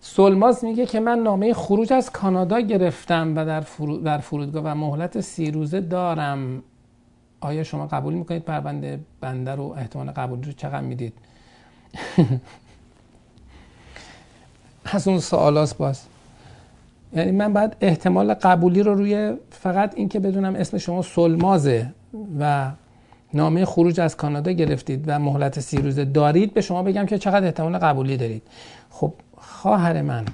سولماز 0.00 0.64
میگه 0.64 0.86
که 0.86 1.00
من 1.00 1.18
نامه 1.18 1.54
خروج 1.54 1.92
از 1.92 2.10
کانادا 2.10 2.60
گرفتم 2.60 3.36
و 3.36 3.44
در, 3.44 3.64
در 4.04 4.18
فرودگاه 4.18 4.62
و 4.64 4.74
مهلت 4.74 5.20
سی 5.20 5.50
روزه 5.50 5.80
دارم. 5.80 6.62
آیا 7.40 7.64
شما 7.64 7.86
قبول 7.86 8.14
می‌کنید 8.14 8.42
پرونده 8.42 9.00
بنده 9.20 9.54
رو 9.54 9.74
احتمال 9.78 10.10
قبول 10.10 10.42
رو 10.42 10.52
چقدر 10.52 10.80
می‌دید؟ 10.80 11.12
از 14.84 15.08
اون 15.08 15.18
سوالاست 15.18 15.78
باز. 15.78 16.06
یعنی 17.12 17.30
من 17.30 17.52
بعد 17.52 17.76
احتمال 17.80 18.34
قبولی 18.34 18.82
رو 18.82 18.94
روی 18.94 19.36
فقط 19.50 19.92
اینکه 19.96 20.20
بدونم 20.20 20.54
اسم 20.54 20.78
شما 20.78 21.02
سلمازه 21.02 21.92
و 22.40 22.70
نامه 23.34 23.64
خروج 23.64 24.00
از 24.00 24.16
کانادا 24.16 24.52
گرفتید 24.52 25.04
و 25.06 25.18
مهلت 25.18 25.60
سی 25.60 25.76
روزه 25.76 26.04
دارید 26.04 26.54
به 26.54 26.60
شما 26.60 26.82
بگم 26.82 27.06
که 27.06 27.18
چقدر 27.18 27.44
احتمال 27.46 27.78
قبولی 27.78 28.16
دارید. 28.16 28.42
خب 28.90 29.12
خواهر 29.36 30.02
من 30.02 30.24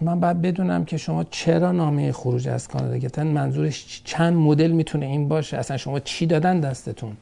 من 0.00 0.20
باید 0.20 0.42
بدونم 0.42 0.84
که 0.84 0.96
شما 0.96 1.24
چرا 1.24 1.72
نامه 1.72 2.12
خروج 2.12 2.48
از 2.48 2.68
کانادا 2.68 2.96
گرفتن؟ 2.96 3.26
منظورش 3.26 4.02
چند 4.04 4.34
مدل 4.34 4.70
می‌تونه 4.70 5.06
این 5.06 5.28
باشه؟ 5.28 5.56
اصلا 5.56 5.76
شما 5.76 6.00
چی 6.00 6.26
دادن 6.26 6.60
دستتون؟ 6.60 7.16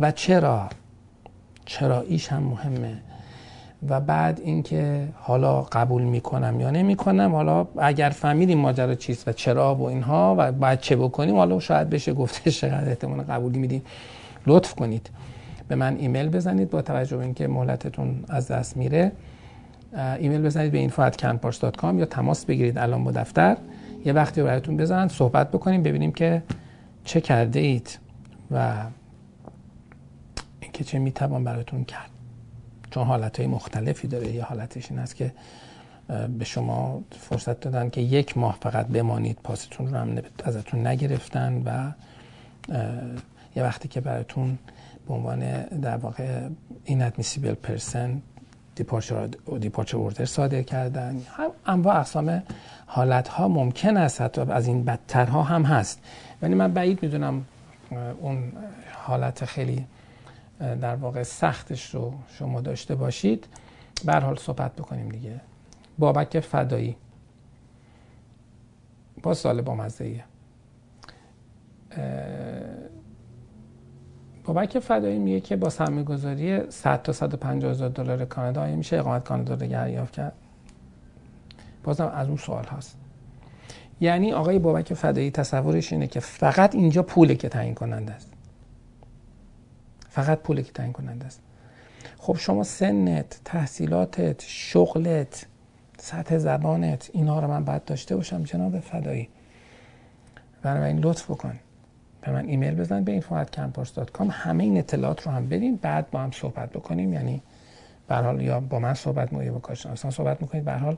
و 0.00 0.12
چرا؟ 0.12 0.68
چرا؟ 1.64 2.00
ایش 2.00 2.28
هم 2.28 2.42
مهمه. 2.42 2.96
و 3.88 4.00
بعد 4.00 4.40
اینکه 4.44 5.08
حالا 5.14 5.62
قبول 5.62 6.02
می‌کنم 6.02 6.60
یا 6.60 6.70
نمی‌کنم 6.70 7.34
حالا 7.34 7.66
اگر 7.78 8.08
فهمیدیم 8.08 8.58
ماجرا 8.58 8.94
چیست 8.94 9.28
و 9.28 9.32
چرا 9.32 9.74
و 9.74 9.82
اینها 9.82 10.34
و 10.38 10.52
بعد 10.52 10.80
چه 10.80 10.96
بکنیم 10.96 11.36
حالا 11.36 11.60
شاید 11.60 11.90
بشه 11.90 12.12
گفته 12.12 12.50
چقدر 12.60 12.88
احتمال 12.88 13.22
قبولی 13.22 13.58
میدیم 13.58 13.82
لطف 14.46 14.74
کنید. 14.74 15.10
به 15.68 15.74
من 15.74 15.96
ایمیل 15.96 16.28
بزنید 16.28 16.70
با 16.70 16.82
توجه 16.82 17.16
به 17.16 17.24
اینکه 17.24 17.48
مهلتتون 17.48 18.24
از 18.28 18.48
دست 18.48 18.76
میره. 18.76 19.12
ایمیل 20.18 20.42
بزنید 20.42 20.72
به 20.72 20.88
info@canpars.com 20.88 21.94
یا 21.94 22.04
تماس 22.04 22.44
بگیرید 22.44 22.78
الان 22.78 23.04
با 23.04 23.10
دفتر. 23.10 23.56
یه 24.04 24.12
وقتی 24.12 24.42
براتون 24.42 24.76
بزنن 24.76 25.08
صحبت 25.08 25.50
بکنیم 25.50 25.82
ببینیم 25.82 26.12
که 26.12 26.42
چه 27.04 27.20
کرده 27.20 27.60
اید 27.60 27.98
و 28.50 28.72
اینکه 30.60 30.84
چه 30.84 30.98
می‌توان 30.98 31.44
براتون 31.44 31.84
کرد. 31.84 32.13
چون 32.94 33.06
حالت 33.06 33.36
های 33.38 33.46
مختلفی 33.46 34.08
داره. 34.08 34.34
یه 34.34 34.42
حالتش 34.42 34.90
این 34.90 35.00
است 35.00 35.16
که 35.16 35.32
به 36.38 36.44
شما 36.44 37.02
فرصت 37.10 37.60
دادن 37.60 37.90
که 37.90 38.00
یک 38.00 38.38
ماه 38.38 38.58
فقط 38.60 38.86
بمانید 38.86 39.38
پاستون 39.44 39.86
رو 39.88 39.96
هم 39.96 40.18
ازتون 40.44 40.86
نگرفتن 40.86 41.62
و 41.66 41.92
یه 43.56 43.62
وقتی 43.62 43.88
که 43.88 44.00
براتون 44.00 44.58
به 45.08 45.14
عنوان 45.14 45.62
در 45.62 45.96
واقع 45.96 46.48
inadmissible 46.86 47.56
person 47.68 48.08
دیپارچر 49.60 49.96
اوردر 49.96 50.24
صادر 50.24 50.62
کردن. 50.62 51.20
هم 51.26 51.50
انواع 51.66 51.96
اقسام 51.96 52.42
حالت 52.86 53.28
ها 53.28 53.48
ممکن 53.48 53.96
است 53.96 54.20
حتی 54.20 54.40
از 54.40 54.66
این 54.66 54.84
بدترها 54.84 55.42
هم 55.42 55.62
هست. 55.62 56.00
ولی 56.42 56.54
من 56.54 56.72
بعید 56.72 57.02
می‌دونم 57.02 57.44
اون 58.20 58.52
حالت 58.92 59.44
خیلی 59.44 59.86
در 60.58 60.96
واقع 60.96 61.22
سختش 61.22 61.94
رو 61.94 62.14
شما 62.28 62.60
داشته 62.60 62.94
باشید. 62.94 63.46
بر 64.04 64.20
حال 64.20 64.36
صحبت 64.36 64.72
بکنیم 64.76 65.08
دیگه. 65.08 65.40
بابک 65.98 66.40
فدایی. 66.40 66.96
با 69.22 69.34
سال 69.34 69.62
با 69.62 69.74
مزه 69.74 70.24
بابک 74.44 74.78
فدایی 74.78 75.18
میگه 75.18 75.40
که 75.40 75.56
با 75.56 75.70
سرمایه 75.70 76.04
گذاری 76.04 76.70
100 76.70 77.02
تا 77.02 77.12
150 77.12 77.70
هزار 77.70 77.88
دلار 77.88 78.24
کانادا 78.24 78.66
میشه 78.66 78.98
اقامت 78.98 79.24
کانادا 79.24 79.54
رو 79.54 79.60
دریافت 79.60 80.12
کرد؟ 80.12 80.32
بازم 81.84 82.12
از 82.14 82.28
اون 82.28 82.36
سوال 82.36 82.64
هست. 82.64 82.98
یعنی 84.00 84.32
آقای 84.32 84.58
بابک 84.58 84.94
فدایی 84.94 85.30
تصورش 85.30 85.92
اینه 85.92 86.06
که 86.06 86.20
فقط 86.20 86.74
اینجا 86.74 87.02
پوله 87.02 87.34
که 87.34 87.48
تعیین 87.48 87.74
کننده 87.74 88.12
است. 88.12 88.33
فقط 90.14 90.38
پوله 90.38 90.62
که 90.62 90.72
تعیین 90.72 90.92
کننده 90.92 91.26
است. 91.26 91.40
خب 92.18 92.36
شما 92.36 92.62
سنت 92.62 93.40
تحصیلاتت 93.44 94.42
شغلت 94.46 95.46
سطح 95.98 96.38
زبانت 96.38 97.10
اینها 97.12 97.40
رو 97.40 97.48
من 97.48 97.64
باید 97.64 97.84
داشته 97.84 98.16
باشم 98.16 98.42
جناب 98.42 98.80
فدایی. 98.80 99.28
بنابراین 100.62 100.98
لطف 100.98 101.30
بکن. 101.30 101.58
به 102.20 102.32
من 102.32 102.46
ایمیل 102.46 102.74
بزن 102.74 103.04
به 103.04 103.20
info@campus.com 103.20 104.26
همه 104.30 104.64
این 104.64 104.78
اطلاعات 104.78 105.22
رو 105.22 105.32
هم 105.32 105.48
بدین. 105.48 105.76
بعد 105.76 106.10
با 106.10 106.20
هم 106.20 106.30
صحبت 106.30 106.70
بکنیم. 106.70 107.12
یعنی 107.12 107.42
به 108.08 108.14
حال 108.14 108.42
یا 108.42 108.60
با 108.60 108.78
من 108.78 108.94
صحبت 108.94 109.32
یا 109.32 109.52
با 109.52 109.58
کارشناسان 109.58 110.10
صحبت 110.10 110.42
می‌کنید. 110.42 110.64
به 110.64 110.72
حال 110.72 110.96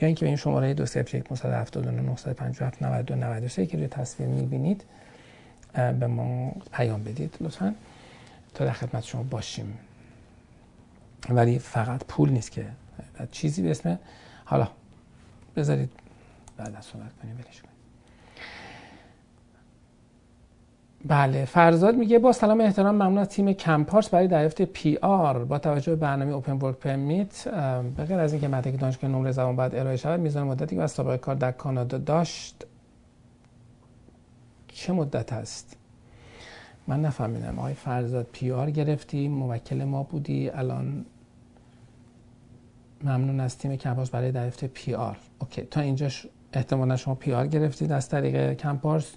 یا 0.00 0.06
اینکه 0.06 0.20
به 0.20 0.26
این 0.26 0.36
شماره 0.36 0.74
201 0.74 1.32
979 1.32 2.02
957 2.02 2.82
92 2.82 3.14
93 3.14 3.66
که 3.66 3.76
روی 3.76 3.88
تصویر 3.88 4.28
می‌بینید 4.28 4.84
به 5.74 6.06
ما 6.06 6.52
پیام 6.72 7.04
بدید 7.04 7.36
لطفا. 7.40 7.74
تا 8.58 8.64
در 8.64 8.72
خدمت 8.72 9.04
شما 9.04 9.22
باشیم. 9.22 9.78
ولی 11.30 11.58
فقط 11.58 12.04
پول 12.04 12.30
نیست 12.30 12.50
که 12.50 12.66
چیزی 13.30 13.62
به 13.62 13.70
اسم 13.70 13.98
حالا 14.44 14.68
بذارید 15.56 15.90
بعد 16.56 16.74
از 16.76 16.84
صحبت 16.84 17.12
کنیم 17.22 17.34
ولش 17.34 17.62
کنیم. 17.62 17.74
بله 21.04 21.44
فرزاد 21.44 21.94
میگه 21.94 22.18
با 22.18 22.32
سلام 22.32 22.60
احترام 22.60 22.94
ممنون 22.94 23.18
از 23.18 23.28
تیم 23.28 23.52
کمپارس 23.52 24.08
برای 24.08 24.28
دریافت 24.28 24.62
پی 24.62 24.96
آر. 24.96 25.44
با 25.44 25.58
توجه 25.58 25.94
به 25.94 26.00
برنامه 26.00 26.32
اوپن 26.32 26.52
ورک 26.52 26.76
پرمیت 26.76 27.48
به 27.96 28.04
غیر 28.04 28.18
از 28.18 28.32
اینکه 28.32 28.48
مدرک 28.48 28.80
دانشگاه 28.80 29.10
نمره 29.10 29.32
زبان 29.32 29.56
باید 29.56 29.74
ارائه 29.74 29.96
شود 29.96 30.20
میزان 30.20 30.46
مدتی 30.46 30.76
که 30.76 30.82
از 30.82 30.96
کار 30.96 31.34
در 31.34 31.52
کانادا 31.52 31.98
داشت 31.98 32.66
چه 34.68 34.92
مدت 34.92 35.32
است؟ 35.32 35.76
من 36.88 37.00
نفهمیدم. 37.00 37.58
آقای 37.58 37.74
فرزاد 37.74 38.26
PR 38.32 38.70
گرفتی 38.70 39.28
موکل 39.28 39.84
ما 39.84 40.02
بودی 40.02 40.50
الان 40.50 41.04
ممنون 43.04 43.40
از 43.40 43.58
تیم 43.58 43.76
کمپارس 43.76 44.10
برای 44.10 44.32
دریافت 44.32 44.64
PR 44.64 45.16
okay 45.38 45.62
تا 45.62 45.80
اینجاش 45.80 46.26
احتمالا 46.52 46.96
شما 46.96 47.14
PR 47.14 47.46
گرفتید 47.46 47.92
از 47.92 48.08
طریق 48.08 48.54
کمپارس 48.54 49.12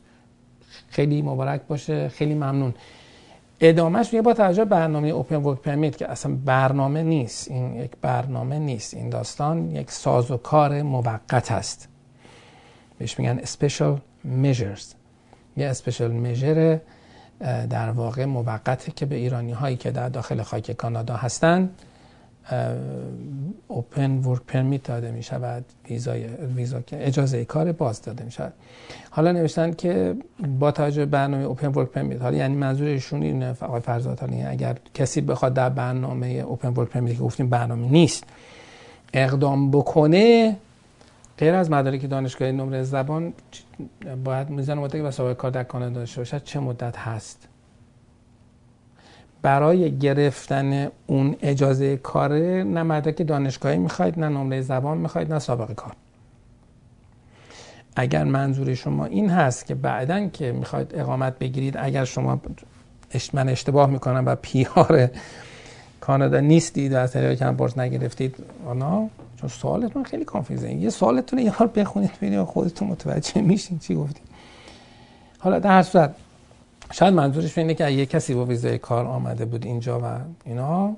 خیلی 0.89 1.22
مبارک 1.22 1.61
باشه 1.67 2.09
خیلی 2.09 2.34
ممنون. 2.34 2.74
ادامهش 3.59 4.13
میگه 4.13 4.22
با 4.22 4.34
توجه 4.34 4.65
برنامه 4.65 5.07
open 5.07 5.36
work 5.36 5.59
permit 5.59 5.97
که 5.97 6.11
اصلا 6.11 6.38
برنامه 6.45 7.03
نیست 7.03 7.51
این 7.51 7.76
یک 7.76 7.91
برنامه 8.01 8.59
نیست 8.59 8.93
این 8.93 9.09
داستان 9.09 9.72
یک 9.72 9.91
ساز 9.91 10.32
و 10.32 10.38
کار 10.38 10.82
موقت 10.82 11.51
است. 11.51 11.89
بهش 12.97 13.19
میگن 13.19 13.39
special 13.39 13.97
measures. 14.43 14.95
یه 15.57 15.74
special 15.74 16.11
measure 16.26 16.80
در 17.69 17.89
واقع 17.89 18.25
موقته 18.25 18.91
که 18.91 19.05
به 19.05 19.15
ایرانی 19.15 19.51
هایی 19.51 19.75
که 19.75 19.91
در 19.91 20.09
داخل 20.09 20.41
خاک 20.41 20.71
کانادا 20.71 21.15
هستند 21.15 21.69
اوپن 23.67 24.11
ورک 24.11 24.41
پرمیت 24.47 24.83
داده 24.83 25.11
می 25.11 25.23
شود 25.23 25.65
ویزای 25.89 26.27
ویزا 26.27 26.81
که 26.81 27.07
اجازه 27.07 27.45
کار 27.45 27.71
باز 27.71 28.01
داده 28.01 28.23
می 28.23 28.31
شود 28.31 28.53
حالا 29.09 29.31
نوشتن 29.31 29.71
که 29.71 30.15
با 30.59 30.71
توجه 30.71 31.05
برنامه 31.05 31.43
اوپن 31.43 31.67
ورک 31.67 31.87
پرمیت 31.87 32.21
حالا 32.21 32.37
یعنی 32.37 32.55
منظور 32.55 32.87
ایشون 32.87 33.23
اینه 33.23 33.55
آقای 33.61 33.81
فرزاد 33.81 34.19
حالا 34.19 34.49
اگر 34.49 34.77
کسی 34.93 35.21
بخواد 35.21 35.53
در 35.53 35.69
برنامه 35.69 36.27
اوپن 36.27 36.67
ورک 36.67 36.89
پرمیت 36.89 37.13
که 37.13 37.23
گفتیم 37.23 37.49
برنامه 37.49 37.87
نیست 37.87 38.23
اقدام 39.13 39.71
بکنه 39.71 40.55
غیر 41.38 41.55
از 41.55 41.71
مدارک 41.71 42.09
دانشگاهی 42.09 42.51
نمره 42.51 42.84
زبان 42.84 43.34
باید 44.23 44.49
میزان 44.49 44.77
مدتی 44.77 44.99
و 44.99 45.11
سابقه 45.11 45.34
کار 45.34 45.51
در 45.51 45.63
کانادا 45.63 45.99
داشته 45.99 46.21
باشد 46.21 46.43
چه 46.43 46.59
مدت 46.59 46.97
هست؟ 46.97 47.47
برای 49.41 49.97
گرفتن 49.97 50.91
اون 51.07 51.36
اجازه 51.41 51.97
کاره 51.97 52.63
نه 52.63 52.84
مدرک 52.84 53.27
دانشگاهی 53.27 53.77
می‌خواید 53.77 54.19
نه 54.19 54.29
نمره 54.29 54.61
زبان 54.61 54.97
می‌خواید 54.97 55.34
نه 55.34 55.39
سابقه 55.39 55.73
کار. 55.73 55.93
اگر 57.95 58.23
منظور 58.23 58.73
شما 58.73 59.05
این 59.05 59.29
هست 59.29 59.65
که 59.65 59.75
بعدا 59.75 60.27
که 60.27 60.51
می‌خواید 60.51 60.91
اقامت 60.95 61.39
بگیرید 61.39 61.77
اگر 61.77 62.05
شما 62.05 62.41
من 63.34 63.49
اشتباه 63.49 63.89
می‌کنم 63.89 64.23
و 64.25 64.36
پیار 64.45 65.09
کانادا 66.01 66.39
نیستید 66.39 66.93
و 66.93 66.97
از 66.97 67.11
طریق 67.11 67.39
کمپارس 67.39 67.77
نگرفتید 67.77 68.36
آنا؟ 68.65 69.09
چون 69.41 69.49
سوالتون 69.49 70.03
خیلی 70.03 70.25
کانفیوزه 70.25 70.73
یه 70.73 70.89
سوالتون 70.89 71.39
یه 71.39 71.51
حال 71.51 71.69
بخونید 71.75 72.11
ببینید 72.17 72.43
خودتون 72.43 72.87
متوجه 72.87 73.41
میشین 73.41 73.79
چی 73.79 73.95
گفتید 73.95 74.23
حالا 75.39 75.59
در 75.59 75.69
هر 75.69 75.83
صورت 75.83 76.15
شاید 76.91 77.13
منظورش 77.13 77.57
اینه 77.57 77.73
که 77.73 77.89
یه 77.89 78.05
کسی 78.05 78.33
با 78.33 78.45
ویزای 78.45 78.77
کار 78.77 79.05
آمده 79.05 79.45
بود 79.45 79.65
اینجا 79.65 79.99
و 79.99 80.05
اینا 80.45 80.95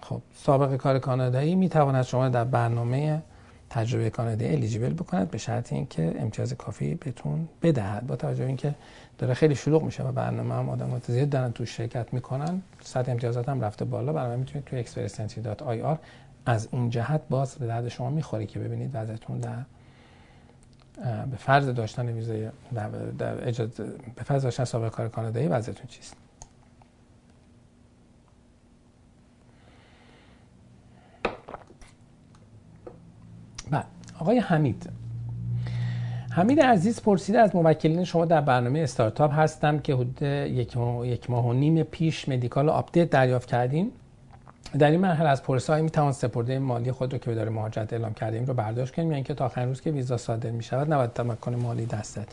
خب 0.00 0.20
سابق 0.34 0.76
کار 0.76 0.98
کانادایی 0.98 1.54
می‌تواند 1.54 2.04
شما 2.04 2.28
در 2.28 2.44
برنامه 2.44 3.22
تجربه 3.70 4.10
کانادایی 4.10 4.52
الیجیبل 4.52 4.92
بکند 4.92 5.30
به 5.30 5.38
شرط 5.38 5.72
اینکه 5.72 6.14
امتیاز 6.18 6.52
کافی 6.52 6.94
بهتون 6.94 7.48
بدهد. 7.62 8.06
با 8.06 8.16
توجه 8.16 8.44
اینکه 8.44 8.74
داره 9.18 9.34
خیلی 9.34 9.54
شلوغ 9.54 9.82
میشه 9.82 10.02
و 10.02 10.12
برنامه 10.12 10.54
هم 10.54 10.68
آدمات 10.68 11.12
زیاد 11.12 11.28
دارن 11.28 11.52
تو 11.52 11.66
شرکت 11.66 12.12
می‌کنن 12.12 12.62
سطح 12.82 13.12
امتیازات 13.12 13.48
هم 13.48 13.60
رفته 13.60 13.84
بالا. 13.84 14.12
برای 14.12 14.36
می‌تونید 14.36 14.64
تو 14.64 14.82
experience.ir 14.82 15.98
از 16.46 16.68
این 16.72 16.90
جهت 16.90 17.20
باز 17.30 17.54
به 17.54 17.66
درد 17.66 17.88
شما 17.88 18.10
می‌خوری 18.10 18.46
که 18.46 18.58
ببینید 18.58 18.90
وضعتون 18.94 19.38
در 19.38 19.62
به 21.30 21.36
فرض 21.36 21.68
داشتن 21.68 22.08
ویزای 22.08 22.48
در 23.18 23.48
اجازه 23.48 23.84
به 24.16 24.22
فرض 24.22 24.42
داشتن 24.42 24.64
سابقه 24.64 24.90
کار 24.90 25.08
کانادایی 25.08 25.48
وضعیتون 25.48 25.86
چیست؟ 25.86 26.16
بعد 33.70 33.86
آقای 34.20 34.38
حمید. 34.38 34.90
حمید 36.30 36.60
عزیز 36.60 37.02
پرسیده 37.02 37.38
از 37.38 37.56
موکلین 37.56 38.04
شما 38.04 38.24
در 38.24 38.40
برنامه 38.40 38.78
استارتاپ 38.80 39.34
هستم 39.34 39.78
که 39.78 39.94
حدود 39.94 40.22
یک 40.22 40.76
ماه, 41.30 41.46
و 41.46 41.52
نیم 41.52 41.82
پیش 41.82 42.28
medical 42.28 42.68
update 42.68 43.10
دریافت 43.10 43.48
کردین. 43.48 43.92
در 44.76 44.90
این 44.90 45.00
مرحله 45.00 45.28
از 45.28 45.42
پروسه 45.42 45.72
های 45.72 45.82
می‌توان 45.82 46.12
سپرده 46.12 46.58
مالی 46.58 46.92
خود 46.92 47.12
رو 47.12 47.18
که 47.18 47.30
به 47.30 47.50
مهاجرت 47.50 47.92
اعلام 47.92 48.14
کردیم 48.14 48.44
رو 48.44 48.54
برداشت 48.54 48.94
کنیم. 48.94 49.10
یعنی 49.10 49.22
که 49.22 49.34
تا 49.34 49.44
آخرین 49.44 49.68
روز 49.68 49.80
که 49.80 49.90
ویزا 49.90 50.16
صادر 50.16 50.50
می 50.50 50.62
شود 50.62 50.92
نباید 50.92 51.12
تمکن 51.12 51.54
مالی 51.54 51.86
دستت 51.86 52.26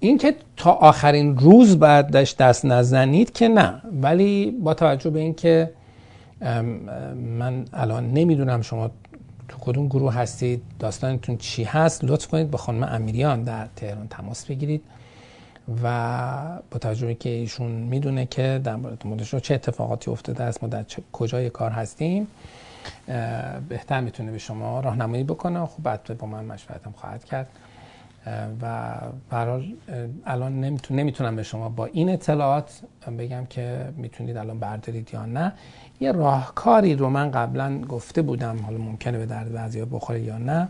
این 0.00 0.18
که 0.18 0.34
تا 0.56 0.70
آخرین 0.70 1.38
روز 1.38 1.78
بعدش 1.78 2.34
دست 2.34 2.64
نزنید 2.64 3.32
که 3.32 3.48
نه. 3.48 3.82
ولی 4.02 4.50
با 4.50 4.74
توجه 4.74 5.10
به 5.10 5.20
اینکه 5.20 5.70
من 7.38 7.64
الان 7.72 8.12
نمی‌دونم 8.12 8.62
شما 8.62 8.90
تو 9.48 9.58
کدوم 9.60 9.88
گروه 9.88 10.14
هستید 10.14 10.62
داستانتون 10.78 11.36
چی 11.36 11.64
هست 11.64 12.04
لطف 12.04 12.26
کنید 12.26 12.50
با 12.50 12.58
خانم 12.58 12.82
امیریان 12.82 13.42
در 13.42 13.66
تهران 13.76 14.08
تماس 14.08 14.46
بگیرید. 14.46 14.82
و 15.82 16.60
با 16.70 16.78
توجه 16.78 17.14
که 17.14 17.28
ایشون 17.28 17.70
می‌دونه 17.70 18.26
که 18.26 18.60
در 18.64 18.76
مورد 18.76 19.06
مدش 19.06 19.34
چه 19.34 19.54
اتفاقاتی 19.54 20.10
افتاده 20.10 20.44
است 20.44 20.62
ما 20.62 20.68
در 20.68 20.84
کجای 21.12 21.50
کار 21.50 21.70
هستیم 21.70 22.26
بهتر 23.68 24.00
می‌تونه 24.00 24.32
به 24.32 24.38
شما 24.38 24.80
راهنمایی 24.80 25.24
بکنه. 25.24 25.66
خب 25.66 25.82
بعد 25.82 26.18
با 26.18 26.26
من 26.26 26.44
مشورتم 26.44 26.92
خواهد 26.96 27.24
کرد. 27.24 27.48
و 28.62 28.94
برحال 29.30 29.74
الان 30.26 30.60
نمی‌تونم 30.90 31.36
به 31.36 31.42
شما 31.42 31.68
با 31.68 31.86
این 31.86 32.08
اطلاعات 32.08 32.80
بگم 33.18 33.46
که 33.46 33.92
می‌تونید 33.96 34.36
الان 34.36 34.58
بردارید 34.58 35.10
یا 35.12 35.26
نه. 35.26 35.52
یه 36.00 36.12
راهکاری 36.12 36.94
رو 36.94 37.08
من 37.10 37.30
قبلا 37.30 37.80
گفته 37.80 38.22
بودم 38.22 38.58
حالا 38.58 38.78
ممکنه 38.78 39.18
به 39.18 39.26
درد 39.26 39.52
بعضی 39.52 39.84
بخوره 39.84 40.20
یا 40.20 40.38
نه. 40.38 40.68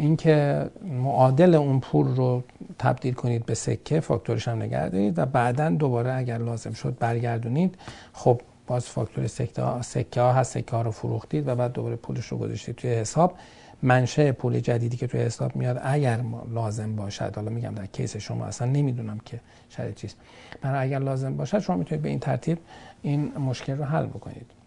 اینکه 0.00 0.70
معادل 0.82 1.54
اون 1.54 1.80
پول 1.80 2.06
رو 2.16 2.42
تبدیل 2.78 3.14
کنید 3.14 3.46
به 3.46 3.54
سکه 3.54 4.00
فاکتورش 4.00 4.48
هم 4.48 4.62
نگه 4.62 5.10
و 5.10 5.26
بعدا 5.26 5.70
دوباره 5.70 6.12
اگر 6.12 6.38
لازم 6.38 6.72
شد 6.72 6.96
برگردونید 6.98 7.78
خب 8.12 8.40
باز 8.66 8.86
فاکتور 8.86 9.26
سکه 9.26 9.62
ها, 9.62 9.82
سکه 9.82 10.20
ها 10.20 10.32
هست 10.32 10.52
سکه 10.52 10.76
ها 10.76 10.82
رو 10.82 10.90
فروختید 10.90 11.48
و 11.48 11.54
بعد 11.54 11.72
دوباره 11.72 11.96
پولش 11.96 12.26
رو 12.26 12.38
گذاشتید 12.38 12.74
توی 12.74 12.90
حساب. 12.90 13.34
منشه 13.82 14.32
پول 14.32 14.60
جدیدی 14.60 14.96
که 14.96 15.06
توی 15.06 15.20
حساب 15.20 15.56
میاد 15.56 15.80
اگر 15.82 16.20
لازم 16.50 16.96
باشد 16.96 17.36
حالا 17.36 17.50
میگم 17.50 17.74
در 17.74 17.86
کیس 17.86 18.16
شما 18.16 18.44
اصلا 18.44 18.68
نمی‌دونم 18.70 19.18
که 19.24 19.40
شرط 19.68 19.94
چیست 19.94 20.16
برای 20.62 20.88
اگر 20.88 20.98
لازم 20.98 21.36
باشد 21.36 21.58
شما 21.58 21.76
می‌تونید 21.76 22.02
به 22.02 22.08
این 22.08 22.18
ترتیب 22.18 22.58
این 23.02 23.38
مشکل 23.38 23.76
رو 23.76 23.84
حل 23.84 24.06
بکنید. 24.06 24.59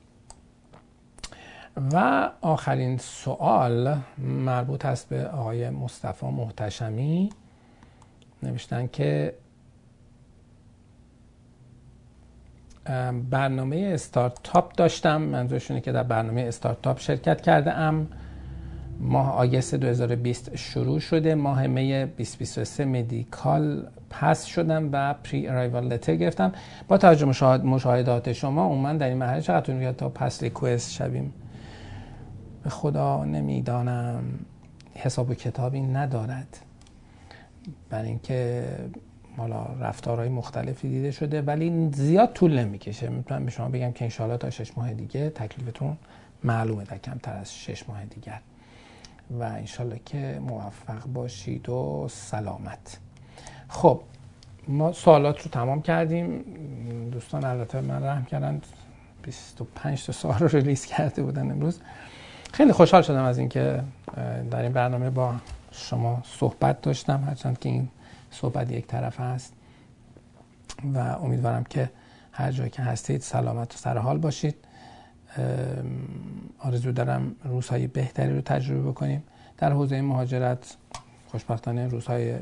و 1.92 2.30
آخرین 2.42 2.98
سوال 2.98 3.98
مربوط 4.18 4.86
است 4.86 5.10
به 5.10 5.28
آقای 5.28 5.70
مصطفی 5.70 6.26
محتشمی. 6.26 7.30
نوشتن 8.44 8.88
که 8.88 9.34
برنامه 13.30 13.92
استارتاپ 13.94 14.76
داشتم. 14.76 15.22
منظورشونه 15.22 15.82
که 15.82 15.92
در 15.92 16.04
برنامه 16.04 16.42
استارتاپ 16.42 17.00
شرکت 17.00 17.42
کرده 17.42 17.72
ام 17.72 18.08
ماه 19.00 19.34
آگست 19.34 19.76
2020 19.76 20.56
شروع 20.56 21.00
شده. 21.00 21.36
ماه 21.36 21.68
می 21.68 22.06
2023 22.06 22.86
medical 22.86 23.88
pass 24.10 24.46
شدم 24.46 24.90
و 24.92 25.14
pre-arrival 25.14 25.48
letter 25.48 26.16
گرفتم. 26.16 26.52
با 26.88 26.98
توجه 26.98 27.26
مشاهدات 27.64 28.34
شما 28.34 28.66
اون 28.66 28.98
در 28.98 29.08
این 29.08 29.18
مرحله 29.18 29.42
چقدر 29.42 29.92
تا 29.92 30.10
پس 30.10 30.44
ریکوست 30.44 30.92
شویم؟ 30.92 31.34
به 32.64 32.70
خدا 32.70 33.26
نمی‌دانم. 33.26 34.24
حساب 34.96 35.30
و 35.30 35.34
کتابی 35.34 35.82
ندارد. 35.82 36.58
برای 37.90 38.08
اینکه 38.08 38.66
حالا 39.38 39.66
رفتارهای 39.80 40.30
مختلفی 40.30 40.90
دیده 40.90 41.12
شده 41.12 41.42
ولی 41.42 41.90
زیاد 41.94 42.34
طول 42.34 42.60
نمی‌کشه. 42.60 43.10
می‌تونم 43.10 43.46
به 43.46 43.52
شما 43.52 43.70
بگم 43.70 43.92
که 43.92 44.06
انشاءالله 44.06 44.38
تا 44.38 44.50
شش 44.50 44.78
ماه 44.78 44.94
دیگه 44.94 45.30
تکلیفتون 45.30 45.98
معلومه 46.44 46.84
در 46.84 46.98
کمتر 46.98 47.34
از 47.34 47.56
شش 47.56 47.90
ماه 47.90 48.06
دیگر. 48.06 48.40
و 49.40 49.44
انشالله 49.44 50.00
که 50.06 50.42
موفق 50.48 51.06
باشید 51.14 51.70
و 51.70 52.08
سلامت. 52.12 53.00
خب 53.68 54.02
ما 54.68 54.92
سوالات 54.92 55.42
رو 55.42 55.52
تمام 55.52 55.82
کردیم. 55.82 56.44
دوستان 57.12 57.44
البته 57.44 57.82
من 57.82 58.04
رحم 58.04 58.26
کردن 58.26 58.62
25 59.24 60.06
تا 60.06 60.12
سوال 60.12 60.40
رو 60.40 60.48
ریلیز 60.48 60.86
کرده 60.86 61.24
بودن 61.24 61.52
امروز. 61.52 61.80
خیلی 62.54 62.72
خوشحال 62.72 63.02
شدم 63.02 63.24
از 63.24 63.38
اینکه 63.38 63.84
در 64.52 64.62
این 64.62 64.72
برنامه 64.72 65.10
با 65.10 65.34
شما 65.72 66.22
صحبت 66.26 66.82
داشتم 66.82 67.24
هرچند 67.28 67.60
که 67.60 67.70
این 67.70 67.90
صحبت 68.32 68.72
یک 68.72 68.88
طرف 68.88 69.20
هست 69.20 69.54
و 70.94 70.98
امیدوارم 70.98 71.64
که 71.64 71.90
هر 72.32 72.52
جایی 72.52 72.70
که 72.70 72.82
هستید 72.82 73.22
سلامت 73.22 73.76
و 73.76 73.78
سرحال 73.78 74.18
باشید. 74.18 74.56
آرزو 76.60 76.92
دارم 76.92 77.36
روزهای 77.44 77.88
بهتری 77.88 78.36
رو 78.36 78.42
تجربه 78.42 78.90
بکنیم. 78.90 79.24
در 79.58 79.72
حوزه 79.72 80.02
مهاجرت 80.02 80.76
خوشبختانه 81.28 81.88
روزهای 81.88 82.36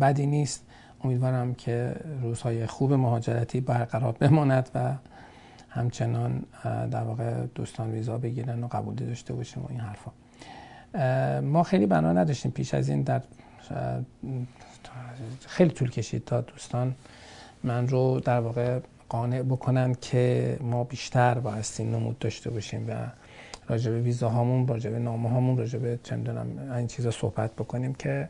بدی 0.00 0.26
نیست. 0.26 0.64
امیدوارم 1.04 1.54
که 1.54 1.94
روزهای 2.22 2.66
خوب 2.66 2.92
مهاجرتی 2.92 3.60
برقرار 3.60 4.12
بماند 4.12 4.70
و 4.74 4.94
همچنان 5.70 6.44
در 6.64 7.02
واقع 7.02 7.46
دوستان 7.54 7.92
ویزا 7.92 8.18
بگیرن 8.18 8.64
و 8.64 8.68
قبولی 8.68 9.06
داشته 9.06 9.34
باشیم 9.34 9.62
و 9.62 9.66
این 9.70 9.80
حرفا. 9.80 10.10
ما 11.40 11.62
خیلی 11.62 11.86
بنا 11.86 12.12
نداشتیم 12.12 12.50
پیش 12.50 12.74
از 12.74 12.88
این 12.88 13.02
در 13.02 13.22
خیلی 15.46 15.70
طول 15.70 15.90
کشید 15.90 16.24
تا 16.24 16.40
دوستان 16.40 16.94
من 17.64 17.88
رو 17.88 18.20
در 18.20 18.40
واقع 18.40 18.80
قانع 19.08 19.42
بکنن 19.42 19.94
که 19.94 20.56
ما 20.60 20.84
بیشتر 20.84 21.38
بایستی 21.38 21.84
نمود 21.84 22.18
داشته 22.18 22.50
باشیم 22.50 22.88
و 22.88 22.92
راجع 23.68 23.90
به 23.90 24.00
ویزا 24.00 24.28
هامون 24.28 24.66
راجع 24.66 24.90
به 24.90 24.98
نامه 24.98 25.28
هامون 25.28 25.58
راجع 25.58 25.78
به 25.78 25.98
چندونم 26.02 26.72
این 26.72 26.86
چیزا 26.86 27.10
صحبت 27.10 27.52
بکنیم 27.52 27.94
که 27.94 28.28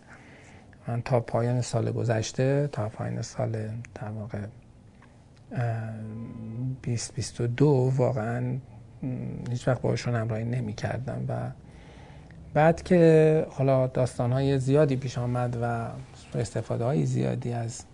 من 0.88 1.02
تا 1.02 1.20
پایان 1.20 1.60
سال 1.60 1.92
گذشته 1.92 2.68
تا 2.72 2.88
پایان 2.88 3.22
سال 3.22 3.52
در 3.94 4.08
واقع 4.08 4.38
2022 5.50 7.92
واقعا 7.96 8.58
هیچ 9.50 9.68
وقت 9.68 9.82
باشون 9.82 10.14
همراهی 10.14 10.44
نمی 10.44 10.72
کردم 10.72 11.24
و 11.28 11.50
بعد 12.54 12.82
که 12.82 13.46
حالا 13.50 13.86
داستان 13.86 14.32
های 14.32 14.58
زیادی 14.58 14.96
پیش 14.96 15.18
آمد 15.18 15.58
و 15.62 15.88
استفاده 16.38 16.84
های 16.84 17.06
زیادی 17.06 17.52
از 17.52 17.84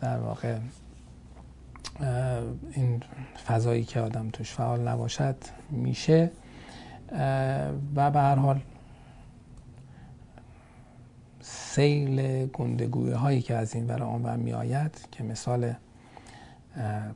در 0.00 0.18
واقع 0.18 0.56
این 2.72 3.02
فضایی 3.46 3.84
که 3.84 4.00
آدم 4.00 4.28
توش 4.28 4.52
فعال 4.52 4.88
نباشد 4.88 5.36
میشه 5.70 6.30
و 7.94 8.10
به 8.10 8.20
هر 8.20 8.34
حال 8.34 8.60
سیل 11.40 12.46
گندگوی 12.46 13.12
هایی 13.12 13.42
که 13.42 13.54
از 13.54 13.74
این 13.74 13.86
ور 13.86 14.02
آنور 14.02 14.36
می 14.36 14.52
آید 14.52 15.08
که 15.12 15.24
مثال 15.24 15.74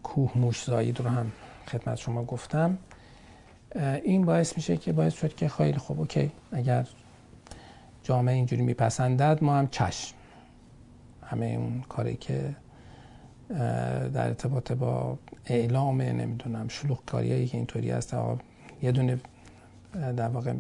کوه 0.03 0.33
موش 0.39 0.65
زایید 0.65 1.01
رو 1.01 1.09
هم 1.09 1.33
خدمت 1.69 1.97
شما 1.97 2.25
گفتم. 2.25 2.79
این 4.05 4.25
باعث 4.25 4.57
میشه 4.57 4.77
که 4.77 4.93
باعث 4.93 5.15
شد 5.15 5.35
که 5.35 5.49
خیلی 5.49 5.79
خوب 5.79 6.01
اوکی. 6.01 6.33
اگر 6.53 6.87
جامعه 8.03 8.35
اینجوری 8.35 8.63
میپسندد 8.63 9.39
ما 9.45 9.59
هم 9.59 9.69
چشم. 9.69 10.15
همه 11.23 11.47
اون 11.47 11.85
کاری 11.89 12.17
که 12.17 12.57
در 14.15 14.27
ارتباط 14.27 14.73
با 14.73 15.19
اعلام 15.47 16.03
نمی‌دونم 16.03 16.69
شلوغ 16.69 17.05
کاری 17.07 17.47
که 17.47 17.57
اینطوری 17.57 17.91
هست 17.91 18.17
یه 18.83 18.93
دونه 18.93 19.21
در 20.17 20.29
واقع 20.29 20.55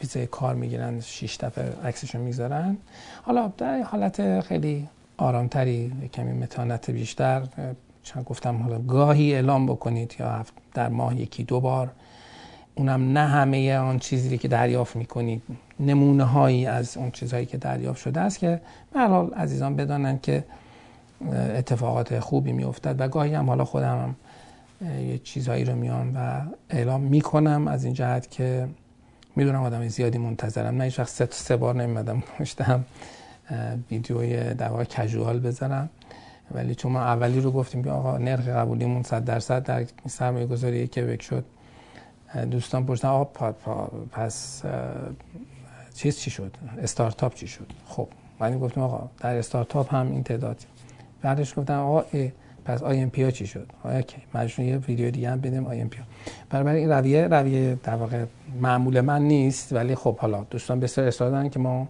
ویزای 0.00 0.26
کار 0.26 0.54
می‌گیرن 0.54 1.00
شیش 1.00 1.36
دفعه 1.36 1.72
عکسشون 1.84 2.20
می‌ذارن 2.20 2.76
حالا 3.22 3.52
در 3.58 3.82
حالت 3.82 4.40
خیلی 4.40 4.88
آرامتری 5.22 5.92
کمی 6.14 6.32
متانت 6.32 6.90
بیشتر. 6.90 7.42
چند 8.02 8.24
گفتم 8.24 8.62
حالا 8.62 8.78
گاهی 8.78 9.34
اعلام 9.34 9.66
بکنید 9.66 10.14
یا 10.20 10.44
در 10.74 10.88
ماه 10.88 11.20
یکی 11.20 11.44
دو 11.44 11.60
بار. 11.60 11.90
اونم 12.74 13.18
نه 13.18 13.26
همه 13.26 13.76
آن 13.76 13.98
چیزی 13.98 14.38
که 14.38 14.48
دریافت 14.48 14.96
می‌کنید 14.96 15.42
نمونه 15.80 16.24
هایی 16.24 16.66
از 16.66 16.96
اون 16.96 17.10
چیزهایی 17.10 17.46
که 17.46 17.56
دریافت 17.56 18.00
شده 18.00 18.20
است 18.20 18.38
که 18.38 18.60
به 18.92 19.00
حال 19.00 19.34
عزیزان 19.34 19.76
بدانند 19.76 20.20
که 20.20 20.44
اتفاقات 21.56 22.18
خوبی 22.20 22.52
میافتد 22.52 23.00
و 23.00 23.08
گاهی 23.08 23.34
هم 23.34 23.46
حالا 23.46 23.64
خودم 23.64 23.98
هم 23.98 24.16
یه 25.00 25.18
چیزهایی 25.18 25.64
رو 25.64 25.74
میام 25.74 26.16
و 26.16 26.40
اعلام 26.70 27.00
می‌کنم 27.00 27.68
از 27.68 27.84
این 27.84 27.94
جهت 27.94 28.30
که 28.30 28.68
می‌دونم 29.36 29.62
آدم 29.62 29.88
زیادی 29.88 30.18
منتظرم. 30.18 30.76
نه 30.76 30.84
هیچ 30.84 30.98
وقت 30.98 31.08
سه, 31.08 31.28
سه 31.30 31.56
بار 31.56 31.74
نمیمدم 31.74 32.20
پشتم 32.38 32.84
ویدیوی 33.90 34.54
در 34.54 34.68
واقع 34.68 34.84
کژوال 34.84 35.40
بذارم 35.40 35.90
ولی 36.54 36.74
چون 36.74 36.92
ما 36.92 37.00
اولی 37.00 37.40
رو 37.40 37.50
گفتیم 37.50 37.84
که 37.84 37.90
آقا 37.90 38.18
نرخ 38.18 38.48
قبولیمون 38.48 39.02
100 39.02 39.24
درصد 39.24 39.62
در 39.62 39.86
سرمایه 40.06 40.46
گذاری 40.46 40.86
کبک 40.86 41.22
شد 41.22 41.44
دوستان 42.50 42.86
پرسیدن 42.86 43.08
آقا 43.08 43.52
پس 44.12 44.62
چیز 45.94 46.18
چی 46.18 46.30
شد؟ 46.30 46.56
استارتاپ 46.82 47.34
چی 47.34 47.46
شد؟ 47.46 47.66
خب 47.86 48.08
من 48.40 48.58
گفتیم 48.58 48.82
آقا 48.82 49.08
در 49.20 49.36
استارتاپ 49.36 49.94
هم 49.94 50.12
این 50.12 50.22
تعداد 50.22 50.56
بعدش 51.22 51.58
گفتم 51.58 51.78
آقا 51.78 52.04
پس 52.64 52.82
IMP 52.82 53.22
ها 53.22 53.30
چی 53.30 53.46
شد؟ 53.46 53.66
okay 53.84 54.16
مجبور 54.34 54.66
یه 54.66 54.76
ویدیو 54.76 55.10
دیگه 55.10 55.30
هم 55.30 55.40
بدیم 55.40 55.66
IMP 55.66 55.98
ها. 56.52 56.70
این 56.70 56.90
رویه 56.90 57.28
رویه 57.28 57.78
در 57.82 57.94
واقع 57.94 58.24
معمول 58.60 59.00
من 59.00 59.22
نیست 59.22 59.72
ولی 59.72 59.94
خب 59.94 60.18
حالا 60.18 60.46
دوستان 60.50 60.80
بسیار 60.80 61.10
دارن 61.10 61.48
که 61.48 61.58
ما 61.58 61.88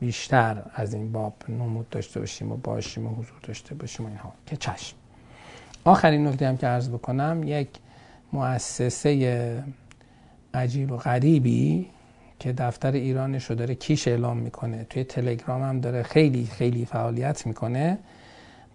بیشتر 0.00 0.62
از 0.74 0.94
این 0.94 1.12
باب 1.12 1.34
نمود 1.48 1.88
داشته 1.90 2.20
باشیم 2.20 2.52
و 2.52 2.56
باشیم 2.56 3.06
و 3.06 3.10
حضور 3.10 3.38
داشته 3.42 3.74
باشیم 3.74 4.06
و 4.06 4.08
اینها. 4.08 4.32
که 4.46 4.56
چشم. 4.56 4.96
آخرین 5.84 6.26
نکته 6.26 6.48
هم 6.48 6.56
که 6.56 6.66
عرض 6.66 6.88
بکنم 6.88 7.40
یک 7.44 7.68
مؤسسه 8.32 9.64
عجیب 10.54 10.92
و 10.92 10.96
غریبی 10.96 11.90
که 12.38 12.52
دفتر 12.52 12.92
ایرانش 12.92 13.44
رو 13.44 13.56
داره 13.56 13.74
کیش 13.74 14.08
اعلام 14.08 14.36
می‌کنه. 14.36 14.84
توی 14.84 15.04
تلگرام 15.04 15.62
هم 15.62 15.80
داره 15.80 16.02
خیلی 16.02 16.46
خیلی 16.46 16.84
فعالیت 16.84 17.46
می‌کنه 17.46 17.98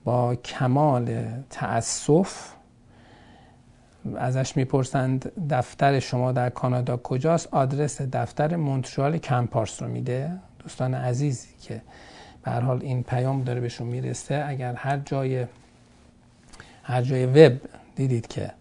با 0.04 0.36
کمال 0.36 1.26
تأسف. 1.50 2.54
ازش 4.18 4.58
می‌پرسند 4.58 5.32
دفتر 5.50 6.00
شما 6.00 6.32
در 6.32 6.50
کانادا 6.50 6.98
کجاست؟ 6.98 7.48
آدرس 7.52 8.02
دفتر 8.02 8.56
مونترال 8.56 9.18
کمپارس 9.18 9.82
رو 9.82 9.90
میده. 9.90 10.32
دوستان 10.70 10.94
عزیزی 10.94 11.48
که 11.62 11.82
به 12.44 12.52
حال 12.52 12.80
این 12.82 13.04
پیام 13.04 13.44
داره 13.44 13.62
بهشون 13.62 13.88
می‌رسه 13.88 14.44
اگر 14.48 14.74
هر 14.74 14.98
جای 14.98 15.46
هر 16.84 17.02
جای 17.02 17.26
وب 17.26 17.62
دیدید 17.96 18.28
که 18.28 18.52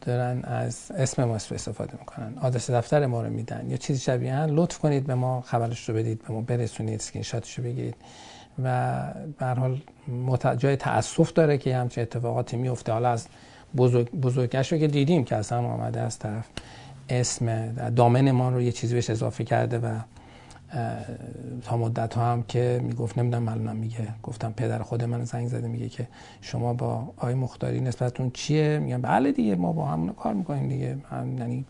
دارن 0.00 0.42
از 0.42 0.90
اسم 0.90 1.24
ما 1.24 1.34
استفاده 1.34 1.92
می‌کنن 1.98 2.38
آدرس 2.40 2.70
دفتر 2.70 3.06
ما 3.06 3.22
رو 3.22 3.30
میدن 3.30 3.66
یا 3.70 3.76
چیزی 3.76 4.00
شبیه 4.00 4.46
لطف 4.46 4.78
کنید 4.78 5.06
به 5.06 5.14
ما 5.14 5.40
خبرش 5.40 5.88
رو 5.88 5.94
بدید 5.94 6.22
به 6.22 6.34
ما 6.34 6.40
برسونید 6.40 6.94
اسکرین 6.94 7.22
شاتش 7.22 7.58
رو 7.58 7.64
بگیرید 7.64 7.96
و 8.62 8.98
به 9.38 9.46
حال 9.46 9.80
جای 10.58 10.76
تاسف 10.76 11.32
داره 11.32 11.58
که 11.58 11.76
همچین 11.76 12.02
اتفاقاتی 12.02 12.56
میفته 12.56 12.92
حالا 12.92 13.10
از 13.10 13.26
بزرگ 13.76 14.10
بزرگش 14.10 14.72
رو 14.72 14.78
که 14.78 14.86
دیدیم 14.88 15.24
که 15.24 15.36
اصلا 15.36 15.58
آمده 15.58 16.00
از 16.00 16.18
طرف 16.18 16.46
اسم 17.08 17.72
دامن 17.90 18.30
ما 18.30 18.50
رو 18.50 18.62
یه 18.62 18.72
چیزی 18.72 18.94
بهش 18.94 19.10
اضافه 19.10 19.44
کرده 19.44 19.78
و 19.78 19.98
تا 21.64 21.76
مدت 21.76 22.14
ها 22.14 22.32
هم 22.32 22.42
که 22.42 22.80
می‌گفت 22.82 23.18
نمی‌دونم 23.18 23.42
معلومم 23.42 23.76
میگه 23.76 24.08
گفتم 24.22 24.52
پدر 24.56 24.82
خود 24.82 25.04
من 25.04 25.24
زنگ 25.24 25.48
زده 25.48 25.68
میگه 25.68 25.88
که 25.88 26.08
شما 26.40 26.72
با 26.72 26.94
آقای 27.16 27.34
مختاری 27.34 27.80
نسبتتون 27.80 28.30
چیه؟ 28.30 28.78
میگم 28.78 29.02
بله 29.02 29.32
دیگه 29.32 29.54
ما 29.56 29.72
با 29.72 29.86
همون 29.86 30.12
کار 30.12 30.34
می‌کنیم 30.34 30.68
دیگه. 30.68 30.98
هم 31.10 31.38
یعنی 31.38 31.64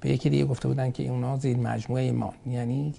به 0.00 0.10
یکی 0.10 0.30
دیگه 0.30 0.44
گفته 0.44 0.68
بودن 0.68 0.90
که 0.90 1.08
اونا 1.08 1.36
زیر 1.36 1.56
مجموعه 1.56 2.12
ما 2.12 2.34
یعنی 2.46 2.94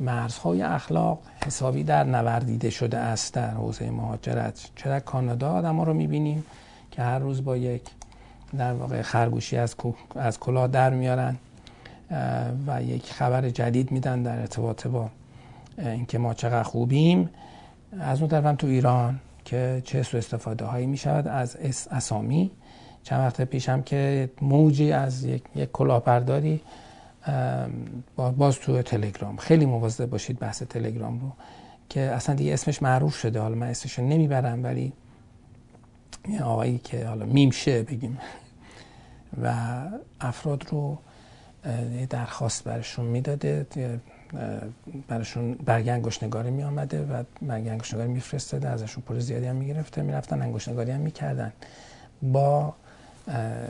مرزهای 0.00 0.62
اخلاق 0.62 1.18
حسابی 1.44 1.84
در 1.84 2.04
نوردیده 2.04 2.70
شده 2.70 2.98
است 2.98 3.34
در 3.34 3.50
حوزه 3.50 3.90
مهاجرت. 3.90 4.70
چرا 4.76 5.00
کانادا 5.00 5.52
آدم 5.52 5.76
ها 5.76 5.82
رو 5.82 5.94
می‌بینیم 5.94 6.44
که 6.90 7.02
هر 7.02 7.18
روز 7.18 7.44
با 7.44 7.56
یک 7.56 7.82
در 8.58 8.72
واقع 8.72 9.02
خرگوشی 9.02 9.56
از, 9.56 9.74
از 10.16 10.40
کلاه 10.40 10.68
در 10.68 10.90
میارن؟ 10.90 11.36
و 12.66 12.82
یک 12.82 13.12
خبر 13.12 13.50
جدید 13.50 13.90
میدن 13.92 14.22
در 14.22 14.40
ارتباط 14.40 14.86
با 14.86 15.10
اینکه 15.78 16.18
ما 16.18 16.34
چقدر 16.34 16.62
خوبیم. 16.62 17.30
از 18.00 18.20
اون 18.20 18.30
طرف 18.30 18.56
تو 18.56 18.66
ایران 18.66 19.20
که 19.44 19.82
چه 19.84 20.02
سو 20.02 20.16
استفاده 20.16 20.64
هایی 20.64 20.86
می 20.86 20.96
شود 20.96 21.28
از 21.28 21.56
اسامی. 21.90 22.50
چند 23.02 23.20
وقت 23.20 23.40
پیشم 23.40 23.82
که 23.82 24.30
موجی 24.42 24.92
از 24.92 25.24
یک, 25.24 25.42
یک 25.56 25.72
کلاهبرداری 25.72 26.60
باز 28.16 28.58
تو 28.58 28.82
تلگرام. 28.82 29.36
خیلی 29.36 29.66
مواظب 29.66 30.10
باشید 30.10 30.38
بحث 30.38 30.62
تلگرام 30.62 31.20
رو 31.20 31.32
که 31.88 32.00
اصلا 32.00 32.34
دیگه 32.34 32.52
اسمش 32.52 32.82
معروف 32.82 33.16
شده. 33.16 33.40
حالا 33.40 33.54
من 33.54 33.66
اسمش 33.66 33.98
نمی‌برم 33.98 34.64
ولی 34.64 34.92
آقایی 36.44 36.78
که 36.78 37.06
حالا 37.06 37.26
میمشه 37.26 37.82
بگیم. 37.82 38.18
و 39.42 39.54
افراد 40.20 40.66
رو 40.70 40.98
درخواست 42.10 42.64
برشون 42.64 43.06
می‌داده 43.06 43.66
برشون 45.08 45.54
برگ 45.54 45.88
انگشتنگاری 45.88 46.50
می 46.50 46.62
آمده 46.62 47.02
و 47.02 47.22
برگ 47.42 47.68
انگشتنگاری 47.68 48.08
میفرستاده 48.08 48.68
ازشون 48.68 49.02
پول 49.02 49.18
زیادی 49.18 49.46
هم 49.46 49.56
می‌گرفته 49.56 50.02
می‌رفتن 50.02 50.42
انگشتنگاری 50.42 50.90
هم 50.90 51.00
می‌کردن. 51.00 51.52
با 52.22 52.74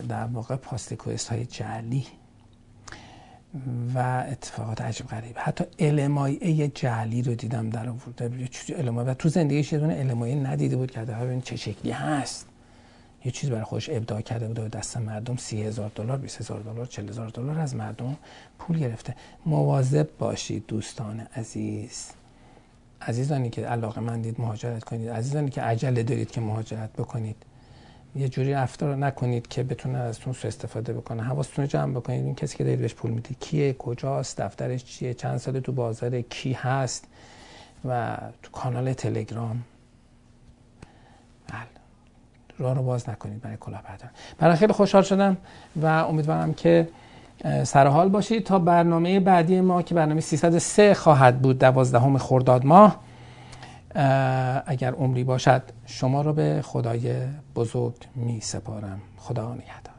در 0.09 0.25
واقع 0.25 0.57
پاستیکویست 0.57 1.29
های 1.29 1.47
جعلی 1.47 2.07
و 3.95 4.25
اتفاقات 4.31 4.81
عجیب 4.81 5.07
غریب. 5.07 5.37
حتی 5.39 5.65
المای 5.79 6.69
جعلی 6.69 7.23
رو 7.23 7.35
دیدم 7.35 7.71
در 7.71 7.89
آورده. 7.89 8.49
و 8.93 9.15
تو 9.15 9.29
زندگیش 9.29 9.73
یه 9.73 9.79
دونه 9.79 9.95
المای 9.95 10.35
ندیده 10.35 10.77
بود 10.77 10.91
که 10.91 11.05
در 11.05 11.41
چه 11.41 11.57
شکلی 11.57 11.93
هست. 11.93 12.47
یه 13.25 13.33
چیز 13.33 13.51
برای 13.51 13.65
خودش 13.65 13.91
ابداع 13.91 14.21
کرده 14.21 14.47
بوده 14.47 14.65
و 14.65 14.69
دست 14.69 14.97
مردم 14.97 15.37
سی 15.37 15.63
هزار 15.63 15.91
دلار 15.95 16.19
20 16.19 16.41
هزار 16.41 16.61
دلار 16.61 16.87
40 16.87 17.09
هزار 17.09 17.29
دلار 17.29 17.59
از 17.59 17.75
مردم 17.75 18.17
پول 18.59 18.79
گرفته. 18.79 19.15
مواظب 19.47 20.09
باشید 20.19 20.65
دوستان 20.69 21.21
عزیز. 21.21 22.11
عزیزانی 23.03 23.51
که 23.51 23.67
علاقه 23.67 24.01
مندید 24.01 24.41
مهاجرت 24.41 24.85
کنید. 24.85 25.09
عزیزانی 25.09 25.51
که 25.51 25.63
عجله 25.63 26.03
دارید 26.03 26.31
که 26.31 26.41
مهاجرت 26.41 26.93
بکنید. 26.93 27.37
یه 28.17 28.29
جوری 28.29 28.53
رفتار 28.53 28.97
نکنید 28.97 29.49
که 29.49 29.63
بتونه 29.63 29.99
ازتون 29.99 30.33
سو 30.33 30.49
استفاده 30.49 30.93
بکنه. 30.93 31.23
حواستون 31.23 31.65
رو 31.65 31.71
جمع 31.71 31.95
بکنید. 31.95 32.25
این 32.25 32.35
کسی 32.35 32.57
که 32.57 32.65
دارید 32.65 32.81
بهش 32.81 32.95
پول 32.95 33.11
می‌دید 33.11 33.37
کیه 33.41 33.73
کجاست 33.73 34.41
دفترش 34.41 34.85
چیه 34.85 35.15
چند 35.15 35.37
سال 35.39 35.61
تو 35.61 35.73
بازار 35.73 36.21
کی 36.21 36.53
هست 36.53 37.05
و 37.85 38.19
تو 38.43 38.51
کانال 38.51 38.93
تلگرام. 38.93 39.63
راه 42.59 42.75
رو 42.75 42.83
باز 42.83 43.09
نکنید 43.09 43.41
برای 43.41 43.57
کلاهبرداری 43.61 44.11
برای 44.39 44.57
خیلی 44.57 44.73
خوشحال 44.73 45.03
شدم 45.03 45.37
و 45.83 45.87
امیدوارم 45.87 46.55
که 46.55 46.89
سرحال 47.65 48.09
باشید. 48.09 48.45
تا 48.45 48.59
برنامه 48.59 49.21
بعدی 49.21 49.61
ما 49.61 49.83
که 49.83 49.95
برنامه 49.95 50.21
303 50.21 50.95
خواهد 50.95 51.43
بود 51.43 51.59
دوازدهم 51.59 52.19
خرداد 52.19 52.65
ماه. 52.65 53.01
اگر 54.67 54.93
عمری 54.93 55.25
باشد 55.25 55.63
شما 55.87 56.23
رو 56.23 56.33
به 56.33 56.61
خدای 56.65 57.15
بزرگ 57.55 57.95
می 58.15 58.41
سپارم 58.41 59.01
خدا 59.17 59.55
نگهدار. 59.55 59.96